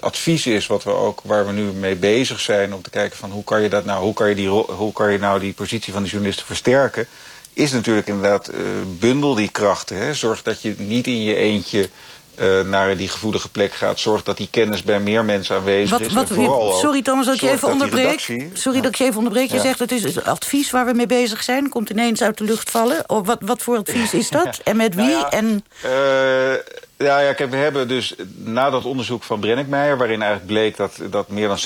advies 0.00 0.46
is 0.46 0.66
wat 0.66 0.84
we 0.84 0.90
ook, 0.90 1.20
waar 1.24 1.46
we 1.46 1.52
nu 1.52 1.62
mee 1.62 1.96
bezig 1.96 2.40
zijn. 2.40 2.74
Om 2.74 2.82
te 2.82 2.90
kijken 2.90 3.18
van 3.18 3.30
hoe 3.30 3.44
kan 3.44 3.62
je 3.62 3.68
dat 3.68 3.84
nou, 3.84 4.02
hoe 4.02 4.14
kan 4.14 4.28
je 4.28 4.34
die, 4.34 4.48
hoe 4.48 4.92
kan 4.92 5.12
je 5.12 5.18
nou 5.18 5.40
die 5.40 5.52
positie 5.52 5.92
van 5.92 6.02
de 6.02 6.08
journalisten 6.08 6.46
versterken. 6.46 7.06
Is 7.52 7.72
natuurlijk 7.72 8.06
inderdaad 8.06 8.50
bundel 8.98 9.34
die 9.34 9.50
krachten. 9.50 9.96
Hè. 9.96 10.14
Zorg 10.14 10.42
dat 10.42 10.62
je 10.62 10.74
niet 10.78 11.06
in 11.06 11.22
je 11.22 11.34
eentje 11.34 11.88
eh, 12.36 12.60
naar 12.60 12.96
die 12.96 13.08
gevoelige 13.08 13.48
plek 13.48 13.72
gaat. 13.72 13.98
Zorg 14.00 14.22
dat 14.22 14.36
die 14.36 14.48
kennis 14.50 14.82
bij 14.82 15.00
meer 15.00 15.24
mensen 15.24 15.56
aanwezig 15.56 15.90
Wat, 15.90 16.00
is. 16.00 16.12
wat, 16.12 16.28
vooral 16.28 16.72
sorry 16.72 17.02
Thomas 17.02 17.26
dat 17.26 17.34
ik 17.34 17.40
je 17.40 17.50
even 17.50 17.68
onderbreek. 17.68 18.04
redactie- 18.04 18.50
Sorry 18.52 18.80
dat 18.80 18.90
ik 18.90 18.96
je 18.96 19.04
even 19.04 19.16
onderbreek. 19.16 19.48
Je 19.50 19.56
Ja. 19.56 19.62
zegt 19.62 19.78
het 19.78 19.92
is 19.92 20.02
het 20.02 20.24
advies 20.24 20.70
waar 20.70 20.86
we 20.86 20.92
mee 20.92 21.06
bezig 21.06 21.42
zijn. 21.42 21.68
Komt 21.68 21.90
ineens 21.90 22.22
uit 22.22 22.38
de 22.38 22.44
lucht 22.44 22.70
vallen. 22.70 23.08
Of 23.10 23.26
wat, 23.26 23.38
wat 23.40 23.62
voor 23.62 23.76
advies 23.76 24.14
is 24.14 24.28
dat? 24.30 24.60
En 24.64 24.76
met 24.76 24.94
wie? 24.94 25.04
Nou 25.06 25.26
en... 25.30 25.64
Eh, 25.82 26.52
Ja, 26.98 27.20
ja, 27.20 27.32
kijk, 27.32 27.50
we 27.50 27.56
hebben 27.56 27.88
dus 27.88 28.14
na 28.36 28.70
dat 28.70 28.84
onderzoek 28.84 29.22
van 29.22 29.40
Brennickmeijer... 29.40 29.96
waarin 29.98 30.22
eigenlijk 30.22 30.52
bleek 30.52 30.76
dat, 30.76 30.98
dat 31.10 31.28
meer 31.28 31.48
dan 31.48 31.58
60% 31.58 31.60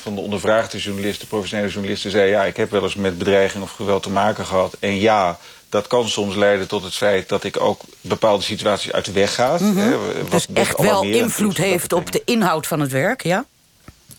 van 0.00 0.14
de 0.14 0.20
ondervraagde 0.20 0.78
journalisten... 0.78 1.28
professionele 1.28 1.68
journalisten 1.70 2.10
zei... 2.10 2.30
ja, 2.30 2.44
ik 2.44 2.56
heb 2.56 2.70
wel 2.70 2.82
eens 2.82 2.94
met 2.94 3.18
bedreiging 3.18 3.62
of 3.62 3.70
geweld 3.70 4.02
te 4.02 4.10
maken 4.10 4.46
gehad. 4.46 4.76
En 4.80 5.00
ja, 5.00 5.38
dat 5.68 5.86
kan 5.86 6.08
soms 6.08 6.34
leiden 6.34 6.68
tot 6.68 6.82
het 6.82 6.94
feit 6.94 7.28
dat 7.28 7.44
ik 7.44 7.60
ook 7.60 7.80
bepaalde 8.00 8.42
situaties 8.42 8.92
uit 8.92 9.04
de 9.04 9.12
weg 9.12 9.34
ga. 9.34 9.58
Hè, 9.58 9.96
Dus 10.30 10.46
echt 10.54 10.80
wel 10.80 11.02
invloed 11.02 11.56
heeft 11.56 11.92
op 11.92 12.12
de 12.12 12.22
inhoud 12.24 12.66
van 12.66 12.80
het 12.80 12.90
werk, 12.90 13.22
ja? 13.22 13.44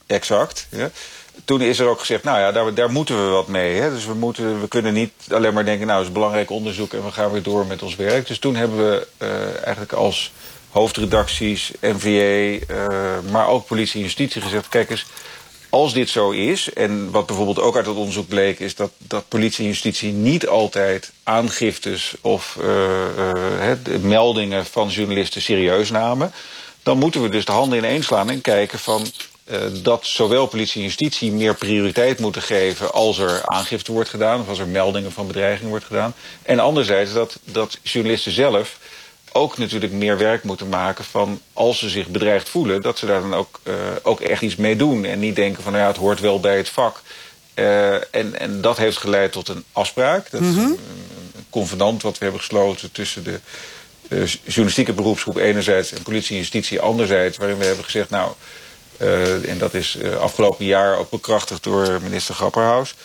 Exact. 0.07 0.67
Ja. 0.69 0.89
Toen 1.45 1.61
is 1.61 1.79
er 1.79 1.87
ook 1.87 1.99
gezegd, 1.99 2.23
nou 2.23 2.39
ja, 2.39 2.51
daar, 2.51 2.73
daar 2.73 2.91
moeten 2.91 3.25
we 3.25 3.31
wat 3.31 3.47
mee. 3.47 3.79
Hè. 3.79 3.89
Dus 3.89 4.05
we, 4.05 4.13
moeten, 4.13 4.61
we 4.61 4.67
kunnen 4.67 4.93
niet 4.93 5.11
alleen 5.29 5.53
maar 5.53 5.65
denken, 5.65 5.87
nou, 5.87 5.99
het 5.99 6.07
is 6.07 6.13
belangrijk 6.13 6.49
onderzoek... 6.49 6.93
en 6.93 7.05
we 7.05 7.11
gaan 7.11 7.31
weer 7.31 7.43
door 7.43 7.65
met 7.65 7.83
ons 7.83 7.95
werk. 7.95 8.27
Dus 8.27 8.39
toen 8.39 8.55
hebben 8.55 8.77
we 8.77 9.07
eh, 9.17 9.55
eigenlijk 9.55 9.93
als 9.93 10.31
hoofdredacties, 10.71 11.71
NVA... 11.81 12.65
eh, 12.67 13.31
maar 13.31 13.47
ook 13.47 13.65
politie 13.65 13.95
en 13.95 14.05
justitie 14.05 14.41
gezegd... 14.41 14.69
kijk 14.69 14.89
eens, 14.89 15.05
als 15.69 15.93
dit 15.93 16.09
zo 16.09 16.29
is... 16.29 16.73
en 16.73 17.11
wat 17.11 17.25
bijvoorbeeld 17.25 17.59
ook 17.59 17.75
uit 17.75 17.85
het 17.85 17.95
onderzoek 17.95 18.27
bleek... 18.27 18.59
is 18.59 18.75
dat, 18.75 18.91
dat 18.97 19.27
politie 19.27 19.63
en 19.63 19.71
justitie 19.71 20.11
niet 20.11 20.47
altijd 20.47 21.11
aangiftes... 21.23 22.13
of 22.21 22.57
eh, 22.61 23.71
eh, 23.71 23.77
meldingen 24.01 24.65
van 24.65 24.87
journalisten 24.89 25.41
serieus 25.41 25.89
namen... 25.89 26.31
dan 26.83 26.97
moeten 26.97 27.21
we 27.21 27.29
dus 27.29 27.45
de 27.45 27.51
handen 27.51 27.77
ineen 27.77 28.03
slaan 28.03 28.29
en 28.29 28.41
kijken 28.41 28.79
van... 28.79 29.05
dat 29.81 30.05
zowel 30.05 30.45
politie 30.47 30.81
en 30.81 30.87
justitie 30.87 31.31
meer 31.31 31.55
prioriteit 31.55 32.19
moeten 32.19 32.41
geven... 32.41 32.93
als 32.93 33.17
er 33.17 33.41
aangifte 33.43 33.91
wordt 33.91 34.09
gedaan 34.09 34.41
of 34.41 34.49
als 34.49 34.59
er 34.59 34.67
meldingen 34.67 35.11
van 35.11 35.27
bedreiging 35.27 35.69
wordt 35.69 35.85
gedaan. 35.85 36.13
En 36.43 36.59
anderzijds 36.59 37.13
dat, 37.13 37.39
dat 37.43 37.77
journalisten 37.81 38.31
zelf 38.31 38.77
ook 39.31 39.57
natuurlijk 39.57 39.93
meer 39.93 40.17
werk 40.17 40.43
moeten 40.43 40.69
maken 40.69 41.05
van 41.05 41.41
als 41.53 41.79
ze 41.79 41.89
zich 41.89 42.07
bedreigd 42.07 42.49
voelen, 42.49 42.81
dat 42.81 42.97
ze 42.97 43.05
daar 43.05 43.21
dan 43.21 43.33
ook, 43.33 43.59
eh, 43.63 43.73
ook 44.03 44.19
echt 44.19 44.41
iets 44.41 44.55
mee 44.55 44.75
doen. 44.75 45.05
En 45.05 45.19
niet 45.19 45.35
denken 45.35 45.63
van 45.63 45.71
nou 45.71 45.83
ja, 45.83 45.89
het 45.89 45.99
hoort 45.99 46.19
wel 46.19 46.39
bij 46.39 46.57
het 46.57 46.69
vak. 46.69 47.01
Eh, 47.53 47.93
en, 47.93 48.39
en 48.39 48.61
dat 48.61 48.77
heeft 48.77 48.97
geleid 48.97 49.31
tot 49.31 49.47
een 49.47 49.63
afspraak. 49.71 50.31
Dat 50.31 50.41
is 50.41 50.55
een, 50.55 50.79
een 51.35 51.45
convenant 51.49 52.01
wat 52.01 52.17
we 52.17 52.23
hebben 52.23 52.41
gesloten 52.41 52.91
tussen 52.91 53.23
de 53.23 53.39
eh, 54.07 54.25
journalistieke 54.25 54.93
beroepsgroep 54.93 55.37
enerzijds 55.37 55.91
en 55.91 56.03
politie 56.03 56.31
en 56.31 56.41
justitie 56.41 56.79
anderzijds. 56.79 57.37
Waarin 57.37 57.57
we 57.57 57.65
hebben 57.65 57.85
gezegd, 57.85 58.09
nou, 58.09 58.31
en 59.47 59.57
dat 59.57 59.73
is 59.73 59.97
afgelopen 60.19 60.65
jaar 60.65 60.97
ook 60.97 61.09
bekrachtigd 61.09 61.63
door 61.63 61.99
minister 62.01 62.35
Grapperhaus. 62.35 62.95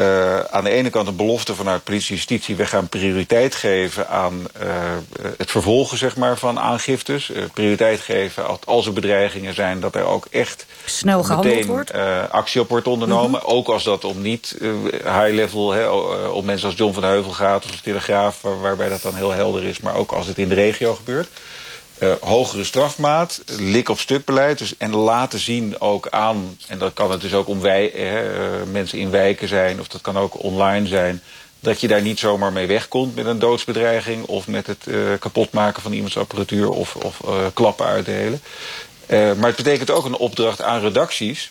Eh, 0.00 0.38
aan 0.38 0.64
de 0.64 0.70
ene 0.70 0.90
kant 0.90 1.08
een 1.08 1.16
belofte 1.16 1.54
vanuit 1.54 1.84
politie 1.84 2.08
en 2.10 2.14
justitie. 2.16 2.56
We 2.56 2.66
gaan 2.66 2.88
prioriteit 2.88 3.54
geven 3.54 4.08
aan 4.08 4.46
eh, 4.60 4.68
het 5.38 5.50
vervolgen 5.50 5.98
zeg 5.98 6.16
maar, 6.16 6.38
van 6.38 6.58
aangiftes. 6.60 7.30
Eh, 7.30 7.42
prioriteit 7.54 8.00
geven 8.00 8.58
als, 8.64 8.86
er 8.86 8.92
bedreigingen 8.92 9.54
zijn... 9.54 9.80
dat 9.80 9.94
er 9.94 10.04
ook 10.04 10.26
echt 10.30 10.66
Snel 10.84 11.22
gehandeld 11.22 11.54
meteen 11.54 11.68
wordt. 11.70 11.92
actie 12.30 12.60
op 12.60 12.68
wordt 12.68 12.86
ondernomen. 12.86 13.44
Ook 13.44 13.68
als 13.68 13.84
dat 13.84 14.04
om 14.04 14.22
niet 14.22 14.56
high 14.90 15.28
level, 15.30 15.72
hè, 15.72 15.88
o- 15.88 16.24
eh, 16.24 16.34
om 16.34 16.44
mensen 16.44 16.66
als 16.68 16.76
John 16.78 16.92
van 16.94 17.04
Heuvel 17.04 17.32
gaat... 17.32 17.64
of 17.64 17.70
de 17.70 17.80
Telegraaf, 17.82 18.40
waar- 18.40 18.60
waarbij 18.60 18.88
dat 18.88 19.02
dan 19.02 19.14
heel 19.14 19.30
helder 19.32 19.64
is. 19.64 19.80
Maar 19.80 19.94
ook 19.94 20.12
als 20.12 20.26
het 20.26 20.38
in 20.38 20.48
de 20.48 20.54
regio 20.54 20.94
gebeurt. 20.94 21.28
Eh, 22.02 22.12
hogere 22.20 22.64
strafmaat, 22.64 23.42
lik 23.46 23.88
op 23.88 23.98
stuk 23.98 24.24
beleid. 24.24 24.58
Dus, 24.58 24.76
en 24.76 24.94
laten 24.96 25.38
zien 25.38 25.80
ook 25.80 26.08
aan, 26.08 26.58
en 26.68 26.78
dat 26.78 26.92
kan 26.92 27.10
het 27.10 27.20
dus 27.20 27.34
ook 27.34 27.48
om 27.48 27.60
wij, 27.60 27.92
eh, 27.92 28.18
eh, 28.18 28.66
mensen 28.70 28.98
in 28.98 29.10
wijken 29.10 29.48
zijn... 29.48 29.80
of 29.80 29.88
dat 29.88 30.00
kan 30.00 30.16
ook 30.16 30.42
online 30.42 30.86
zijn... 30.86 31.22
dat 31.60 31.80
je 31.80 31.88
daar 31.88 32.02
niet 32.02 32.18
zomaar 32.18 32.52
mee 32.52 32.66
wegkomt 32.66 33.14
met 33.14 33.26
een 33.26 33.38
doodsbedreiging... 33.38 34.24
of 34.24 34.46
met 34.46 34.66
het 34.66 34.86
eh, 34.86 34.94
kapotmaken 35.18 35.82
van 35.82 35.92
iemands 35.92 36.16
apparatuur 36.16 36.70
of, 36.70 36.96
of 36.96 37.20
klappen 37.54 37.86
uitdelen. 37.86 38.40
Maar 39.08 39.46
het 39.46 39.56
betekent 39.56 39.90
ook 39.90 40.04
een 40.04 40.16
opdracht 40.16 40.62
aan 40.62 40.80
redacties 40.80 41.50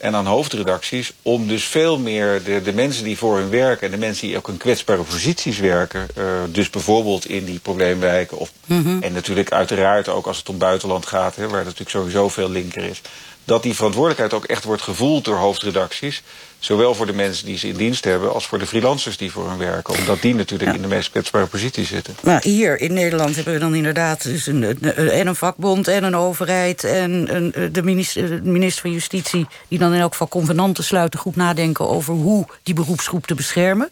en 0.00 0.14
aan 0.14 0.26
hoofdredacties... 0.26 1.12
om 1.22 1.46
dus 1.48 1.64
veel 1.64 1.98
meer 1.98 2.42
de, 2.42 2.62
de 2.62 2.72
mensen 2.72 3.04
die 3.04 3.18
voor 3.18 3.36
hun 3.38 3.50
werken... 3.50 3.86
en 3.86 3.92
de 3.92 4.06
mensen 4.06 4.26
die 4.26 4.36
ook 4.36 4.48
in 4.48 4.56
kwetsbare 4.56 5.02
posities 5.02 5.58
werken... 5.58 6.08
eh, 6.14 6.24
dus 6.48 6.70
bijvoorbeeld 6.70 7.26
in 7.26 7.44
die 7.44 7.58
probleemwijken... 7.58 8.38
Of, 8.38 8.52
en 9.00 9.12
natuurlijk 9.12 9.52
uiteraard 9.52 10.08
ook 10.08 10.26
als 10.26 10.38
het 10.38 10.48
om 10.48 10.58
buitenland 10.58 11.06
gaat... 11.06 11.36
Hè, 11.36 11.48
waar 11.48 11.64
natuurlijk 11.64 11.90
sowieso 11.90 12.28
veel 12.28 12.50
linker 12.50 12.84
is... 12.84 13.00
dat 13.44 13.62
die 13.62 13.74
verantwoordelijkheid 13.74 14.32
ook 14.34 14.44
echt 14.44 14.64
wordt 14.64 14.82
gevoeld 14.82 15.24
door 15.24 15.36
hoofdredacties... 15.36 16.22
zowel 16.58 16.94
voor 16.94 17.06
de 17.06 17.12
mensen 17.12 17.46
die 17.46 17.58
ze 17.58 17.68
in 17.68 17.76
dienst 17.76 18.04
hebben... 18.04 18.32
als 18.32 18.46
voor 18.46 18.58
de 18.58 18.66
freelancers 18.66 19.16
die 19.16 19.30
voor 19.32 19.48
hun 19.48 19.58
werken. 19.58 19.94
Omdat 19.98 20.22
die 20.22 20.34
natuurlijk 20.34 20.74
in 20.74 20.82
de 20.82 20.88
meest 20.88 21.10
kwetsbare 21.10 21.46
positie 21.46 21.84
zitten. 21.84 22.14
Nou, 22.22 22.40
hier 22.42 22.80
in 22.80 22.92
Nederland 22.92 23.34
hebben 23.34 23.52
we 23.54 23.58
dan 23.60 23.74
inderdaad 23.74 24.22
dus 24.22 24.46
een, 24.46 24.62
een- 24.62 25.10
en 25.10 25.26
een 25.26 25.34
vakbond 25.36 25.88
en 25.88 26.04
een 26.04 26.16
overheid... 26.16 26.84
en 26.84 27.34
een, 27.36 27.72
de, 27.72 27.82
minister, 27.82 28.28
de 28.42 28.50
minister 28.50 28.82
van 28.82 28.92
Justitie... 28.92 29.46
die 29.68 29.78
dan 29.78 29.92
in 29.94 30.00
elk 30.00 30.12
geval 30.12 30.28
convenanten 30.28 30.84
sluiten... 30.84 31.18
goed 31.20 31.36
nadenken 31.36 31.88
over 31.88 32.14
hoe 32.14 32.46
die 32.62 32.74
beroepsgroep 32.74 33.26
te 33.26 33.34
beschermen. 33.34 33.90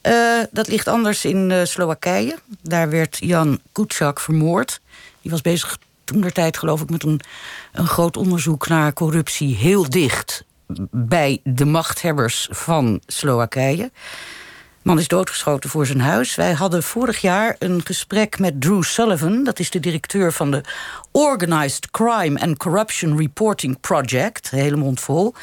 Eh, 0.00 0.14
dat 0.50 0.68
ligt 0.68 0.88
anders 0.88 1.24
in 1.24 1.50
eh, 1.50 1.64
Slowakije. 1.64 2.38
Daar 2.62 2.90
werd 2.90 3.16
Jan 3.20 3.60
Kuciak 3.72 4.20
vermoord. 4.20 4.80
Die 5.22 5.30
was 5.30 5.40
bezig 5.40 5.78
toen 6.12 6.20
der 6.20 6.32
tijd, 6.32 6.58
geloof 6.58 6.80
ik, 6.80 6.90
met 6.90 7.02
een, 7.02 7.20
een 7.72 7.86
groot 7.86 8.16
onderzoek 8.16 8.68
naar 8.68 8.92
corruptie... 8.92 9.56
heel 9.56 9.90
dicht 9.90 10.44
bij 10.90 11.40
de 11.44 11.64
machthebbers 11.64 12.48
van 12.50 13.00
Slowakije. 13.06 13.90
Man 14.82 14.98
is 14.98 15.08
doodgeschoten 15.08 15.70
voor 15.70 15.86
zijn 15.86 16.00
huis. 16.00 16.34
Wij 16.34 16.52
hadden 16.52 16.82
vorig 16.82 17.20
jaar 17.20 17.56
een 17.58 17.80
gesprek 17.84 18.38
met 18.38 18.60
Drew 18.60 18.82
Sullivan. 18.82 19.44
Dat 19.44 19.58
is 19.58 19.70
de 19.70 19.80
directeur 19.80 20.32
van 20.32 20.50
de 20.50 20.60
Organized 21.10 21.90
Crime 21.90 22.40
and 22.40 22.56
Corruption 22.56 23.18
Reporting 23.18 23.80
Project. 23.80 24.50
Hele 24.50 24.76
mond 24.76 25.00
vol. 25.00 25.34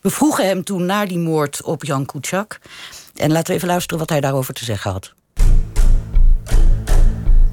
We 0.00 0.10
vroegen 0.10 0.46
hem 0.46 0.64
toen 0.64 0.86
naar 0.86 1.08
die 1.08 1.18
moord 1.18 1.62
op 1.62 1.84
Jan 1.84 2.06
Kuciak. 2.06 2.58
En 3.14 3.32
laten 3.32 3.46
we 3.46 3.54
even 3.54 3.68
luisteren 3.68 3.98
wat 3.98 4.08
hij 4.08 4.20
daarover 4.20 4.54
te 4.54 4.64
zeggen 4.64 4.90
had. 4.90 5.12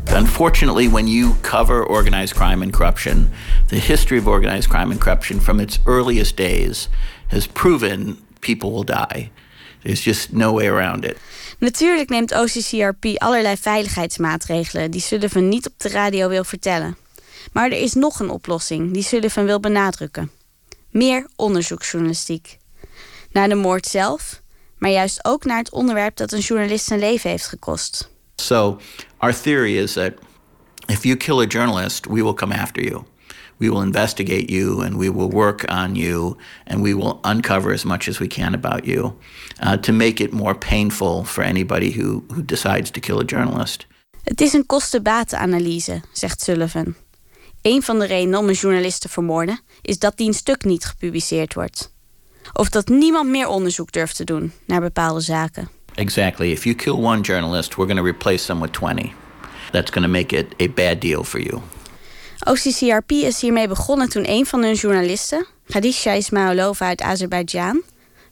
Unfortunately, 0.10 0.88
when 0.88 1.08
you 1.08 1.36
cover 1.42 1.84
organized 1.86 2.36
crime 2.36 2.64
and 2.64 2.74
corruption, 2.74 3.30
the 3.68 3.80
history 3.80 4.18
of 4.18 4.28
organized 4.28 4.70
crime 4.70 4.92
and 4.92 5.00
corruption 5.00 5.40
from 5.40 5.60
its 5.60 5.80
earliest 5.86 6.36
days 6.36 6.90
has 7.28 7.48
proven 7.48 8.18
people 8.40 8.72
will 8.72 8.86
die. 8.86 9.30
There's 9.84 10.04
just 10.04 10.34
no 10.34 10.54
way 10.54 10.68
around 10.68 11.06
it. 11.06 11.18
Natuurlijk 11.60 12.10
neemt 12.10 12.34
OCCRP 12.34 13.06
allerlei 13.16 13.58
veiligheidsmaatregelen 13.58 14.92
die 14.92 15.02
Sullivan 15.02 15.50
niet 15.50 15.68
op 15.68 15.74
de 15.78 15.90
radio 15.90 16.30
wil 16.30 16.44
vertellen. 16.44 16.98
Maar 17.54 17.66
er 17.66 17.82
is 17.82 17.94
nog 17.94 18.20
een 18.20 18.30
oplossing 18.30 18.94
die 18.94 19.04
Sullivan 19.04 19.46
wil 19.46 19.60
benadrukken: 19.60 20.32
meer 20.90 21.28
onderzoeksjournalistiek. 21.36 22.58
Naar 23.32 23.50
de 23.50 23.56
moord 23.56 23.86
zelf, 23.86 24.42
maar 24.78 24.92
juist 24.92 25.26
ook 25.26 25.46
naar 25.46 25.58
het 25.58 25.72
onderwerp 25.72 26.16
dat 26.16 26.32
een 26.32 26.40
journalist 26.40 26.86
zijn 26.86 27.00
leven 27.00 27.30
heeft 27.30 27.48
gekost. 27.48 28.10
So, 28.40 28.80
our 29.20 29.34
theory 29.34 29.78
is 29.78 29.94
that 29.94 30.14
if 30.90 31.06
you 31.06 31.16
kill 31.18 31.40
a 31.40 31.48
journalist, 31.48 32.08
we 32.08 32.22
will 32.22 32.34
come 32.34 32.52
after 32.52 32.82
you. 32.82 33.06
We 33.60 33.70
will 33.70 33.82
investigate 33.82 34.50
you 34.50 34.82
and 34.82 34.98
we 34.98 35.10
will 35.10 35.30
work 35.30 35.66
on 35.68 35.96
you 35.96 36.38
and 36.66 36.82
we 36.82 36.94
will 36.94 37.20
uncover 37.24 37.74
as 37.74 37.84
much 37.84 38.08
as 38.08 38.20
we 38.20 38.28
can 38.28 38.54
about 38.54 38.86
you 38.86 39.18
uh, 39.62 39.78
to 39.78 39.92
make 39.92 40.24
it 40.24 40.32
more 40.32 40.56
painful 40.56 41.24
for 41.24 41.44
anybody 41.44 41.92
who, 41.92 42.24
who 42.34 42.44
decides 42.44 42.92
to 42.92 43.00
kill 43.00 43.20
a 43.20 43.26
journalist. 43.26 43.86
Het 44.24 44.42
is 44.42 44.54
een 44.54 44.66
kosten-batenanalyse, 44.66 46.02
zegt 46.12 46.42
Sullivan. 46.42 46.96
Een 47.62 47.84
van 47.84 48.00
de 48.00 48.06
redenen 48.06 48.40
om 48.40 48.48
een 48.48 48.54
journalist 48.54 49.02
te 49.02 49.10
vermoorden 49.10 49.60
is 49.82 50.00
dat 50.00 50.18
die 50.18 50.28
een 50.28 50.34
stuk 50.34 50.64
niet 50.64 50.86
gepubliceerd 50.86 51.54
wordt. 51.54 51.94
Of 52.54 52.70
dat 52.70 52.88
niemand 52.88 53.30
meer 53.30 53.48
onderzoek 53.48 53.92
durft 53.92 54.16
te 54.16 54.24
doen 54.24 54.52
naar 54.66 54.82
bepaalde 54.82 55.20
zaken. 55.20 55.70
Exactly. 55.98 56.52
If 56.52 56.66
you 56.66 56.76
kill 56.76 57.02
one 57.02 57.22
journalist, 57.24 57.78
we're 57.78 57.88
going 57.88 57.98
to 57.98 58.10
replace 58.10 58.46
them 58.46 58.60
with 58.60 58.72
20. 58.72 59.14
That's 59.72 59.92
going 59.92 60.04
to 60.04 60.12
make 60.12 60.32
it 60.32 60.54
a 60.60 60.68
bad 60.68 61.00
deal 61.00 61.24
for 61.24 61.40
you. 61.40 61.62
OCCRP 62.46 63.12
is 63.12 63.42
hiermee 63.42 63.68
begonnen 63.68 64.10
toen 64.10 64.30
een 64.30 64.46
van 64.46 64.64
hun 64.64 64.74
journalisten, 64.74 65.46
Khadija 65.68 66.12
Ismailova 66.12 66.86
uit 66.86 67.02
Azerbeidzjan, 67.02 67.82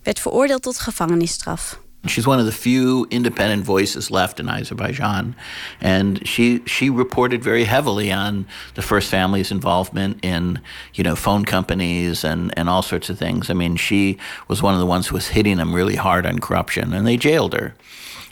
werd 0.04 0.19
veroordeeld 0.19 0.62
tot 0.62 0.80
gevangenisstraf. 0.80 1.80
She's 2.08 2.28
one 2.28 2.39
of 2.39 2.46
the 2.46 2.52
few 2.52 3.08
independent 3.10 3.63
voices 3.63 4.12
left 4.12 4.39
in 4.39 4.50
Azerbaijan, 4.50 5.36
and 5.82 6.26
she 6.28 6.62
she 6.65 6.89
reported 6.89 7.44
very 7.44 7.63
heavily 7.63 8.12
on 8.12 8.46
the 8.76 8.82
first 8.82 9.10
family's 9.10 9.52
involvement 9.52 10.24
in 10.24 10.62
you 10.94 11.04
know 11.04 11.15
phone 11.15 11.46
companies 11.46 12.24
and 12.24 12.54
and 12.58 12.70
all 12.70 12.82
sorts 12.82 13.10
of 13.10 13.18
things. 13.18 13.50
I 13.50 13.54
mean, 13.54 13.76
she 13.76 14.18
was 14.48 14.62
one 14.62 14.74
of 14.74 14.80
the 14.80 14.86
ones 14.86 15.08
who 15.08 15.15
was 15.15 15.28
hitting 15.30 15.58
them 15.58 15.74
really 15.74 15.96
hard 15.96 16.26
on 16.26 16.39
corruption, 16.39 16.94
and 16.94 17.06
they 17.06 17.18
jailed 17.18 17.54
her. 17.54 17.76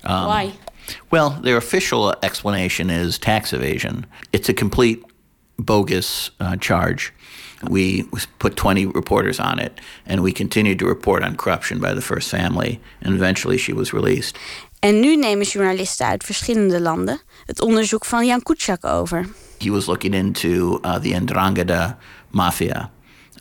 Um, 0.04 0.28
Why? 0.28 0.54
Well, 1.12 1.30
their 1.30 1.58
official 1.58 2.14
explanation 2.24 2.90
is 2.90 3.18
tax 3.18 3.54
evasion. 3.54 4.06
It's 4.32 4.50
a 4.50 4.54
complete 4.54 5.04
bogus 5.58 6.32
uh, 6.40 6.58
charge. 6.58 7.14
We 7.70 8.06
put 8.38 8.56
20 8.56 8.86
reporters 8.86 9.40
on 9.40 9.60
it, 9.60 9.72
and 10.06 10.22
we 10.22 10.32
continued 10.32 10.80
to 10.80 10.88
report 10.88 11.24
on 11.24 11.36
corruption 11.36 11.80
by 11.80 11.94
the 11.94 12.02
first 12.02 12.30
family, 12.30 12.80
and 13.02 13.16
eventually 13.16 13.58
she 13.58 13.74
was 13.74 13.92
released. 13.94 14.38
En 14.80 15.00
nu 15.00 15.16
nemen 15.16 15.46
journalisten 15.46 16.06
uit 16.06 16.24
verschillende 16.24 16.82
landen 16.82 17.22
het 17.46 17.62
onderzoek 17.62 18.06
van 18.06 18.26
Jan 18.26 18.44
Kuciak 18.44 18.86
over. 18.86 19.28
He 19.58 19.72
was 19.72 19.86
looking 19.86 20.14
into 20.14 20.80
uh, 20.86 20.96
the 20.96 21.20
Ndrangheta 21.22 21.98
mafia. 22.30 22.92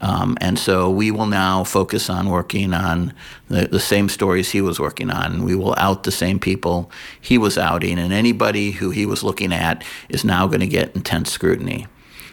Um, 0.02 0.36
and 0.40 0.58
so 0.58 0.90
we 0.90 1.12
will 1.12 1.26
now 1.26 1.64
focus 1.64 2.08
on 2.08 2.28
working 2.28 2.74
on 2.74 3.12
the, 3.48 3.68
the 3.68 3.78
same 3.78 4.08
stories 4.08 4.50
he 4.50 4.60
was 4.60 4.78
working 4.78 5.12
on. 5.12 5.44
We 5.44 5.54
will 5.54 5.74
out 5.78 6.02
the 6.02 6.10
same 6.10 6.38
people 6.38 6.90
he 7.20 7.38
was 7.38 7.56
outing, 7.56 7.98
and 7.98 8.12
anybody 8.12 8.72
who 8.72 8.90
he 8.90 9.06
was 9.06 9.22
looking 9.22 9.52
at 9.52 9.84
is 10.08 10.24
now 10.24 10.46
going 10.48 10.60
to 10.60 10.66
get 10.66 10.94
intense 10.96 11.30
scrutiny. 11.30 11.86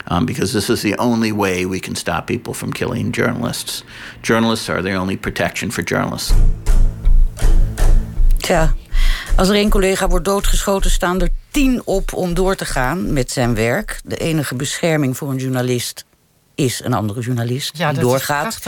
Um, 0.08 0.26
because 0.26 0.52
this 0.52 0.70
is 0.70 0.82
the 0.82 0.98
only 0.98 1.36
way 1.36 1.68
we 1.68 1.80
can 1.80 1.96
stop 1.96 2.26
people 2.26 2.54
from 2.54 2.72
killing 2.72 3.16
journalists. 3.16 3.84
Journalists 4.22 4.70
are 4.70 4.82
the 4.82 5.00
only 5.00 5.18
protection 5.18 5.72
for 5.72 5.84
journalists. 5.84 6.34
Tja, 8.38 8.74
als 9.36 9.50
er 9.50 9.56
één 9.56 9.70
collega 9.70 10.08
wordt 10.08 10.26
doodgeschoten, 10.26 10.92
staan 10.92 11.22
er 11.22 11.30
tien 11.52 11.82
op 11.86 12.14
om 12.14 12.34
door 12.34 12.56
te 12.56 12.66
gaan 12.66 13.14
met 13.14 13.32
zijn 13.32 13.56
werk. 13.56 14.00
De 14.04 14.18
enige 14.18 14.56
bescherming 14.56 15.18
voor 15.18 15.30
een 15.30 15.38
journalist 15.38 16.06
is 16.56 16.84
een 16.84 16.94
andere 16.94 17.22
journalist 17.22 17.78
Ja, 17.78 17.92
die 17.92 17.96
dat 17.96 18.06
is 18.06 18.12
doorgaat. 18.12 18.60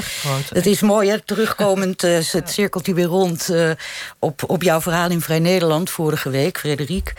Het 0.50 0.66
is 0.66 0.82
mooi, 0.82 1.10
hè? 1.10 1.20
terugkomend, 1.22 2.04
eh, 2.04 2.20
het 2.32 2.50
cirkelt 2.50 2.86
hier 2.86 2.96
weer 2.96 3.06
rond... 3.06 3.50
eh, 3.50 3.72
op, 4.20 4.44
op 4.48 4.64
jouw 4.64 4.82
verhaal 4.82 5.10
in 5.10 5.22
Vrij 5.22 5.40
Nederland 5.40 5.90
vorige 5.90 6.30
week, 6.30 6.58
Frederik. 6.58 7.14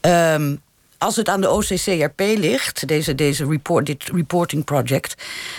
Ehm, 0.00 0.56
als 0.98 1.16
het 1.16 1.28
aan 1.28 1.40
de 1.40 1.50
OCCRP 1.50 2.20
ligt, 2.20 2.88
deze, 2.88 3.14
deze 3.14 3.46
report, 3.46 3.86
dit 3.86 4.04
reporting 4.12 4.64
project... 4.64 5.14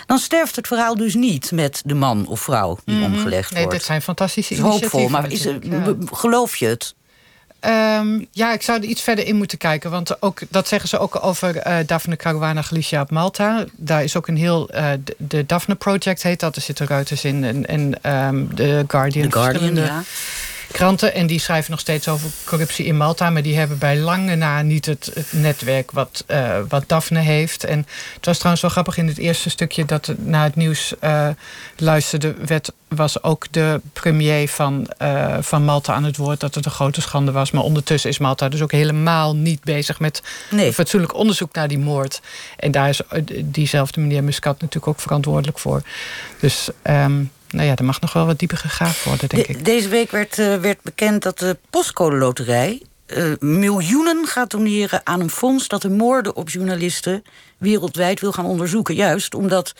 dan 0.05 0.17
sterft 0.17 0.55
het 0.55 0.67
verhaal 0.67 0.95
dus 0.95 1.13
niet 1.13 1.51
met 1.51 1.81
de 1.85 1.93
man 1.95 2.27
of 2.27 2.41
vrouw 2.41 2.77
die 2.85 2.95
Mhm. 2.95 3.03
omgelegd 3.05 3.51
Nee, 3.51 3.61
wordt. 3.61 3.77
dit 3.77 3.85
zijn 3.87 4.01
fantastische 4.01 4.53
is 4.53 4.59
hoopvol, 4.59 4.99
initiatieven 4.99 5.61
maar 5.61 5.81
is, 5.81 5.87
ja. 5.87 5.95
geloof 6.17 6.55
je 6.55 6.65
het? 6.67 6.93
Ehm, 7.59 8.23
ja, 8.31 8.53
ik 8.53 8.61
zou 8.61 8.77
er 8.79 8.85
iets 8.87 9.01
verder 9.01 9.25
in 9.25 9.35
moeten 9.35 9.57
kijken. 9.57 9.91
Want 9.91 10.21
ook, 10.21 10.39
dat 10.49 10.67
zeggen 10.67 10.89
ze 10.89 10.97
ook 10.99 11.23
over 11.23 11.57
eh 11.57 11.77
Daphne 11.85 12.15
Caruana 12.15 12.61
Galicia 12.61 13.01
op 13.01 13.11
Malta. 13.11 13.65
Daar 13.75 14.03
is 14.03 14.15
ook 14.17 14.27
een 14.27 14.37
heel... 14.37 14.69
eh, 14.69 14.91
de, 15.03 15.15
de 15.17 15.45
Daphne 15.45 15.75
Project 15.75 16.23
heet 16.23 16.39
dat. 16.39 16.55
Er 16.55 16.61
zitten 16.61 16.85
Reuters 16.85 17.23
in 17.23 17.43
en, 17.43 17.65
en 17.65 17.91
de 18.55 18.83
Guardian. 18.87 19.29
The 19.29 19.37
Guardian, 19.39 19.75
ja. 19.75 20.03
Kranten 20.71 21.13
en 21.13 21.27
die 21.27 21.39
schrijven 21.39 21.71
nog 21.71 21.79
steeds 21.79 22.07
over 22.07 22.29
corruptie 22.45 22.85
in 22.85 22.97
Malta. 22.97 23.29
Maar 23.29 23.41
die 23.41 23.57
hebben 23.57 23.77
bij 23.77 23.97
lange 23.97 24.35
na 24.35 24.61
niet 24.61 24.85
het, 24.85 25.11
het 25.13 25.27
netwerk 25.33 25.91
wat, 25.91 26.23
eh, 26.27 26.59
wat 26.69 26.83
Daphne 26.87 27.19
heeft. 27.19 27.63
En 27.63 27.87
het 28.15 28.25
was 28.25 28.35
trouwens 28.35 28.61
wel 28.61 28.71
grappig 28.71 28.97
in 28.97 29.07
het 29.07 29.17
eerste 29.17 29.49
stukje 29.49 29.85
dat 29.85 30.05
het 30.05 30.25
naar 30.25 30.43
het 30.43 30.55
nieuws 30.55 30.93
eh, 30.99 31.29
luisterde. 31.77 32.33
Werd, 32.45 32.71
was 32.87 33.23
ook 33.23 33.45
de 33.51 33.81
premier 33.93 34.47
van, 34.49 34.87
eh, 34.97 35.37
van 35.39 35.63
Malta 35.63 35.93
aan 35.93 36.03
het 36.03 36.17
woord 36.17 36.39
dat 36.39 36.55
het 36.55 36.65
een 36.65 36.71
grote 36.71 37.01
schande 37.01 37.31
was. 37.31 37.51
Maar 37.51 37.63
ondertussen 37.63 38.09
is 38.09 38.17
Malta 38.17 38.49
dus 38.49 38.61
ook 38.61 38.71
helemaal 38.71 39.35
niet 39.35 39.63
bezig 39.63 39.99
met 39.99 40.23
Nee. 40.49 40.73
fatsoenlijk 40.73 41.13
onderzoek 41.13 41.53
naar 41.53 41.67
die 41.67 41.79
moord. 41.79 42.21
En 42.57 42.71
daar 42.71 42.89
is 42.89 43.01
diezelfde 43.43 43.99
meneer 43.99 44.23
Muscat 44.23 44.61
natuurlijk 44.61 44.87
ook 44.87 44.99
verantwoordelijk 44.99 45.59
voor. 45.59 45.81
Dus 46.39 46.69
ehm, 46.81 47.23
nou 47.49 47.67
ja, 47.67 47.75
er 47.75 47.85
mag 47.85 48.01
nog 48.01 48.13
wel 48.13 48.25
wat 48.25 48.39
dieper 48.39 48.57
gegraven 48.57 49.09
worden, 49.09 49.29
denk 49.29 49.47
De- 49.47 49.53
ik. 49.53 49.65
Deze 49.65 49.89
week 49.89 50.11
werd, 50.11 50.39
eh, 50.39 50.55
werd 50.55 50.81
bekend 50.81 51.23
dat 51.23 51.39
de 51.39 51.57
postcode 51.69 52.15
loterij 52.15 52.81
eh, 53.05 53.23
miljoenen 53.39 54.27
gaat 54.27 54.51
doneren 54.51 55.01
aan 55.03 55.19
een 55.19 55.29
fonds 55.29 55.67
dat 55.67 55.81
de 55.81 55.89
moorden 55.89 56.35
op 56.35 56.49
journalisten 56.49 57.23
wereldwijd 57.57 58.19
wil 58.19 58.31
gaan 58.31 58.45
onderzoeken. 58.45 58.95
Juist 58.95 59.35
omdat 59.35 59.73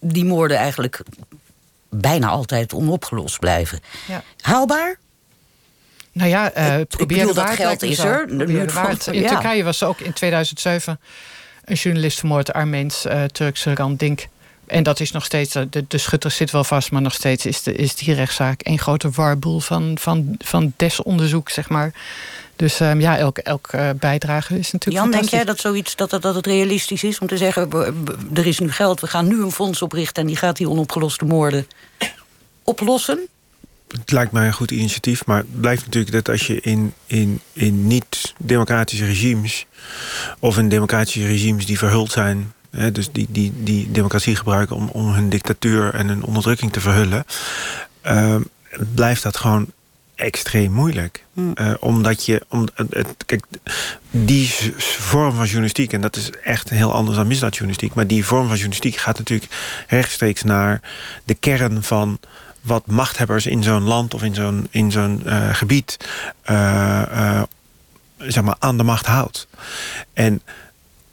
die 0.00 0.24
moorden 0.24 0.56
eigenlijk 0.56 1.00
bijna 1.88 2.28
altijd 2.28 2.72
onopgelost 2.72 3.38
blijven. 3.38 3.80
Ja. 4.08 4.22
Haalbaar? 4.40 4.98
Nou 6.12 6.28
ja, 6.30 6.52
eh 6.52 6.78
Ik 6.78 6.88
probeer 6.88 7.18
bedoel, 7.18 7.34
de 7.34 7.40
dat 7.40 7.50
geld 7.50 7.82
is 7.82 7.98
er. 7.98 8.26
Het 8.28 8.72
waard. 8.72 9.06
In 9.06 9.20
ja. 9.20 9.28
Turkije 9.28 9.64
was 9.64 9.80
er 9.80 9.88
ook 9.88 10.00
in 10.00 10.12
2007 10.12 11.00
een 11.64 11.74
journalist 11.76 12.18
vermoord, 12.18 12.52
Armeens 12.52 13.06
uh, 13.06 13.24
Turkse 13.24 13.74
Randink. 13.74 14.26
En 14.70 14.82
dat 14.82 15.00
is 15.00 15.10
nog 15.10 15.24
steeds, 15.24 15.54
eh, 15.54 15.62
de, 15.70 15.84
de 15.88 15.98
schutter 15.98 16.30
zit 16.30 16.50
wel 16.50 16.64
vast, 16.64 16.90
maar 16.90 17.02
nog 17.02 17.14
steeds 17.14 17.46
is, 17.46 17.62
de, 17.62 17.72
is 17.72 17.94
die 17.94 18.14
rechtszaak 18.14 18.60
een 18.62 18.78
grote 18.78 19.10
warboel 19.10 19.60
van, 19.60 19.96
van, 20.00 20.34
van 20.38 20.72
desonderzoek, 20.76 21.50
zeg 21.50 21.68
maar. 21.68 21.92
Dus 22.56 22.80
um, 22.80 23.00
ja, 23.00 23.16
elke 23.16 23.42
elk, 23.42 23.68
uh, 23.74 23.90
bijdrage 23.96 24.58
is 24.58 24.70
natuurlijk. 24.70 25.04
Jan, 25.04 25.20
denk 25.20 25.30
jij 25.30 25.44
dat 25.44 25.60
zoiets 25.60 25.96
dat, 25.96 26.10
dat, 26.10 26.22
dat 26.22 26.34
het 26.34 26.46
realistisch 26.46 27.04
is 27.04 27.18
om 27.18 27.26
te 27.26 27.36
zeggen: 27.36 27.70
er 28.34 28.46
is 28.46 28.58
nu 28.58 28.72
geld, 28.72 29.00
we 29.00 29.06
gaan 29.06 29.28
nu 29.28 29.42
een 29.42 29.52
fonds 29.52 29.82
oprichten 29.82 30.22
en 30.22 30.28
die 30.28 30.36
gaat 30.36 30.56
die 30.56 30.68
onopgeloste 30.68 31.24
moorden 31.24 31.66
oplossen? 32.64 33.28
Het 33.88 34.10
lijkt 34.12 34.32
mij 34.32 34.46
een 34.46 34.52
goed 34.52 34.70
initiatief, 34.70 35.26
maar 35.26 35.38
het 35.38 35.60
blijft 35.60 35.84
natuurlijk 35.84 36.12
dat 36.12 36.28
als 36.28 36.46
je 36.46 36.60
in, 36.60 36.94
in, 37.06 37.40
in 37.52 37.86
niet-democratische 37.86 39.04
regimes 39.04 39.66
of 40.38 40.58
in 40.58 40.68
democratische 40.68 41.26
regimes 41.26 41.66
die 41.66 41.78
verhuld 41.78 42.12
zijn, 42.12 42.52
dus 42.70 43.12
die, 43.12 43.26
die, 43.30 43.52
die 43.56 43.90
democratie 43.90 44.36
gebruiken 44.36 44.76
om, 44.76 44.88
om 44.88 45.12
hun 45.12 45.28
dictatuur 45.28 45.94
en 45.94 46.08
hun 46.08 46.22
onderdrukking 46.22 46.72
te 46.72 46.80
verhullen, 46.80 47.24
uh, 48.06 48.36
blijft 48.94 49.22
dat 49.22 49.36
gewoon 49.36 49.66
extreem 50.14 50.72
moeilijk. 50.72 51.24
Hmm. 51.32 51.52
Uh, 51.54 51.72
omdat 51.80 52.24
je, 52.26 52.44
om, 52.48 52.68
het, 52.74 53.14
kijk, 53.26 53.44
die 54.10 54.54
vorm 54.78 55.34
van 55.34 55.44
journalistiek, 55.44 55.92
en 55.92 56.00
dat 56.00 56.16
is 56.16 56.30
echt 56.44 56.70
heel 56.70 56.92
anders 56.92 57.16
dan 57.16 57.26
misdaadjournalistiek, 57.26 57.94
maar 57.94 58.06
die 58.06 58.24
vorm 58.24 58.46
van 58.46 58.56
journalistiek 58.56 58.96
gaat 58.96 59.18
natuurlijk 59.18 59.52
rechtstreeks 59.88 60.42
naar 60.42 60.80
de 61.24 61.34
kern 61.34 61.82
van 61.82 62.18
wat 62.60 62.86
machthebbers 62.86 63.46
in 63.46 63.62
zo'n 63.62 63.82
land 63.82 64.14
of 64.14 64.22
in 64.22 64.34
zo'n 64.34 64.66
in 64.70 64.92
zo'n 64.92 65.22
uh, 65.26 65.54
gebied 65.54 65.96
uh, 66.50 67.42
zeg 68.18 68.42
maar 68.44 68.56
aan 68.58 68.76
de 68.76 68.82
macht 68.82 69.06
houdt. 69.06 69.46
En 70.12 70.42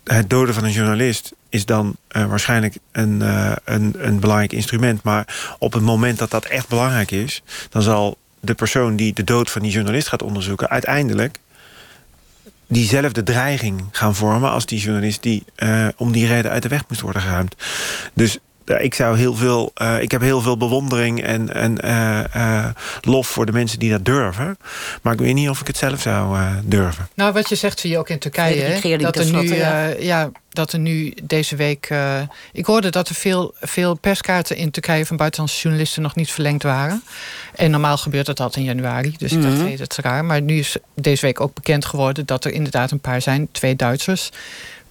het 0.03 0.29
doden 0.29 0.53
van 0.53 0.63
een 0.63 0.71
journalist 0.71 1.33
is 1.49 1.65
dan 1.65 1.95
waarschijnlijk 2.07 2.77
een, 2.91 3.21
een, 3.63 3.95
een 3.97 4.19
belangrijk 4.19 4.53
instrument. 4.53 5.03
Maar 5.03 5.55
op 5.59 5.73
het 5.73 5.83
moment 5.83 6.17
dat 6.17 6.31
dat 6.31 6.45
echt 6.45 6.67
belangrijk 6.67 7.11
is, 7.11 7.41
dan 7.69 7.81
zal 7.81 8.17
de 8.39 8.53
persoon 8.53 8.95
die 8.95 9.13
de 9.13 9.23
dood 9.23 9.49
van 9.51 9.61
die 9.61 9.71
journalist 9.71 10.07
gaat 10.07 10.23
onderzoeken, 10.23 10.69
uiteindelijk 10.69 11.37
diezelfde 12.67 13.23
dreiging 13.23 13.83
gaan 13.91 14.15
vormen 14.15 14.51
als 14.51 14.65
die 14.65 14.79
journalist 14.79 15.23
die 15.23 15.43
uh, 15.57 15.87
om 15.95 16.11
die 16.11 16.27
reden 16.27 16.51
uit 16.51 16.63
de 16.63 16.69
weg 16.69 16.83
moest 16.87 17.01
worden 17.01 17.21
geruimd. 17.21 17.55
Dus 18.13 18.37
ik 18.75 18.93
zou 18.93 19.17
heel 19.17 19.35
veel, 19.35 19.71
uh, 19.81 20.01
ik 20.01 20.11
heb 20.11 20.21
heel 20.21 20.41
veel 20.41 20.57
bewondering 20.57 21.23
en, 21.23 21.53
en 21.53 21.77
uh, 22.35 22.65
lof 23.01 23.27
voor 23.27 23.45
de 23.45 23.51
mensen 23.51 23.79
die 23.79 23.91
dat 23.91 24.05
durven. 24.05 24.57
Maar 25.01 25.13
ik 25.13 25.19
weet 25.19 25.33
niet 25.33 25.49
of 25.49 25.61
ik 25.61 25.67
het 25.67 25.77
zelf 25.77 26.01
zou 26.01 26.37
durven. 26.63 27.07
Nou, 27.13 27.33
wat 27.33 27.49
je 27.49 27.55
zegt 27.55 27.79
zie 27.79 27.89
je 27.89 27.97
ook 27.97 28.09
in 28.09 28.19
Turkije. 28.19 28.61
Hè? 28.61 28.97
Dat, 28.97 29.15
er 29.15 29.31
nu, 29.31 29.55
ja. 29.55 29.85
ja. 29.99 30.31
dat 30.49 30.73
er 30.73 30.79
nu 30.79 31.13
deze 31.23 31.55
week. 31.55 31.89
ik 32.51 32.65
hoorde 32.65 32.89
dat 32.89 33.09
er 33.09 33.15
veel, 33.15 33.53
veel 33.59 33.95
perskaarten 33.95 34.55
in 34.55 34.71
Turkije 34.71 35.05
van 35.05 35.17
buitenlandse 35.17 35.61
journalisten 35.61 36.01
nog 36.01 36.15
niet 36.15 36.31
verlengd 36.31 36.63
waren. 36.63 37.03
En 37.55 37.71
normaal 37.71 37.97
gebeurt 37.97 38.25
dat 38.25 38.39
altijd 38.39 38.65
in 38.65 38.73
januari. 38.73 39.13
Dus 39.17 39.31
mm 39.31 39.41
-hmm. 39.41 39.57
dat 39.57 39.67
weet 39.67 39.79
het 39.79 39.95
raar. 39.95 40.25
Maar 40.25 40.41
nu 40.41 40.57
is 40.57 40.77
deze 40.95 41.25
week 41.25 41.41
ook 41.41 41.53
bekend 41.53 41.85
geworden 41.85 42.25
dat 42.25 42.45
er 42.45 42.51
inderdaad 42.51 42.91
een 42.91 42.99
paar 42.99 43.21
zijn, 43.21 43.47
twee 43.51 43.75
Duitsers 43.75 44.31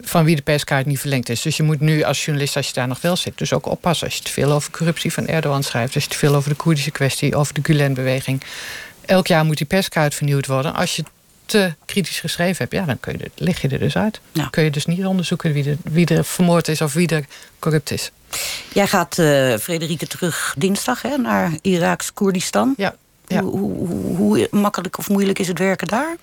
van 0.01 0.25
wie 0.25 0.37
de 0.37 0.43
perskaart 0.43 0.87
niet 0.87 1.01
verlengd 1.01 1.29
is. 1.29 1.43
Dus 1.43 1.57
je 1.57 1.63
moet 1.63 1.81
nu 1.81 2.03
als 2.03 2.25
journalist, 2.25 2.57
als 2.57 2.67
je 2.67 2.73
daar 2.73 2.89
nog 2.89 3.01
wel 3.01 3.17
zit... 3.17 3.39
dus 3.39 3.53
ook 3.53 3.67
oppassen 3.67 4.07
als 4.07 4.17
je 4.17 4.23
te 4.23 4.31
veel 4.31 4.53
over 4.53 4.71
corruptie 4.71 5.13
van 5.13 5.27
Erdogan 5.27 5.63
schrijft... 5.63 5.95
als 5.95 6.05
je 6.05 6.11
te 6.11 6.19
veel 6.19 6.35
over 6.35 6.51
de 6.51 6.57
Koerdische 6.57 6.91
kwestie, 6.91 7.37
over 7.37 7.55
de 7.55 7.61
Gulen-beweging... 7.63 8.43
elk 9.05 9.27
jaar 9.27 9.45
moet 9.45 9.57
die 9.57 9.67
perskaart 9.67 10.15
vernieuwd 10.15 10.47
worden. 10.47 10.75
Als 10.75 10.97
je 10.97 11.05
te 11.47 11.75
kritisch 11.85 12.21
geschreven 12.21 12.57
hebt, 12.57 12.73
ja, 12.73 12.85
dan 12.85 13.01
kun 13.01 13.13
je 13.13 13.25
er, 13.25 13.31
lig 13.35 13.63
je 13.63 13.69
er 13.69 13.79
dus 13.79 13.97
uit. 13.97 14.21
Ja. 14.33 14.49
Kun 14.51 14.65
je 14.65 14.71
dus 14.71 14.87
niet 14.87 15.05
onderzoeken 15.05 15.53
wie 15.53 15.71
er, 15.71 15.77
wie 15.83 16.07
er 16.07 16.25
vermoord 16.25 16.69
is... 16.69 16.81
of 16.81 16.93
wie 16.93 17.09
er 17.09 17.25
corrupt 17.59 17.91
is. 17.91 18.11
Jij 18.73 18.87
gaat, 18.87 19.19
uh, 19.19 19.57
Frederike, 19.57 20.07
terug 20.07 20.55
dinsdag 20.59 21.03
hè, 21.03 21.17
naar 21.17 21.53
Iraks 21.63 22.13
Koerdistan. 22.13 22.75
Ja. 22.77 22.95
ja. 23.27 23.43
Hoe, 23.43 23.59
hoe, 23.59 24.17
hoe 24.17 24.49
makkelijk 24.51 24.99
of 24.99 25.09
moeilijk 25.09 25.39
is 25.39 25.49
het 25.49 25.59
werken 25.59 25.87
daar? 25.87 26.17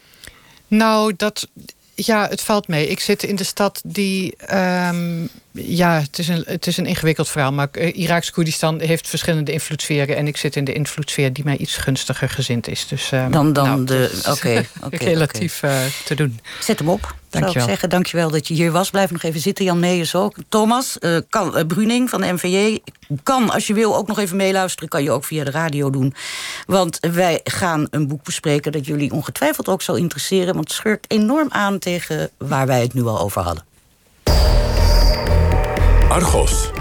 Nou, 0.67 1.13
dat 1.17 1.47
ja, 1.95 2.27
het 2.27 2.41
valt 2.41 2.67
mee. 2.67 2.87
Ik 2.87 2.99
zit 2.99 3.23
in 3.23 3.35
de 3.35 3.43
stad 3.43 3.81
die. 3.85 4.35
Um, 4.53 5.29
ja, 5.54 5.99
het 5.99 6.20
is, 6.20 6.28
een, 6.28 6.43
het 6.45 6.68
is 6.68 6.78
een 6.78 6.86
ingewikkeld 6.86 7.30
verhaal. 7.30 7.54
Maar 7.54 7.68
uh, 7.72 7.97
Iraks 7.97 8.32
Koerdistan 8.32 8.80
heeft 8.80 9.08
verschillende 9.08 9.51
invloedssferen. 9.51 10.16
En 10.16 10.28
ik 10.28 10.38
zit 10.38 10.56
in 10.56 10.64
de 10.64 10.74
invloedssfeer 10.74 11.34
die 11.34 11.43
mij 11.43 11.58
iets 11.58 11.78
gunstiger 11.78 12.30
gezind 12.30 12.68
is. 12.68 12.88
Dus, 12.88 13.12
um, 13.12 13.32
dan 13.32 13.54
dan 13.54 13.66
nou, 13.66 13.84
de. 13.84 14.22
Oké. 14.30 14.32
Okay, 14.84 14.99
okay, 14.99 15.08
relatief 15.08 15.64
okay. 15.64 15.86
Uh, 15.86 15.91
te 16.06 16.16
doen. 16.16 16.39
Zet 16.60 16.80
hem 16.80 16.89
op. 16.89 17.16
Dank 17.30 17.45
zou 17.45 17.58
ik 17.58 17.70
zeggen. 17.70 17.89
Dankjewel 17.89 18.32
dat 18.32 18.47
je 18.47 18.54
hier 18.54 18.72
was. 18.72 18.89
Blijf 18.89 19.12
nog 19.12 19.24
even 19.24 19.39
zitten. 19.39 19.66
Jan 19.66 19.80
Meijers 19.80 20.16
ook. 20.16 20.36
Thomas 20.49 20.97
uh, 20.99 21.18
kan, 21.30 21.58
uh, 21.58 21.66
Bruning 21.66 22.10
van 22.10 22.22
de 22.22 22.34
NVJ. 22.34 22.80
Kan, 23.24 23.49
als 23.49 23.68
je 23.68 23.74
wil, 23.74 23.95
ook 23.95 24.08
nog 24.08 24.20
even 24.20 24.38
meeluisteren. 24.38 24.89
Kan 24.89 25.04
je 25.04 25.12
ook 25.12 25.26
via 25.26 25.43
de 25.43 25.51
radio 25.51 25.89
doen. 25.89 26.14
Want 26.66 26.97
wij 26.99 27.39
gaan 27.43 27.88
een 27.89 28.08
boek 28.08 28.24
bespreken 28.24 28.72
dat 28.72 28.86
jullie 28.86 29.12
ongetwijfeld 29.12 29.68
ook 29.68 29.82
zal 29.82 29.95
interesseren. 29.95 30.54
Want 30.54 30.68
het 30.68 30.78
schurkt 30.78 31.12
enorm 31.12 31.47
aan 31.49 31.80
tegen 31.80 32.30
waar 32.38 32.68
wij 32.68 32.82
het 32.82 32.93
nu 32.93 33.04
al 33.06 33.20
over 33.20 33.41
hadden. 33.41 33.64
Argos. 36.14 36.72